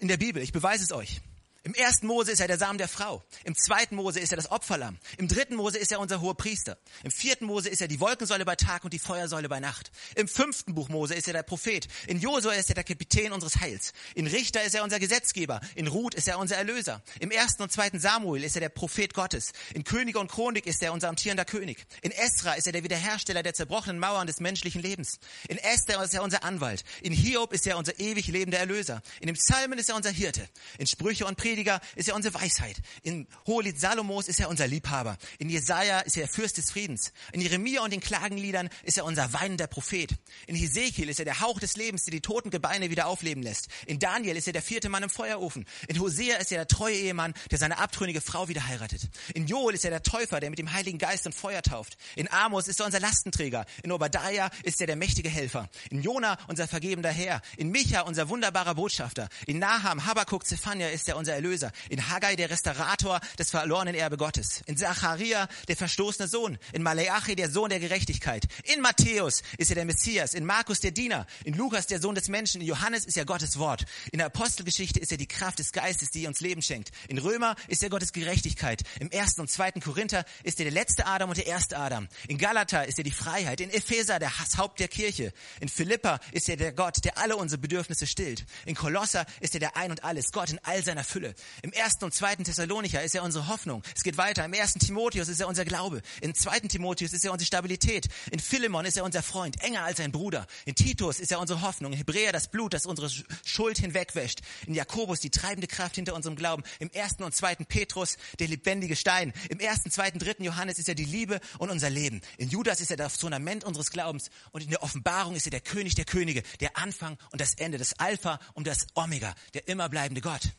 in 0.00 0.08
der 0.08 0.16
Bibel, 0.16 0.42
ich 0.42 0.52
beweise 0.52 0.84
es 0.84 0.92
euch. 0.92 1.20
Im 1.64 1.74
ersten 1.74 2.08
Mose 2.08 2.32
ist 2.32 2.40
er 2.40 2.48
der 2.48 2.58
Samen 2.58 2.76
der 2.76 2.88
Frau. 2.88 3.22
Im 3.44 3.54
zweiten 3.54 3.94
Mose 3.94 4.18
ist 4.18 4.32
er 4.32 4.36
das 4.36 4.50
Opferlamm. 4.50 4.98
Im 5.16 5.28
dritten 5.28 5.54
Mose 5.54 5.78
ist 5.78 5.92
er 5.92 6.00
unser 6.00 6.20
hoher 6.20 6.36
Priester. 6.36 6.76
Im 7.04 7.12
vierten 7.12 7.46
Mose 7.46 7.68
ist 7.68 7.80
er 7.80 7.86
die 7.86 8.00
Wolkensäule 8.00 8.44
bei 8.44 8.56
Tag 8.56 8.82
und 8.82 8.92
die 8.92 8.98
Feuersäule 8.98 9.48
bei 9.48 9.60
Nacht. 9.60 9.92
Im 10.16 10.26
fünften 10.26 10.74
Buch 10.74 10.88
Mose 10.88 11.14
ist 11.14 11.28
er 11.28 11.34
der 11.34 11.44
Prophet. 11.44 11.86
In 12.08 12.18
Josua 12.18 12.54
ist 12.54 12.68
er 12.68 12.74
der 12.74 12.82
Kapitän 12.82 13.30
unseres 13.30 13.60
Heils. 13.60 13.92
In 14.16 14.26
Richter 14.26 14.64
ist 14.64 14.74
er 14.74 14.82
unser 14.82 14.98
Gesetzgeber. 14.98 15.60
In 15.76 15.86
Ruth 15.86 16.14
ist 16.14 16.26
er 16.26 16.40
unser 16.40 16.56
Erlöser. 16.56 17.00
Im 17.20 17.30
ersten 17.30 17.62
und 17.62 17.70
zweiten 17.70 18.00
Samuel 18.00 18.42
ist 18.42 18.56
er 18.56 18.60
der 18.60 18.68
Prophet 18.68 19.14
Gottes. 19.14 19.52
In 19.72 19.84
Könige 19.84 20.18
und 20.18 20.32
Chronik 20.32 20.66
ist 20.66 20.82
er 20.82 20.92
unser 20.92 21.10
amtierender 21.10 21.44
König. 21.44 21.86
In 22.00 22.10
Esra 22.10 22.54
ist 22.54 22.66
er 22.66 22.72
der 22.72 22.82
Wiederhersteller 22.82 23.44
der 23.44 23.54
zerbrochenen 23.54 24.00
Mauern 24.00 24.26
des 24.26 24.40
menschlichen 24.40 24.82
Lebens. 24.82 25.20
In 25.46 25.58
Esther 25.58 26.02
ist 26.02 26.12
er 26.12 26.24
unser 26.24 26.42
Anwalt. 26.42 26.82
In 27.02 27.12
Hiob 27.12 27.52
ist 27.52 27.68
er 27.68 27.78
unser 27.78 28.00
ewig 28.00 28.26
lebender 28.26 28.58
Erlöser. 28.58 29.00
In 29.20 29.28
dem 29.28 29.36
Psalmen 29.36 29.78
ist 29.78 29.90
er 29.90 29.94
unser 29.94 30.10
Hirte. 30.10 30.48
In 30.78 30.88
Sprüche 30.88 31.24
und 31.24 31.36
Prediger 31.36 31.51
ist 31.96 32.08
er 32.08 32.14
unsere 32.14 32.34
Weisheit. 32.34 32.76
In 33.02 33.26
Hohelied 33.46 33.78
Salomos 33.78 34.28
ist 34.28 34.40
er 34.40 34.48
unser 34.48 34.66
Liebhaber. 34.66 35.16
In 35.38 35.48
Jesaja 35.48 36.00
ist 36.00 36.16
er 36.16 36.28
Fürst 36.28 36.56
des 36.56 36.70
Friedens. 36.70 37.12
In 37.32 37.40
Jeremia 37.40 37.82
und 37.82 37.92
den 37.92 38.00
Klagenliedern 38.00 38.68
ist 38.82 38.98
er 38.98 39.04
unser 39.04 39.32
weinender 39.32 39.66
Prophet. 39.66 40.14
In 40.46 40.56
Hesekiel 40.56 41.08
ist 41.08 41.18
er 41.18 41.24
der 41.24 41.40
Hauch 41.40 41.60
des 41.60 41.76
Lebens, 41.76 42.04
der 42.04 42.12
die 42.12 42.20
toten 42.20 42.50
Gebeine 42.50 42.90
wieder 42.90 43.06
aufleben 43.06 43.42
lässt. 43.42 43.68
In 43.86 43.98
Daniel 43.98 44.36
ist 44.36 44.46
er 44.46 44.52
der 44.52 44.62
vierte 44.62 44.88
Mann 44.88 45.02
im 45.02 45.10
Feuerofen. 45.10 45.66
In 45.88 46.00
Hosea 46.00 46.36
ist 46.36 46.52
er 46.52 46.58
der 46.58 46.68
treue 46.68 46.96
Ehemann, 46.96 47.34
der 47.50 47.58
seine 47.58 47.78
abtrünnige 47.78 48.20
Frau 48.20 48.48
wieder 48.48 48.66
heiratet. 48.66 49.08
In 49.34 49.46
Joel 49.46 49.74
ist 49.74 49.84
er 49.84 49.90
der 49.90 50.02
Täufer, 50.02 50.40
der 50.40 50.50
mit 50.50 50.58
dem 50.58 50.72
Heiligen 50.72 50.98
Geist 50.98 51.26
und 51.26 51.34
Feuer 51.34 51.62
tauft. 51.62 51.96
In 52.16 52.30
Amos 52.30 52.68
ist 52.68 52.80
er 52.80 52.86
unser 52.86 53.00
Lastenträger. 53.00 53.66
In 53.82 53.92
Obadiah 53.92 54.50
ist 54.62 54.80
er 54.80 54.86
der 54.86 54.96
mächtige 54.96 55.28
Helfer. 55.28 55.68
In 55.90 56.02
Jona 56.02 56.38
unser 56.48 56.68
vergebender 56.68 57.10
Herr. 57.10 57.42
In 57.56 57.70
Micha 57.70 58.02
unser 58.02 58.28
wunderbarer 58.28 58.74
Botschafter. 58.74 59.28
In 59.46 59.58
Naham, 59.58 60.06
Habakkuk, 60.06 60.46
Zephania 60.46 60.88
ist 60.88 61.08
er 61.08 61.16
unser 61.16 61.34
Erlöser. 61.42 61.72
In 61.88 62.08
Haggai 62.08 62.36
der 62.36 62.50
Restaurator 62.50 63.20
des 63.38 63.50
verlorenen 63.50 63.94
Erbe 63.96 64.16
Gottes. 64.16 64.62
In 64.66 64.76
Zacharia 64.76 65.48
der 65.66 65.76
verstoßene 65.76 66.28
Sohn. 66.28 66.56
In 66.72 66.82
Maleachi 66.82 67.34
der 67.34 67.50
Sohn 67.50 67.70
der 67.70 67.80
Gerechtigkeit. 67.80 68.44
In 68.72 68.80
Matthäus 68.80 69.42
ist 69.58 69.70
er 69.70 69.74
der 69.74 69.84
Messias. 69.84 70.34
In 70.34 70.46
Markus 70.46 70.78
der 70.78 70.92
Diener. 70.92 71.26
In 71.44 71.54
Lukas 71.54 71.88
der 71.88 72.00
Sohn 72.00 72.14
des 72.14 72.28
Menschen. 72.28 72.60
In 72.60 72.66
Johannes 72.68 73.04
ist 73.06 73.16
er 73.16 73.24
Gottes 73.24 73.58
Wort. 73.58 73.84
In 74.12 74.18
der 74.18 74.26
Apostelgeschichte 74.26 75.00
ist 75.00 75.10
er 75.10 75.18
die 75.18 75.26
Kraft 75.26 75.58
des 75.58 75.72
Geistes, 75.72 76.10
die 76.10 76.26
uns 76.28 76.40
Leben 76.40 76.62
schenkt. 76.62 76.92
In 77.08 77.18
Römer 77.18 77.56
ist 77.66 77.82
er 77.82 77.90
Gottes 77.90 78.12
Gerechtigkeit. 78.12 78.82
Im 79.00 79.10
ersten 79.10 79.40
und 79.40 79.50
zweiten 79.50 79.80
Korinther 79.80 80.24
ist 80.44 80.60
er 80.60 80.64
der 80.64 80.72
letzte 80.72 81.06
Adam 81.06 81.30
und 81.30 81.38
der 81.38 81.46
erste 81.46 81.76
Adam. 81.76 82.06
In 82.28 82.38
Galater 82.38 82.86
ist 82.86 82.98
er 82.98 83.04
die 83.04 83.10
Freiheit. 83.10 83.60
In 83.60 83.70
Epheser 83.70 84.20
der 84.20 84.30
Haupt 84.38 84.78
der 84.78 84.88
Kirche. 84.88 85.32
In 85.60 85.68
Philippa 85.68 86.20
ist 86.30 86.48
er 86.48 86.56
der 86.56 86.72
Gott, 86.72 87.04
der 87.04 87.18
alle 87.18 87.36
unsere 87.36 87.60
Bedürfnisse 87.60 88.06
stillt. 88.06 88.44
In 88.64 88.76
Kolosser 88.76 89.26
ist 89.40 89.54
er 89.54 89.60
der 89.60 89.76
Ein 89.76 89.90
und 89.90 90.04
Alles, 90.04 90.30
Gott 90.30 90.50
in 90.50 90.60
all 90.62 90.84
seiner 90.84 91.04
Fülle. 91.04 91.31
Im 91.62 91.72
ersten 91.72 92.04
und 92.04 92.14
zweiten 92.14 92.44
Thessalonicher 92.44 93.02
ist 93.02 93.14
er 93.14 93.22
unsere 93.22 93.48
Hoffnung. 93.48 93.82
Es 93.94 94.02
geht 94.02 94.16
weiter. 94.16 94.44
Im 94.44 94.52
ersten 94.52 94.78
Timotheus 94.78 95.28
ist 95.28 95.40
er 95.40 95.48
unser 95.48 95.64
Glaube. 95.64 96.02
Im 96.20 96.34
zweiten 96.34 96.68
Timotheus 96.68 97.12
ist 97.12 97.24
er 97.24 97.32
unsere 97.32 97.46
Stabilität. 97.46 98.08
In 98.30 98.38
Philemon 98.38 98.84
ist 98.84 98.96
er 98.96 99.04
unser 99.04 99.22
Freund, 99.22 99.62
enger 99.62 99.82
als 99.84 100.00
ein 100.00 100.12
Bruder. 100.12 100.46
In 100.64 100.74
Titus 100.74 101.20
ist 101.20 101.32
er 101.32 101.40
unsere 101.40 101.62
Hoffnung. 101.62 101.92
In 101.92 101.98
Hebräer 101.98 102.32
das 102.32 102.48
Blut, 102.48 102.74
das 102.74 102.86
unsere 102.86 103.10
Schuld 103.44 103.78
hinwegwäscht. 103.78 104.40
In 104.66 104.74
Jakobus 104.74 105.20
die 105.20 105.30
treibende 105.30 105.66
Kraft 105.66 105.96
hinter 105.96 106.14
unserem 106.14 106.36
Glauben. 106.36 106.62
Im 106.78 106.90
ersten 106.90 107.22
und 107.22 107.34
zweiten 107.34 107.66
Petrus 107.66 108.16
der 108.38 108.48
lebendige 108.48 108.96
Stein. 108.96 109.32
Im 109.48 109.60
ersten, 109.60 109.90
zweiten, 109.90 110.18
dritten 110.18 110.44
Johannes 110.44 110.78
ist 110.78 110.88
er 110.88 110.94
die 110.94 111.04
Liebe 111.04 111.40
und 111.58 111.70
unser 111.70 111.90
Leben. 111.90 112.20
In 112.36 112.48
Judas 112.48 112.80
ist 112.80 112.90
er 112.90 112.96
das 112.96 113.16
Fundament 113.16 113.64
unseres 113.64 113.90
Glaubens. 113.90 114.30
Und 114.52 114.62
in 114.62 114.70
der 114.70 114.82
Offenbarung 114.82 115.34
ist 115.34 115.46
er 115.46 115.50
der 115.50 115.60
König 115.60 115.94
der 115.94 116.04
Könige, 116.04 116.42
der 116.60 116.76
Anfang 116.76 117.18
und 117.30 117.40
das 117.40 117.54
Ende, 117.54 117.78
das 117.78 117.98
Alpha 117.98 118.38
und 118.54 118.66
das 118.66 118.86
Omega, 118.94 119.34
der 119.54 119.68
immer 119.68 119.88
bleibende 119.88 120.20
Gott. 120.20 120.52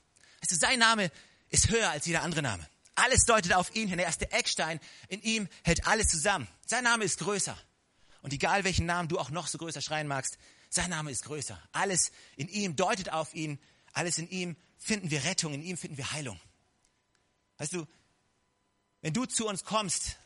Sein 0.54 0.80
Name 0.80 1.12
ist 1.50 1.70
höher 1.70 1.90
als 1.90 2.06
jeder 2.06 2.24
andere 2.24 2.42
Name. 2.42 2.68
Alles 2.96 3.26
deutet 3.26 3.54
auf 3.54 3.76
ihn 3.76 3.88
hin. 3.88 4.00
Er 4.00 4.10
ist 4.10 4.22
der 4.22 4.34
Eckstein. 4.34 4.80
In 5.08 5.22
ihm 5.22 5.48
hält 5.64 5.88
alles 5.88 6.08
zusammen. 6.08 6.48
Sein 6.66 6.84
Name 6.84 7.04
ist 7.04 7.20
größer. 7.20 7.58
Und 8.22 8.34
egal 8.34 8.64
welchen 8.64 8.86
Namen 8.86 9.10
du 9.10 9.20
auch 9.20 9.30
noch 9.30 9.48
so 9.48 9.58
größer 9.58 9.82
schreien 9.82 10.08
magst, 10.08 10.38
sein 10.70 10.90
Name 10.90 11.12
ist 11.12 11.26
größer. 11.26 11.62
Alles 11.72 12.12
in 12.36 12.48
ihm 12.48 12.76
deutet 12.76 13.12
auf 13.12 13.34
ihn. 13.34 13.60
Alles 13.94 14.18
in 14.18 14.30
ihm 14.30 14.56
finden 14.78 15.12
wir 15.12 15.24
Rettung. 15.24 15.54
In 15.54 15.62
ihm 15.62 15.78
finden 15.78 15.98
wir 15.98 16.12
Heilung. 16.12 16.40
Weißt 17.58 17.74
du, 17.74 17.86
wenn 19.02 19.14
du 19.14 19.26
zu 19.26 19.48
uns 19.48 19.64
kommst, 19.64 20.18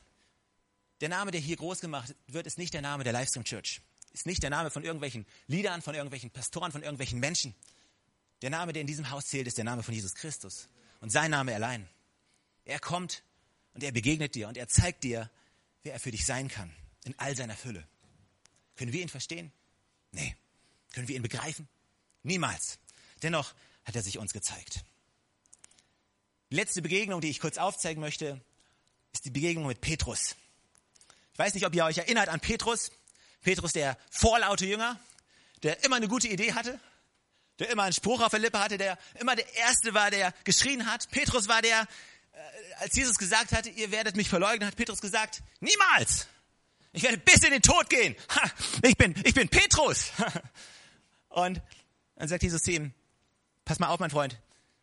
der 1.01 1.09
Name, 1.09 1.31
der 1.31 1.41
hier 1.41 1.57
groß 1.57 1.79
gemacht 1.79 2.15
wird, 2.27 2.47
ist 2.47 2.57
nicht 2.57 2.73
der 2.73 2.81
Name 2.81 3.03
der 3.03 3.13
Livestream 3.13 3.43
Church. 3.43 3.81
Ist 4.13 4.25
nicht 4.25 4.41
der 4.41 4.49
Name 4.49 4.71
von 4.71 4.83
irgendwelchen 4.83 5.25
Liedern, 5.47 5.81
von 5.81 5.93
irgendwelchen 5.93 6.31
Pastoren, 6.31 6.71
von 6.71 6.83
irgendwelchen 6.83 7.19
Menschen. 7.19 7.55
Der 8.41 8.49
Name, 8.49 8.73
der 8.73 8.81
in 8.81 8.87
diesem 8.87 9.09
Haus 9.09 9.27
zählt, 9.27 9.47
ist 9.47 9.57
der 9.57 9.65
Name 9.65 9.83
von 9.83 9.93
Jesus 9.93 10.15
Christus 10.15 10.69
und 11.01 11.11
sein 11.11 11.31
Name 11.31 11.55
allein. 11.55 11.87
Er 12.65 12.79
kommt 12.79 13.23
und 13.73 13.83
er 13.83 13.91
begegnet 13.91 14.35
dir 14.35 14.47
und 14.47 14.57
er 14.57 14.67
zeigt 14.67 15.03
dir, 15.03 15.29
wer 15.83 15.93
er 15.93 15.99
für 15.99 16.11
dich 16.11 16.25
sein 16.25 16.47
kann, 16.47 16.73
in 17.05 17.17
all 17.17 17.35
seiner 17.35 17.55
Fülle. 17.55 17.87
Können 18.75 18.93
wir 18.93 19.01
ihn 19.01 19.09
verstehen? 19.09 19.51
Nee. 20.11 20.35
Können 20.93 21.07
wir 21.07 21.15
ihn 21.15 21.21
begreifen? 21.21 21.67
Niemals. 22.23 22.79
Dennoch 23.23 23.53
hat 23.85 23.95
er 23.95 24.03
sich 24.03 24.17
uns 24.17 24.33
gezeigt. 24.33 24.83
Die 26.51 26.55
letzte 26.55 26.81
Begegnung, 26.81 27.21
die 27.21 27.29
ich 27.29 27.39
kurz 27.39 27.57
aufzeigen 27.57 28.01
möchte, 28.01 28.41
ist 29.13 29.25
die 29.25 29.31
Begegnung 29.31 29.67
mit 29.67 29.81
Petrus. 29.81 30.35
Ich 31.33 31.39
weiß 31.39 31.53
nicht, 31.53 31.65
ob 31.65 31.75
ihr 31.75 31.85
euch 31.85 31.97
erinnert 31.97 32.29
an 32.29 32.39
Petrus. 32.39 32.91
Petrus, 33.41 33.73
der 33.73 33.97
vorlaute 34.09 34.65
Jünger, 34.65 34.99
der 35.63 35.83
immer 35.83 35.97
eine 35.97 36.07
gute 36.07 36.27
Idee 36.27 36.53
hatte, 36.53 36.79
der 37.59 37.69
immer 37.69 37.83
einen 37.83 37.93
Spruch 37.93 38.21
auf 38.21 38.29
der 38.29 38.39
Lippe 38.39 38.59
hatte, 38.59 38.77
der 38.77 38.97
immer 39.19 39.35
der 39.35 39.51
Erste 39.55 39.93
war, 39.93 40.11
der 40.11 40.33
geschrien 40.43 40.85
hat. 40.85 41.09
Petrus 41.11 41.47
war 41.47 41.61
der, 41.61 41.81
äh, 41.81 42.73
als 42.79 42.95
Jesus 42.95 43.17
gesagt 43.17 43.51
hatte, 43.51 43.69
ihr 43.69 43.91
werdet 43.91 44.15
mich 44.15 44.29
verleugnen, 44.29 44.67
hat 44.67 44.75
Petrus 44.75 45.01
gesagt, 45.01 45.41
niemals. 45.59 46.27
Ich 46.93 47.03
werde 47.03 47.17
bis 47.17 47.43
in 47.43 47.51
den 47.51 47.61
Tod 47.61 47.89
gehen. 47.89 48.15
Ha, 48.29 48.51
ich 48.83 48.97
bin, 48.97 49.15
ich 49.23 49.33
bin 49.33 49.49
Petrus. 49.49 50.11
Und 51.29 51.61
dann 52.15 52.27
sagt 52.27 52.43
Jesus 52.43 52.63
zu 52.63 52.71
ihm, 52.71 52.93
pass 53.65 53.79
mal 53.79 53.89
auf, 53.89 53.99
mein 53.99 54.09
Freund, 54.09 54.37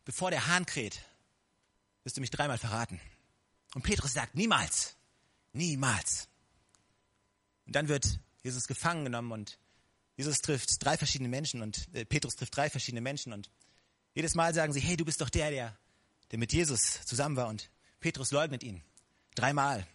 bevor 0.04 0.30
der 0.30 0.46
Hahn 0.46 0.66
kräht, 0.66 1.00
wirst 2.04 2.16
du 2.16 2.20
mich 2.20 2.30
dreimal 2.30 2.58
verraten. 2.58 3.00
Und 3.74 3.82
Petrus 3.82 4.12
sagt, 4.12 4.34
niemals, 4.34 4.94
niemals. 5.52 6.28
Und 7.66 7.74
dann 7.74 7.88
wird 7.88 8.20
Jesus 8.42 8.68
gefangen 8.68 9.04
genommen 9.04 9.32
und 9.32 9.58
Jesus 10.16 10.40
trifft 10.40 10.84
drei 10.84 10.96
verschiedene 10.96 11.28
Menschen 11.28 11.62
und 11.62 11.88
äh, 11.94 12.04
Petrus 12.04 12.36
trifft 12.36 12.56
drei 12.56 12.70
verschiedene 12.70 13.00
Menschen 13.00 13.32
und 13.32 13.50
jedes 14.14 14.34
Mal 14.34 14.54
sagen 14.54 14.72
sie, 14.72 14.80
hey, 14.80 14.96
du 14.96 15.04
bist 15.04 15.20
doch 15.20 15.30
der, 15.30 15.50
der, 15.50 15.76
der 16.30 16.38
mit 16.38 16.52
Jesus 16.52 17.04
zusammen 17.04 17.36
war 17.36 17.48
und 17.48 17.70
Petrus 18.00 18.30
leugnet 18.30 18.62
ihn. 18.62 18.82
Dreimal. 19.34 19.86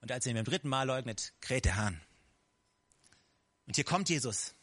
Und 0.00 0.10
als 0.10 0.24
er 0.24 0.30
ihn 0.30 0.36
beim 0.36 0.44
dritten 0.44 0.68
Mal 0.68 0.84
leugnet, 0.84 1.34
kräht 1.40 1.66
der 1.66 1.76
Hahn. 1.76 2.00
Und 3.66 3.74
hier 3.74 3.84
kommt 3.84 4.08
Jesus. 4.08 4.54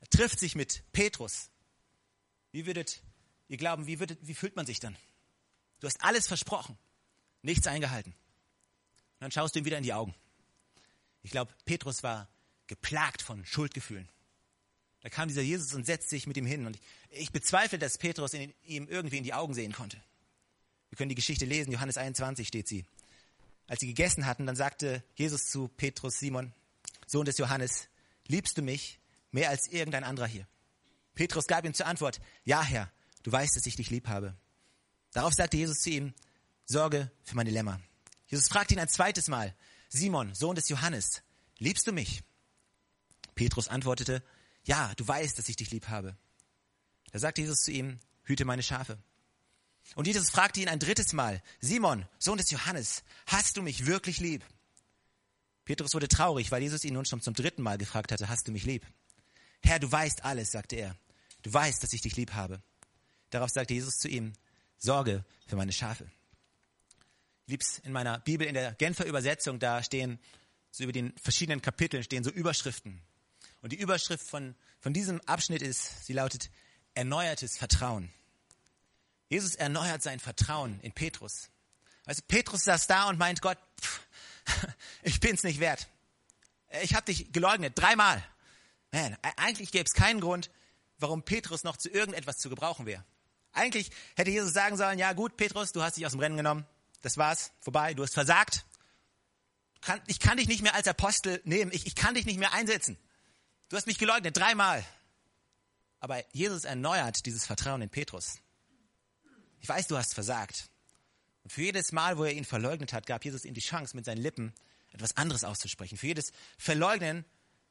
Er 0.00 0.08
trifft 0.08 0.40
sich 0.40 0.56
mit 0.56 0.82
Petrus. 0.92 1.50
Wie 2.50 2.66
würdet 2.66 3.02
ihr 3.48 3.56
glauben, 3.56 3.86
wie, 3.86 4.00
würdet, 4.00 4.18
wie 4.22 4.34
fühlt 4.34 4.56
man 4.56 4.66
sich 4.66 4.80
dann? 4.80 4.96
Du 5.80 5.86
hast 5.86 6.02
alles 6.02 6.26
versprochen, 6.26 6.76
nichts 7.42 7.66
eingehalten. 7.68 8.10
Und 8.10 9.20
dann 9.20 9.30
schaust 9.30 9.54
du 9.54 9.60
ihm 9.60 9.64
wieder 9.64 9.78
in 9.78 9.84
die 9.84 9.92
Augen. 9.92 10.14
Ich 11.22 11.30
glaube, 11.30 11.52
Petrus 11.64 12.02
war 12.02 12.28
geplagt 12.68 13.22
von 13.22 13.44
Schuldgefühlen. 13.44 14.08
Da 15.00 15.08
kam 15.08 15.28
dieser 15.28 15.42
Jesus 15.42 15.74
und 15.74 15.86
setzte 15.86 16.10
sich 16.10 16.26
mit 16.26 16.36
ihm 16.36 16.46
hin. 16.46 16.66
Und 16.66 16.76
ich, 16.76 17.20
ich 17.20 17.32
bezweifle, 17.32 17.78
dass 17.78 17.98
Petrus 17.98 18.34
in, 18.34 18.52
ihm 18.64 18.88
irgendwie 18.88 19.18
in 19.18 19.24
die 19.24 19.34
Augen 19.34 19.54
sehen 19.54 19.72
konnte. 19.72 20.00
Wir 20.90 20.96
können 20.96 21.08
die 21.08 21.14
Geschichte 21.14 21.44
lesen, 21.44 21.72
Johannes 21.72 21.98
21 21.98 22.46
steht 22.46 22.68
sie. 22.68 22.84
Als 23.66 23.80
sie 23.80 23.86
gegessen 23.86 24.26
hatten, 24.26 24.46
dann 24.46 24.56
sagte 24.56 25.02
Jesus 25.14 25.46
zu 25.46 25.68
Petrus, 25.68 26.18
Simon, 26.18 26.52
Sohn 27.06 27.26
des 27.26 27.38
Johannes, 27.38 27.88
liebst 28.26 28.56
du 28.56 28.62
mich 28.62 28.98
mehr 29.30 29.50
als 29.50 29.68
irgendein 29.68 30.04
anderer 30.04 30.26
hier? 30.26 30.46
Petrus 31.14 31.46
gab 31.46 31.64
ihm 31.64 31.74
zur 31.74 31.86
Antwort, 31.86 32.20
ja 32.44 32.62
Herr, 32.62 32.90
du 33.22 33.32
weißt, 33.32 33.56
dass 33.56 33.66
ich 33.66 33.76
dich 33.76 33.90
lieb 33.90 34.08
habe. 34.08 34.34
Darauf 35.12 35.34
sagte 35.34 35.56
Jesus 35.56 35.80
zu 35.80 35.90
ihm, 35.90 36.14
Sorge 36.64 37.10
für 37.24 37.34
meine 37.34 37.50
Lämmer. 37.50 37.80
Jesus 38.26 38.48
fragte 38.48 38.74
ihn 38.74 38.80
ein 38.80 38.88
zweites 38.88 39.28
Mal, 39.28 39.54
Simon, 39.88 40.34
Sohn 40.34 40.54
des 40.54 40.68
Johannes, 40.68 41.22
liebst 41.58 41.86
du 41.86 41.92
mich? 41.92 42.22
Petrus 43.38 43.68
antwortete, 43.68 44.20
ja, 44.64 44.92
du 44.96 45.06
weißt, 45.06 45.38
dass 45.38 45.48
ich 45.48 45.54
dich 45.54 45.70
lieb 45.70 45.86
habe. 45.88 46.16
Da 47.12 47.20
sagte 47.20 47.40
Jesus 47.40 47.60
zu 47.60 47.70
ihm, 47.70 48.00
hüte 48.24 48.44
meine 48.44 48.64
Schafe. 48.64 48.98
Und 49.94 50.08
Jesus 50.08 50.28
fragte 50.28 50.60
ihn 50.60 50.68
ein 50.68 50.80
drittes 50.80 51.12
Mal, 51.12 51.40
Simon, 51.60 52.04
Sohn 52.18 52.36
des 52.36 52.50
Johannes, 52.50 53.04
hast 53.26 53.56
du 53.56 53.62
mich 53.62 53.86
wirklich 53.86 54.18
lieb? 54.18 54.44
Petrus 55.64 55.94
wurde 55.94 56.08
traurig, 56.08 56.50
weil 56.50 56.62
Jesus 56.62 56.84
ihn 56.84 56.94
nun 56.94 57.04
schon 57.04 57.22
zum 57.22 57.32
dritten 57.32 57.62
Mal 57.62 57.78
gefragt 57.78 58.10
hatte, 58.10 58.28
hast 58.28 58.48
du 58.48 58.52
mich 58.52 58.64
lieb? 58.64 58.84
Herr, 59.62 59.78
du 59.78 59.90
weißt 59.90 60.24
alles, 60.24 60.50
sagte 60.50 60.74
er. 60.74 60.96
Du 61.42 61.52
weißt, 61.52 61.80
dass 61.80 61.92
ich 61.92 62.00
dich 62.00 62.16
lieb 62.16 62.32
habe. 62.32 62.60
Darauf 63.30 63.50
sagte 63.50 63.74
Jesus 63.74 63.98
zu 63.98 64.08
ihm, 64.08 64.32
Sorge 64.78 65.24
für 65.46 65.54
meine 65.54 65.72
Schafe. 65.72 66.10
lieb's 67.46 67.78
in 67.84 67.92
meiner 67.92 68.18
Bibel, 68.18 68.48
in 68.48 68.54
der 68.54 68.72
Genfer 68.72 69.06
Übersetzung, 69.06 69.60
da 69.60 69.80
stehen 69.84 70.18
so 70.72 70.82
über 70.82 70.92
den 70.92 71.16
verschiedenen 71.16 71.62
Kapiteln 71.62 72.02
stehen 72.02 72.24
so 72.24 72.30
Überschriften. 72.30 73.00
Und 73.60 73.72
die 73.72 73.80
Überschrift 73.80 74.26
von, 74.26 74.54
von 74.80 74.92
diesem 74.92 75.20
Abschnitt 75.22 75.62
ist, 75.62 76.04
sie 76.06 76.12
lautet 76.12 76.50
erneuertes 76.94 77.56
Vertrauen. 77.56 78.10
Jesus 79.28 79.54
erneuert 79.54 80.02
sein 80.02 80.20
Vertrauen 80.20 80.80
in 80.80 80.92
Petrus. 80.92 81.50
Also 82.06 82.22
Petrus 82.26 82.64
saß 82.64 82.86
da 82.86 83.08
und 83.08 83.18
meint, 83.18 83.42
Gott, 83.42 83.58
pff, 83.80 84.00
ich 85.02 85.20
bin's 85.20 85.42
nicht 85.42 85.60
wert. 85.60 85.88
Ich 86.82 86.94
habe 86.94 87.06
dich 87.06 87.32
geleugnet, 87.32 87.74
dreimal. 87.76 88.22
Man, 88.92 89.16
eigentlich 89.36 89.70
gäbe 89.70 89.84
es 89.84 89.92
keinen 89.92 90.20
Grund, 90.20 90.50
warum 90.98 91.22
Petrus 91.22 91.64
noch 91.64 91.76
zu 91.76 91.90
irgendetwas 91.90 92.38
zu 92.38 92.48
gebrauchen 92.48 92.86
wäre. 92.86 93.04
Eigentlich 93.52 93.90
hätte 94.16 94.30
Jesus 94.30 94.52
sagen 94.52 94.76
sollen, 94.76 94.98
ja 94.98 95.12
gut, 95.12 95.36
Petrus, 95.36 95.72
du 95.72 95.82
hast 95.82 95.96
dich 95.96 96.06
aus 96.06 96.12
dem 96.12 96.20
Rennen 96.20 96.36
genommen. 96.36 96.66
Das 97.02 97.16
war's, 97.16 97.52
vorbei, 97.60 97.94
du 97.94 98.02
hast 98.02 98.14
versagt. 98.14 98.64
Ich 100.06 100.18
kann 100.18 100.36
dich 100.36 100.48
nicht 100.48 100.62
mehr 100.62 100.74
als 100.74 100.88
Apostel 100.88 101.40
nehmen, 101.44 101.70
ich, 101.72 101.86
ich 101.86 101.94
kann 101.94 102.14
dich 102.14 102.26
nicht 102.26 102.38
mehr 102.38 102.52
einsetzen. 102.52 102.98
Du 103.68 103.76
hast 103.76 103.86
mich 103.86 103.98
geleugnet, 103.98 104.36
dreimal. 104.36 104.84
Aber 106.00 106.24
Jesus 106.34 106.64
erneuert 106.64 107.26
dieses 107.26 107.44
Vertrauen 107.44 107.82
in 107.82 107.90
Petrus. 107.90 108.38
Ich 109.60 109.68
weiß, 109.68 109.88
du 109.88 109.96
hast 109.96 110.14
versagt. 110.14 110.70
Und 111.42 111.52
für 111.52 111.62
jedes 111.62 111.92
Mal, 111.92 112.18
wo 112.18 112.24
er 112.24 112.32
ihn 112.32 112.44
verleugnet 112.44 112.92
hat, 112.92 113.06
gab 113.06 113.24
Jesus 113.24 113.44
ihm 113.44 113.54
die 113.54 113.60
Chance, 113.60 113.96
mit 113.96 114.04
seinen 114.04 114.22
Lippen 114.22 114.54
etwas 114.92 115.16
anderes 115.16 115.44
auszusprechen. 115.44 115.98
Für 115.98 116.06
jedes 116.06 116.32
Verleugnen, 116.56 117.24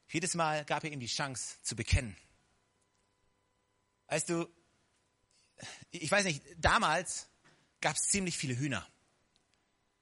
jedes 0.09 0.35
Mal 0.35 0.65
gab 0.65 0.83
er 0.83 0.91
ihm 0.91 0.99
die 0.99 1.07
Chance 1.07 1.55
zu 1.63 1.75
bekennen. 1.75 2.15
Weißt 4.07 4.29
du, 4.29 4.47
ich 5.91 6.11
weiß 6.11 6.25
nicht, 6.25 6.43
damals 6.57 7.27
gab 7.81 7.95
es 7.95 8.03
ziemlich 8.03 8.37
viele 8.37 8.57
Hühner. 8.57 8.87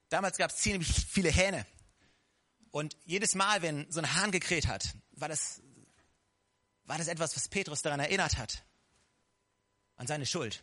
Damals 0.08 0.36
gab 0.36 0.50
es 0.50 0.58
ziemlich 0.58 0.88
viele 0.88 1.30
Hähne. 1.30 1.66
Und 2.70 2.96
jedes 3.04 3.34
Mal, 3.34 3.62
wenn 3.62 3.90
so 3.90 4.00
ein 4.00 4.14
Hahn 4.14 4.30
gekräht 4.30 4.66
hat, 4.66 4.94
war 5.12 5.28
das, 5.28 5.62
war 6.86 6.98
das 6.98 7.08
etwas, 7.08 7.36
was 7.36 7.48
Petrus 7.48 7.82
daran 7.82 8.00
erinnert 8.00 8.38
hat. 8.38 8.62
An 9.96 10.06
seine 10.06 10.26
Schuld. 10.26 10.62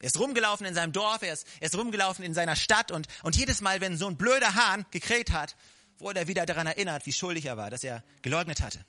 Er 0.00 0.06
ist 0.06 0.18
rumgelaufen 0.18 0.66
in 0.66 0.74
seinem 0.74 0.92
Dorf, 0.92 1.22
er 1.22 1.32
ist, 1.32 1.46
er 1.60 1.66
ist 1.66 1.76
rumgelaufen 1.76 2.24
in 2.24 2.34
seiner 2.34 2.56
Stadt 2.56 2.92
und, 2.92 3.08
und 3.22 3.36
jedes 3.36 3.60
Mal, 3.60 3.80
wenn 3.80 3.96
so 3.96 4.06
ein 4.06 4.16
blöder 4.16 4.54
Hahn 4.54 4.86
gekräht 4.90 5.32
hat, 5.32 5.56
wurde 5.98 6.20
er 6.20 6.28
wieder 6.28 6.46
daran 6.46 6.66
erinnert, 6.66 7.04
wie 7.06 7.12
schuldig 7.12 7.46
er 7.46 7.56
war, 7.56 7.70
dass 7.70 7.82
er 7.82 8.04
geleugnet 8.22 8.60
hatte. 8.60 8.84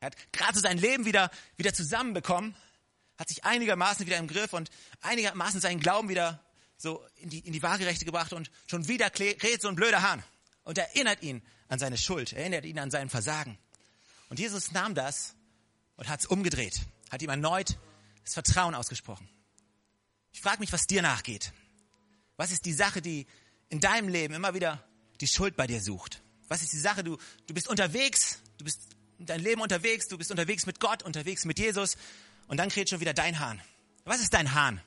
Er 0.00 0.06
hat 0.06 0.32
gerade 0.32 0.54
so 0.54 0.60
sein 0.60 0.78
Leben 0.78 1.06
wieder, 1.06 1.30
wieder 1.56 1.72
zusammenbekommen, 1.72 2.54
hat 3.16 3.28
sich 3.28 3.44
einigermaßen 3.44 4.04
wieder 4.06 4.18
im 4.18 4.28
Griff 4.28 4.52
und 4.52 4.70
einigermaßen 5.00 5.60
seinen 5.60 5.80
Glauben 5.80 6.08
wieder 6.08 6.44
so 6.76 7.06
in 7.16 7.30
die, 7.30 7.38
in 7.38 7.52
die 7.52 7.62
Waagerechte 7.62 8.04
gebracht 8.04 8.32
und 8.32 8.50
schon 8.66 8.88
wieder 8.88 9.08
kräht 9.08 9.62
so 9.62 9.68
ein 9.68 9.76
blöder 9.76 10.02
Hahn 10.02 10.22
und 10.64 10.76
erinnert 10.76 11.22
ihn 11.22 11.42
an 11.68 11.78
seine 11.78 11.96
Schuld, 11.96 12.32
erinnert 12.32 12.64
ihn 12.64 12.78
an 12.78 12.90
sein 12.90 13.08
Versagen. 13.08 13.56
Und 14.28 14.38
Jesus 14.38 14.72
nahm 14.72 14.94
das 14.94 15.34
und 15.96 16.08
hat 16.08 16.20
es 16.20 16.26
umgedreht, 16.26 16.80
hat 17.10 17.22
ihm 17.22 17.30
erneut 17.30 17.78
das 18.24 18.34
Vertrauen 18.34 18.74
ausgesprochen. 18.74 19.28
Ich 20.32 20.40
frage 20.40 20.60
mich, 20.60 20.72
was 20.72 20.86
dir 20.86 21.02
nachgeht. 21.02 21.52
Was 22.36 22.52
ist 22.52 22.64
die 22.64 22.72
Sache, 22.72 23.02
die 23.02 23.26
in 23.68 23.80
deinem 23.80 24.08
Leben 24.08 24.34
immer 24.34 24.54
wieder 24.54 24.82
die 25.20 25.26
Schuld 25.26 25.56
bei 25.56 25.66
dir 25.66 25.80
sucht? 25.80 26.22
Was 26.48 26.62
ist 26.62 26.72
die 26.72 26.78
Sache, 26.78 27.04
du, 27.04 27.18
du 27.46 27.54
bist 27.54 27.68
unterwegs, 27.68 28.38
du 28.58 28.64
bist 28.64 28.80
in 29.18 29.26
deinem 29.26 29.44
Leben 29.44 29.60
unterwegs, 29.60 30.08
du 30.08 30.18
bist 30.18 30.30
unterwegs 30.30 30.66
mit 30.66 30.80
Gott, 30.80 31.02
unterwegs 31.02 31.44
mit 31.44 31.58
Jesus 31.58 31.96
und 32.48 32.56
dann 32.56 32.68
kräht 32.68 32.90
schon 32.90 33.00
wieder 33.00 33.14
dein 33.14 33.38
Hahn. 33.38 33.60
Was 34.04 34.20
ist 34.20 34.34
dein 34.34 34.54
Hahn? 34.54 34.80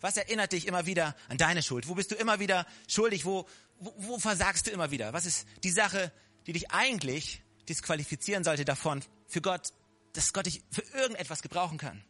Was 0.00 0.16
erinnert 0.16 0.52
dich 0.52 0.66
immer 0.66 0.86
wieder 0.86 1.16
an 1.28 1.38
deine 1.38 1.62
Schuld? 1.62 1.88
Wo 1.88 1.94
bist 1.94 2.10
du 2.10 2.14
immer 2.14 2.40
wieder 2.40 2.66
schuldig? 2.88 3.24
Wo, 3.24 3.48
wo, 3.78 3.94
wo 3.96 4.18
versagst 4.18 4.66
du 4.66 4.70
immer 4.70 4.90
wieder? 4.90 5.12
Was 5.12 5.24
ist 5.24 5.46
die 5.62 5.70
Sache, 5.70 6.12
die 6.46 6.52
dich 6.52 6.70
eigentlich 6.70 7.42
disqualifizieren 7.68 8.44
sollte 8.44 8.64
davon, 8.64 9.02
für 9.26 9.40
Gott, 9.40 9.72
dass 10.14 10.32
Gott 10.32 10.46
dich 10.46 10.62
für 10.70 10.82
irgendetwas 10.96 11.42
gebrauchen 11.42 11.78
kann? 11.78 12.02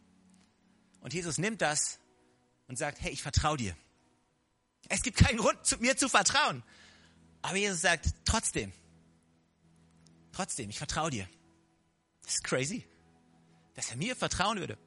Und 1.01 1.13
Jesus 1.13 1.39
nimmt 1.39 1.61
das 1.61 1.99
und 2.69 2.79
sagt, 2.79 3.01
hey, 3.01 3.13
ich 3.13 3.23
vertraue 3.23 3.57
dir. 3.57 3.77
Es 4.89 5.03
gibt 5.03 5.19
keinen 5.19 5.39
Grund, 5.39 5.81
mir 5.81 5.97
zu 5.97 6.09
vertrauen. 6.09 6.63
Aber 7.43 7.57
Jesus 7.57 7.81
sagt, 7.81 8.07
trotzdem, 8.25 8.73
trotzdem, 10.33 10.71
ich 10.71 10.79
vertraue 10.79 11.11
dir. 11.11 11.29
Das 12.23 12.37
ist 12.37 12.45
crazy, 12.45 12.87
dass 13.75 13.91
er 13.91 13.97
mir 13.97 14.17
vertrauen 14.17 14.59
würde. 14.59 14.79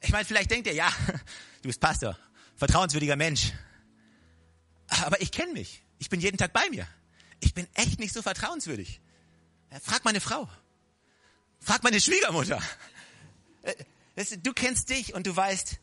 Ich 0.00 0.10
meine, 0.10 0.24
vielleicht 0.24 0.50
denkt 0.50 0.66
er, 0.66 0.74
ja, 0.74 0.92
du 1.62 1.68
bist 1.68 1.80
Pastor, 1.80 2.18
vertrauenswürdiger 2.56 3.16
Mensch. 3.16 3.52
Aber 4.88 5.20
ich 5.20 5.30
kenne 5.30 5.52
mich. 5.52 5.84
Ich 5.98 6.08
bin 6.08 6.20
jeden 6.20 6.38
Tag 6.38 6.52
bei 6.52 6.68
mir. 6.70 6.86
Ich 7.40 7.54
bin 7.54 7.66
echt 7.74 8.00
nicht 8.00 8.12
so 8.12 8.22
vertrauenswürdig. 8.22 9.00
Frag 9.82 10.04
meine 10.04 10.20
Frau. 10.20 10.48
Frag 11.60 11.82
meine 11.82 12.00
Schwiegermutter. 12.00 12.62
Äh, 13.62 13.74
du 14.42 14.52
kennst 14.52 14.90
dich 14.90 15.14
und 15.14 15.26
du 15.26 15.34
weißt, 15.34 15.78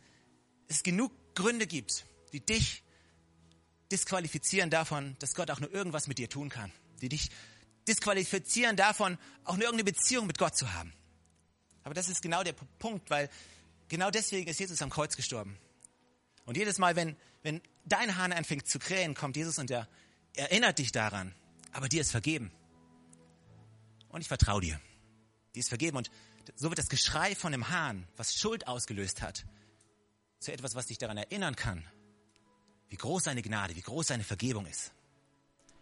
es 0.68 0.84
genug 0.84 1.12
Gründe 1.36 1.68
gibt, 1.68 2.06
die 2.34 2.44
dich 2.44 2.84
disqualifizieren 3.92 4.70
davon, 4.70 5.16
dass 5.20 5.36
Gott 5.36 5.52
auch 5.52 5.60
nur 5.60 5.72
irgendwas 5.72 6.08
mit 6.08 6.18
dir 6.18 6.30
tun 6.30 6.50
kann. 6.50 6.72
Die 7.02 7.10
dich 7.10 7.30
disqualifizieren 7.88 8.76
davon, 8.76 9.18
auch 9.44 9.56
nur 9.56 9.66
irgendeine 9.66 9.92
Beziehung 9.92 10.28
mit 10.28 10.38
Gott 10.38 10.58
zu 10.58 10.74
haben. 10.74 10.94
Aber 11.84 11.94
das 11.94 12.10
ist 12.10 12.22
genau 12.22 12.44
der 12.44 12.54
Punkt, 12.54 13.10
weil 13.10 13.30
genau 13.90 14.10
deswegen 14.10 14.50
ist 14.50 14.60
Jesus 14.60 14.82
am 14.82 14.90
Kreuz 14.90 15.16
gestorben. 15.16 15.58
Und 16.46 16.58
jedes 16.58 16.80
Mal, 16.80 16.96
wenn, 16.96 17.16
wenn 17.44 17.62
dein 17.86 18.18
Hahn 18.18 18.34
anfängt 18.34 18.68
zu 18.68 18.80
krähen, 18.80 19.14
kommt 19.14 19.36
Jesus 19.36 19.60
und 19.60 19.70
er 19.70 19.88
erinnert 20.36 20.80
dich 20.80 20.92
daran. 20.92 21.34
Aber 21.72 21.90
dir 21.90 22.02
ist 22.02 22.12
vergeben. 22.12 22.52
Und 24.10 24.22
ich 24.22 24.28
vertraue 24.28 24.62
dir. 24.62 24.80
Dir 25.56 25.62
ist 25.62 25.70
vergeben. 25.70 25.98
Und 25.98 26.12
so 26.56 26.70
wird 26.70 26.78
das 26.78 26.89
Geschrei 26.89 27.34
von 27.34 27.52
dem 27.52 27.70
Hahn, 27.70 28.08
was 28.18 28.36
Schuld 28.36 28.68
ausgelöst 28.68 29.22
hat, 29.22 29.46
zu 30.39 30.52
etwas, 30.52 30.76
was 30.76 30.88
dich 30.88 30.98
daran 30.98 31.18
erinnern 31.18 31.56
kann, 31.56 31.84
wie 32.89 32.98
groß 32.98 33.24
seine 33.24 33.41
Gnade, 33.41 33.76
wie 33.76 33.82
groß 33.82 34.08
seine 34.08 34.24
Vergebung 34.24 34.65
ist. 34.65 34.91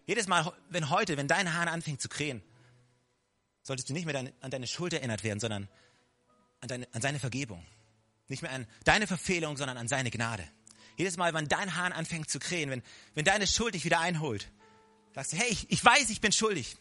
Jedes 0.05 0.27
Mal, 0.27 0.53
wenn 0.69 0.89
heute, 0.89 1.17
wenn 1.17 1.27
dein 1.27 1.53
Hahn 1.53 1.67
anfängt 1.67 2.01
zu 2.01 2.09
krähen, 2.09 2.41
solltest 3.62 3.89
du 3.89 3.93
nicht 3.93 4.05
mehr 4.05 4.31
an 4.41 4.51
deine 4.51 4.67
Schuld 4.67 4.93
erinnert 4.93 5.23
werden, 5.23 5.39
sondern 5.39 5.67
an, 6.62 6.67
deine, 6.67 6.88
an 6.93 7.01
seine 7.01 7.19
Vergebung. 7.19 7.65
Nicht 8.27 8.41
mehr 8.41 8.51
an 8.51 8.67
deine 8.83 9.07
Verfehlung, 9.07 9.57
sondern 9.57 9.77
an 9.77 9.88
seine 9.88 10.12
Gnade. 10.12 10.47
Jedes 10.97 11.17
Mal, 11.17 11.33
wenn 11.33 11.47
dein 11.47 11.75
Hahn 11.75 11.91
anfängt 11.91 12.29
zu 12.29 12.39
krähen, 12.39 12.69
wenn, 12.69 12.83
wenn 13.15 13.25
deine 13.25 13.47
Schuld 13.47 13.73
dich 13.73 13.86
wieder 13.86 13.99
einholt, 13.99 14.49
sagst 15.15 15.33
du, 15.33 15.38
hey, 15.38 15.49
ich, 15.49 15.69
ich 15.71 15.83
weiß, 15.83 16.09
ich 16.09 16.21
bin 16.21 16.31
schuldig, 16.31 16.77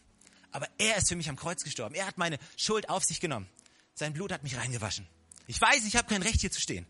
aber 0.53 0.69
er 0.77 0.97
ist 0.97 1.09
für 1.09 1.15
mich 1.15 1.27
am 1.29 1.35
Kreuz 1.35 1.63
gestorben. 1.63 1.95
Er 1.95 2.05
hat 2.05 2.17
meine 2.17 2.37
Schuld 2.55 2.87
auf 2.87 3.03
sich 3.03 3.19
genommen. 3.19 3.49
Sein 3.95 4.13
Blut 4.13 4.31
hat 4.31 4.43
mich 4.43 4.55
reingewaschen. 4.55 5.07
Ich 5.47 5.59
weiß, 5.59 5.83
ich 5.85 5.95
habe 5.95 6.07
kein 6.07 6.21
Recht 6.21 6.41
hier 6.41 6.51
zu 6.51 6.61
stehen. 6.61 6.85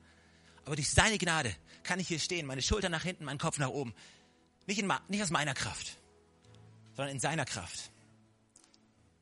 Aber 0.65 0.75
durch 0.75 0.91
seine 0.91 1.17
Gnade 1.17 1.55
kann 1.83 1.99
ich 1.99 2.07
hier 2.07 2.19
stehen, 2.19 2.45
meine 2.45 2.61
Schulter 2.61 2.89
nach 2.89 3.03
hinten, 3.03 3.25
meinen 3.25 3.39
Kopf 3.39 3.57
nach 3.57 3.69
oben. 3.69 3.93
Nicht, 4.67 4.79
in, 4.79 4.91
nicht 5.07 5.23
aus 5.23 5.29
meiner 5.29 5.53
Kraft, 5.53 5.97
sondern 6.95 7.13
in 7.15 7.19
seiner 7.19 7.45
Kraft. 7.45 7.89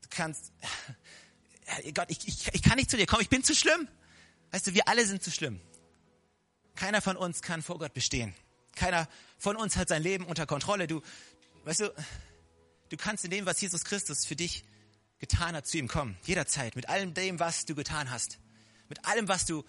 Du 0.02 0.08
kannst, 0.10 0.52
Gott, 1.94 2.06
ich, 2.08 2.26
ich, 2.26 2.52
ich 2.52 2.62
kann 2.62 2.76
nicht 2.76 2.90
zu 2.90 2.96
dir 2.96 3.06
kommen, 3.06 3.22
ich 3.22 3.28
bin 3.28 3.44
zu 3.44 3.54
schlimm. 3.54 3.88
Weißt 4.50 4.66
du, 4.66 4.74
wir 4.74 4.88
alle 4.88 5.06
sind 5.06 5.22
zu 5.22 5.30
schlimm. 5.30 5.60
Keiner 6.74 7.00
von 7.00 7.16
uns 7.16 7.42
kann 7.42 7.62
vor 7.62 7.78
Gott 7.78 7.94
bestehen. 7.94 8.34
Keiner 8.74 9.08
von 9.38 9.56
uns 9.56 9.76
hat 9.76 9.88
sein 9.88 10.02
Leben 10.02 10.24
unter 10.24 10.46
Kontrolle. 10.46 10.86
Du, 10.86 11.00
weißt 11.64 11.80
du, 11.80 11.94
du 12.92 12.96
kannst 12.98 13.24
in 13.24 13.30
dem, 13.30 13.46
was 13.46 13.60
Jesus 13.60 13.84
Christus 13.84 14.24
für 14.26 14.36
dich 14.36 14.64
getan 15.18 15.56
hat, 15.56 15.66
zu 15.66 15.78
ihm 15.78 15.88
kommen. 15.88 16.16
Jederzeit. 16.24 16.76
Mit 16.76 16.88
allem 16.88 17.14
dem, 17.14 17.40
was 17.40 17.64
du 17.64 17.74
getan 17.74 18.10
hast. 18.10 18.38
Mit 18.88 19.04
allem, 19.06 19.28
was 19.28 19.46
du 19.46 19.64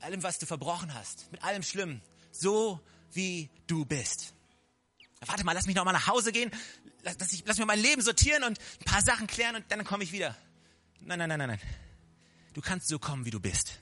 allem, 0.00 0.22
was 0.22 0.38
du 0.38 0.46
verbrochen 0.46 0.94
hast, 0.94 1.30
mit 1.32 1.42
allem 1.42 1.62
Schlimmen, 1.62 2.02
so 2.30 2.80
wie 3.12 3.50
du 3.66 3.84
bist. 3.84 4.34
Warte 5.26 5.44
mal, 5.44 5.52
lass 5.52 5.66
mich 5.66 5.74
noch 5.74 5.84
mal 5.84 5.92
nach 5.92 6.06
Hause 6.06 6.32
gehen, 6.32 6.50
lass, 7.02 7.16
lass, 7.18 7.32
ich, 7.32 7.44
lass 7.46 7.58
mir 7.58 7.66
mein 7.66 7.80
Leben 7.80 8.02
sortieren 8.02 8.44
und 8.44 8.58
ein 8.58 8.84
paar 8.84 9.02
Sachen 9.02 9.26
klären 9.26 9.56
und 9.56 9.64
dann 9.68 9.84
komme 9.84 10.04
ich 10.04 10.12
wieder. 10.12 10.36
Nein, 11.00 11.18
nein, 11.18 11.28
nein, 11.28 11.38
nein, 11.38 11.48
nein. 11.48 11.60
Du 12.54 12.60
kannst 12.60 12.88
so 12.88 12.98
kommen, 12.98 13.24
wie 13.24 13.30
du 13.30 13.40
bist. 13.40 13.80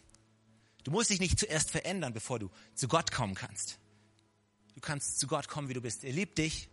Du 0.85 0.91
musst 0.91 1.11
dich 1.11 1.21
nicht 1.21 1.39
zuerst 1.39 1.71
verändern, 1.71 2.13
bevor 2.13 2.39
du 2.39 2.51
zu 2.75 2.89
Gott 2.89 3.11
kommen 3.11 3.35
kannst. 3.35 3.79
Du 4.75 4.81
kannst 4.81 5.19
zu 5.19 5.27
Gott 5.27 5.49
kommen, 5.49 5.69
wie 5.69 5.75
du 5.75 5.81
bist. 5.81 6.05
Er 6.05 6.13
liebt 6.13 6.39
dich 6.39 6.69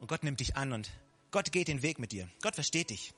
und 0.00 0.08
Gott 0.08 0.24
nimmt 0.24 0.40
dich 0.40 0.56
an 0.56 0.72
und 0.72 0.90
Gott 1.30 1.52
geht 1.52 1.68
den 1.68 1.82
Weg 1.82 1.98
mit 1.98 2.12
dir. 2.12 2.28
Gott 2.42 2.54
versteht 2.54 2.90
dich. 2.90 3.12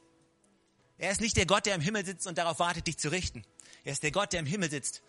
Er 0.99 1.11
ist 1.11 1.21
nicht 1.21 1.37
der 1.37 1.47
Gott, 1.47 1.67
der 1.67 1.75
im 1.75 1.81
Himmel 1.81 2.05
sitzt 2.05 2.27
und 2.27 2.39
darauf 2.39 2.59
wartet, 2.59 2.87
dich 2.87 2.99
zu 2.99 3.11
richten. 3.11 3.45
Er 3.85 3.93
ist 3.93 4.03
der 4.03 4.11
Gott, 4.11 4.33
der 4.33 4.41
im 4.41 4.47
Himmel 4.47 4.71
sitzt 4.71 5.03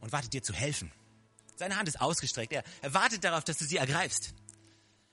und 0.00 0.12
wartet 0.12 0.32
dir 0.32 0.42
zu 0.42 0.52
helfen. 0.52 0.90
Seine 1.56 1.76
Hand 1.76 1.88
ist 1.88 2.00
ausgestreckt. 2.00 2.52
Er, 2.52 2.64
er 2.80 2.94
wartet 2.94 3.22
darauf, 3.22 3.44
dass 3.44 3.58
du 3.58 3.66
sie 3.66 3.76
ergreifst. 3.76 4.32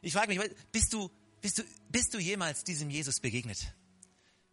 Ich 0.01 0.13
frage 0.13 0.33
mich, 0.33 0.55
bist 0.71 0.93
du, 0.93 1.11
bist, 1.41 1.57
du, 1.57 1.63
bist 1.89 2.13
du 2.13 2.19
jemals 2.19 2.63
diesem 2.63 2.89
Jesus 2.89 3.19
begegnet? 3.19 3.73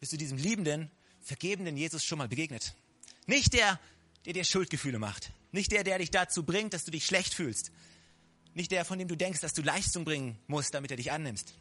Bist 0.01 0.13
du 0.13 0.17
diesem 0.17 0.37
liebenden, 0.37 0.91
vergebenden 1.21 1.77
Jesus 1.77 2.05
schon 2.05 2.19
mal 2.19 2.29
begegnet? 2.29 2.75
Nicht 3.27 3.53
der, 3.53 3.79
der 4.25 4.33
dir 4.33 4.45
Schuldgefühle 4.45 4.99
macht. 4.99 5.33
Nicht 5.53 5.71
der, 5.71 5.85
der 5.85 5.99
dich 5.99 6.11
dazu 6.11 6.43
bringt, 6.43 6.75
dass 6.75 6.85
du 6.85 6.91
dich 6.91 7.07
schlecht 7.07 7.33
fühlst. 7.33 7.71
Nicht 8.55 8.71
der, 8.71 8.85
von 8.85 8.99
dem 8.99 9.09
du 9.09 9.17
denkst, 9.17 9.41
dass 9.41 9.53
du 9.53 9.63
Leistung 9.63 10.05
bringen 10.05 10.39
musst, 10.47 10.75
damit 10.75 10.91
er 10.91 10.97
dich 10.97 11.13
annimmst. 11.13 11.55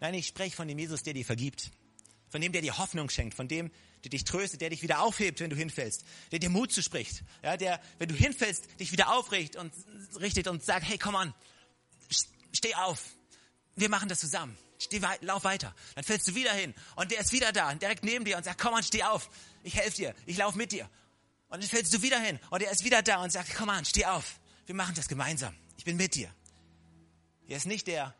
Nein, 0.00 0.14
ich 0.14 0.26
spreche 0.26 0.56
von 0.56 0.68
dem 0.68 0.78
Jesus, 0.78 1.02
der 1.02 1.14
dir 1.14 1.24
vergibt. 1.24 1.70
Von 2.30 2.40
dem, 2.40 2.52
der 2.52 2.62
dir 2.62 2.78
Hoffnung 2.78 3.10
schenkt. 3.10 3.34
Von 3.34 3.48
dem, 3.48 3.70
der 4.02 4.10
dich 4.10 4.24
tröstet, 4.24 4.60
der 4.60 4.70
dich 4.70 4.82
wieder 4.82 5.00
aufhebt, 5.02 5.40
wenn 5.40 5.50
du 5.50 5.56
hinfällst. 5.56 6.04
Der 6.32 6.38
dir 6.38 6.50
Mut 6.50 6.72
zuspricht. 6.72 7.22
Ja, 7.42 7.56
der, 7.56 7.80
wenn 7.98 8.08
du 8.08 8.14
hinfällst, 8.14 8.80
dich 8.80 8.92
wieder 8.92 9.16
aufrichtet 9.16 9.60
und, 9.60 9.72
richtet 10.20 10.48
und 10.48 10.64
sagt, 10.64 10.86
hey, 10.86 10.98
komm 10.98 11.16
an, 11.16 11.34
steh 12.52 12.74
auf. 12.74 13.02
Wir 13.76 13.88
machen 13.88 14.08
das 14.08 14.20
zusammen. 14.20 14.56
Steh, 14.78 15.00
lauf 15.20 15.44
weiter. 15.44 15.74
Dann 15.94 16.04
fällst 16.04 16.28
du 16.28 16.34
wieder 16.34 16.52
hin. 16.52 16.74
Und 16.96 17.10
der 17.10 17.20
ist 17.20 17.32
wieder 17.32 17.52
da, 17.52 17.74
direkt 17.74 18.04
neben 18.04 18.24
dir 18.24 18.36
und 18.36 18.44
sagt, 18.44 18.60
komm 18.60 18.74
an, 18.74 18.82
steh 18.82 19.02
auf. 19.04 19.30
Ich 19.62 19.76
helfe 19.76 19.96
dir. 19.96 20.14
Ich 20.26 20.36
laufe 20.36 20.58
mit 20.58 20.72
dir. 20.72 20.88
Und 21.48 21.62
dann 21.62 21.68
fällst 21.68 21.94
du 21.94 22.02
wieder 22.02 22.18
hin. 22.18 22.38
Und 22.50 22.62
er 22.62 22.70
ist 22.70 22.84
wieder 22.84 23.02
da 23.02 23.22
und 23.22 23.30
sagt, 23.30 23.54
komm 23.54 23.68
an, 23.68 23.84
steh 23.84 24.04
auf. 24.04 24.38
Wir 24.66 24.74
machen 24.74 24.94
das 24.94 25.08
gemeinsam. 25.08 25.54
Ich 25.76 25.84
bin 25.84 25.96
mit 25.96 26.14
dir. 26.14 26.32
Er 27.48 27.56
ist 27.56 27.66
nicht 27.66 27.86
der, 27.86 28.14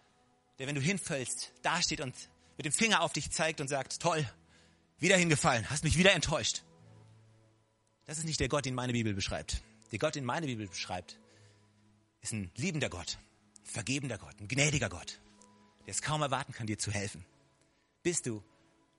der, 0.59 0.67
wenn 0.67 0.75
du 0.75 0.81
hinfällst, 0.81 1.53
dasteht 1.63 2.01
und 2.01 2.15
mit 2.57 2.67
dem 2.67 2.73
Finger 2.73 3.03
auf 3.03 3.13
dich 3.13 3.31
zeigt 3.31 3.61
und 3.61 3.69
sagt, 3.69 4.01
toll, 4.01 4.29
wieder 4.99 5.17
hingefallen, 5.17 5.69
hast 5.71 5.85
mich 5.85 5.99
wieder 5.99 6.13
enttäuscht. 6.13 6.63
Das 8.05 8.19
ist 8.19 8.25
nicht 8.25 8.41
der 8.41 8.49
Gott, 8.49 8.65
den 8.65 8.75
meine 8.75 8.93
Bibel 8.93 9.15
beschreibt. 9.15 9.63
Der 9.93 9.99
Gott, 9.99 10.15
den 10.15 10.25
meine 10.25 10.47
Bibel 10.47 10.69
beschreibt, 10.69 11.19
ist 12.21 12.33
ein 12.33 12.51
liebender 12.57 12.91
Gott, 12.91 13.19
ein 13.63 13.67
vergebender 13.67 14.19
Gott, 14.19 14.39
ein 14.41 14.49
gnädiger 14.49 14.89
Gott, 14.89 15.21
der 15.87 15.93
es 15.93 16.03
kaum 16.03 16.23
erwarten 16.23 16.53
kann, 16.53 16.67
dir 16.67 16.79
zu 16.79 16.91
helfen. 16.91 17.25
Bist 18.03 18.27
du 18.27 18.43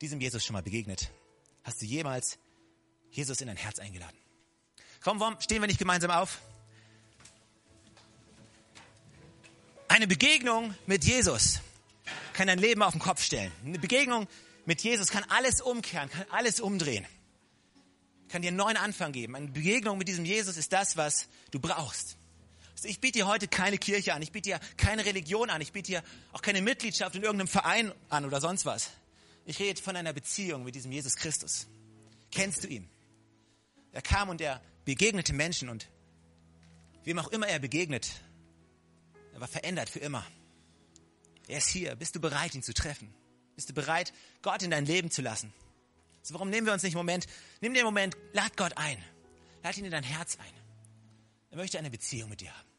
diesem 0.02 0.20
Jesus 0.20 0.44
schon 0.44 0.54
mal 0.54 0.64
begegnet? 0.64 1.12
Hast 1.64 1.82
du 1.82 1.86
jemals 1.86 2.40
Jesus 3.12 3.42
in 3.42 3.48
dein 3.48 3.58
Herz 3.58 3.80
eingeladen? 3.80 4.18
Komm, 5.02 5.20
warum 5.20 5.40
stehen 5.40 5.62
wir 5.62 5.68
nicht 5.68 5.80
gemeinsam 5.80 6.12
auf? 6.12 6.42
Eine 9.96 10.08
Begegnung 10.08 10.76
mit 10.88 11.06
Jesus 11.06 11.62
kann 12.34 12.48
dein 12.48 12.60
Leben 12.60 12.84
auf 12.84 12.92
den 12.92 13.00
Kopf 13.00 13.24
stellen. 13.24 13.50
Eine 13.64 13.80
Begegnung 13.80 14.28
mit 14.66 14.82
Jesus 14.82 15.08
kann 15.08 15.24
alles 15.30 15.62
umkehren, 15.62 16.10
kann 16.10 16.26
alles 16.32 16.60
umdrehen. 16.60 17.06
Kann 18.28 18.42
dir 18.42 18.50
einen 18.50 18.58
neuen 18.58 18.76
Anfang 18.76 19.14
geben. 19.14 19.38
Eine 19.38 19.48
Begegnung 19.48 19.98
mit 19.98 20.10
diesem 20.10 20.26
Jesus 20.26 20.58
ist 20.58 20.74
das, 20.74 20.98
was 20.98 21.30
du 21.52 21.62
brauchst. 21.62 22.18
Also 22.74 22.90
ich 22.90 23.00
biete 23.00 23.20
dir 23.20 23.28
heute 23.28 23.48
keine 23.48 23.78
Kirche 23.78 24.14
an, 24.14 24.22
ich 24.22 24.34
biete 24.34 24.50
dir 24.50 24.60
keine 24.76 25.06
Religion 25.06 25.50
an, 25.50 25.62
ich 25.62 25.72
biete 25.72 25.94
dir 25.94 26.04
auch 26.34 26.42
keine 26.42 26.62
Mitgliedschaft 26.62 27.16
in 27.16 27.24
irgendeinem 27.24 27.48
Verein 27.48 27.94
an 28.10 28.26
oder 28.26 28.42
sonst 28.42 28.66
was. 28.66 28.90
Ich 29.46 29.60
rede 29.60 29.82
von 29.82 29.96
einer 29.96 30.12
Beziehung 30.12 30.66
mit 30.66 30.76
diesem 30.76 30.92
Jesus 30.92 31.16
Christus. 31.16 31.68
Kennst 32.32 32.66
du 32.66 32.68
ihn? 32.68 32.90
Er 33.94 34.02
kam 34.02 34.28
und 34.28 34.42
er 34.42 34.62
begegnete 34.84 35.32
Menschen 35.32 35.70
und 35.70 35.88
wem 37.06 37.18
auch 37.18 37.30
immer 37.30 37.48
er 37.48 37.60
begegnet, 37.60 38.12
er 39.36 39.42
war 39.42 39.50
verändert 39.50 39.90
für 39.90 40.00
immer. 40.00 40.26
Er 41.50 41.58
ist 41.58 41.68
hier. 41.68 41.94
Bist 41.96 42.16
du 42.16 42.22
bereit, 42.22 42.56
ihn 42.56 42.64
zu 42.64 42.74
treffen? 42.74 43.14
Bist 43.56 43.70
du 43.70 43.74
bereit, 43.74 44.14
Gott 44.42 44.64
in 44.64 44.72
dein 44.72 44.86
Leben 44.86 45.12
zu 45.12 45.22
lassen? 45.22 45.54
So, 46.22 46.34
warum 46.34 46.50
nehmen 46.50 46.66
wir 46.66 46.72
uns 46.72 46.84
nicht 46.84 46.94
einen 46.96 47.06
Moment? 47.06 47.28
Nimm 47.60 47.74
den 47.74 47.84
Moment, 47.84 48.16
lad 48.32 48.56
Gott 48.56 48.78
ein. 48.78 48.98
Lad 49.62 49.78
ihn 49.78 49.84
in 49.84 49.92
dein 49.92 50.06
Herz 50.06 50.38
ein. 50.40 50.54
Er 51.52 51.58
möchte 51.58 51.78
eine 51.78 51.92
Beziehung 51.92 52.30
mit 52.30 52.40
dir 52.40 52.58
haben. 52.58 52.70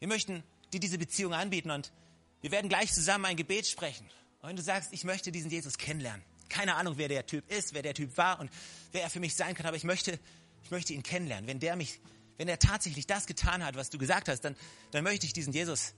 Wir 0.00 0.08
möchten 0.08 0.42
dir 0.72 0.80
diese 0.80 0.98
Beziehung 0.98 1.34
anbieten 1.34 1.70
und 1.70 1.92
wir 2.40 2.50
werden 2.50 2.68
gleich 2.68 2.92
zusammen 2.92 3.26
ein 3.26 3.36
Gebet 3.36 3.68
sprechen. 3.68 4.04
Und 4.40 4.48
wenn 4.48 4.56
du 4.56 4.62
sagst, 4.62 4.92
ich 4.92 5.04
möchte 5.04 5.30
diesen 5.30 5.52
Jesus 5.52 5.78
kennenlernen, 5.78 6.24
keine 6.48 6.74
Ahnung, 6.74 6.98
wer 6.98 7.06
der 7.06 7.26
Typ 7.26 7.48
ist, 7.48 7.74
wer 7.74 7.82
der 7.82 7.94
Typ 7.94 8.16
war 8.16 8.40
und 8.40 8.50
wer 8.90 9.02
er 9.02 9.10
für 9.10 9.20
mich 9.20 9.36
sein 9.36 9.54
kann, 9.54 9.66
aber 9.66 9.76
ich 9.76 9.84
möchte, 9.84 10.18
ich 10.64 10.72
möchte 10.72 10.92
ihn 10.92 11.04
kennenlernen. 11.04 11.46
Wenn 11.46 11.60
der 11.60 11.76
mich 11.76 12.00
wenn 12.38 12.48
er 12.48 12.58
tatsächlich 12.58 13.06
das 13.06 13.26
getan 13.26 13.64
hat, 13.64 13.76
was 13.76 13.90
du 13.90 13.98
gesagt 13.98 14.28
hast, 14.28 14.40
dann, 14.40 14.56
dann 14.90 15.04
möchte 15.04 15.26
ich 15.26 15.32
diesen 15.32 15.52
Jesus 15.52 15.94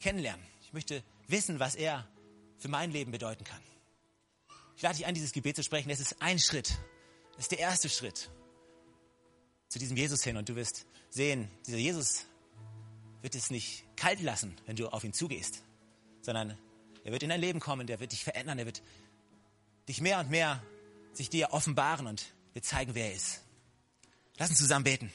kennenlernen. 0.00 0.44
Ich 0.62 0.72
möchte 0.72 1.02
wissen, 1.26 1.58
was 1.58 1.74
er 1.74 2.06
für 2.58 2.68
mein 2.68 2.90
Leben 2.90 3.10
bedeuten 3.10 3.44
kann. 3.44 3.60
Ich 4.76 4.82
lade 4.82 4.96
dich 4.96 5.06
an, 5.06 5.14
dieses 5.14 5.32
Gebet 5.32 5.56
zu 5.56 5.62
sprechen. 5.62 5.90
Es 5.90 6.00
ist 6.00 6.20
ein 6.22 6.38
Schritt. 6.38 6.78
Es 7.32 7.44
ist 7.44 7.50
der 7.52 7.58
erste 7.58 7.88
Schritt 7.88 8.30
zu 9.68 9.78
diesem 9.78 9.96
Jesus 9.96 10.22
hin. 10.22 10.36
Und 10.36 10.48
du 10.48 10.56
wirst 10.56 10.86
sehen, 11.10 11.50
dieser 11.66 11.78
Jesus 11.78 12.26
wird 13.22 13.34
es 13.34 13.50
nicht 13.50 13.84
kalt 13.96 14.20
lassen, 14.20 14.56
wenn 14.66 14.76
du 14.76 14.88
auf 14.88 15.04
ihn 15.04 15.12
zugehst, 15.12 15.62
sondern 16.22 16.56
er 17.04 17.12
wird 17.12 17.22
in 17.22 17.30
dein 17.30 17.40
Leben 17.40 17.60
kommen, 17.60 17.86
der 17.86 18.00
wird 18.00 18.12
dich 18.12 18.22
verändern, 18.22 18.58
er 18.58 18.66
wird 18.66 18.82
dich 19.88 20.00
mehr 20.00 20.20
und 20.20 20.30
mehr 20.30 20.62
sich 21.12 21.30
dir 21.30 21.52
offenbaren 21.52 22.06
und 22.06 22.32
dir 22.54 22.62
zeigen, 22.62 22.94
wer 22.94 23.06
er 23.06 23.14
ist. 23.14 23.42
Lass 24.36 24.50
uns 24.50 24.58
zusammen 24.58 24.84
beten. 24.84 25.12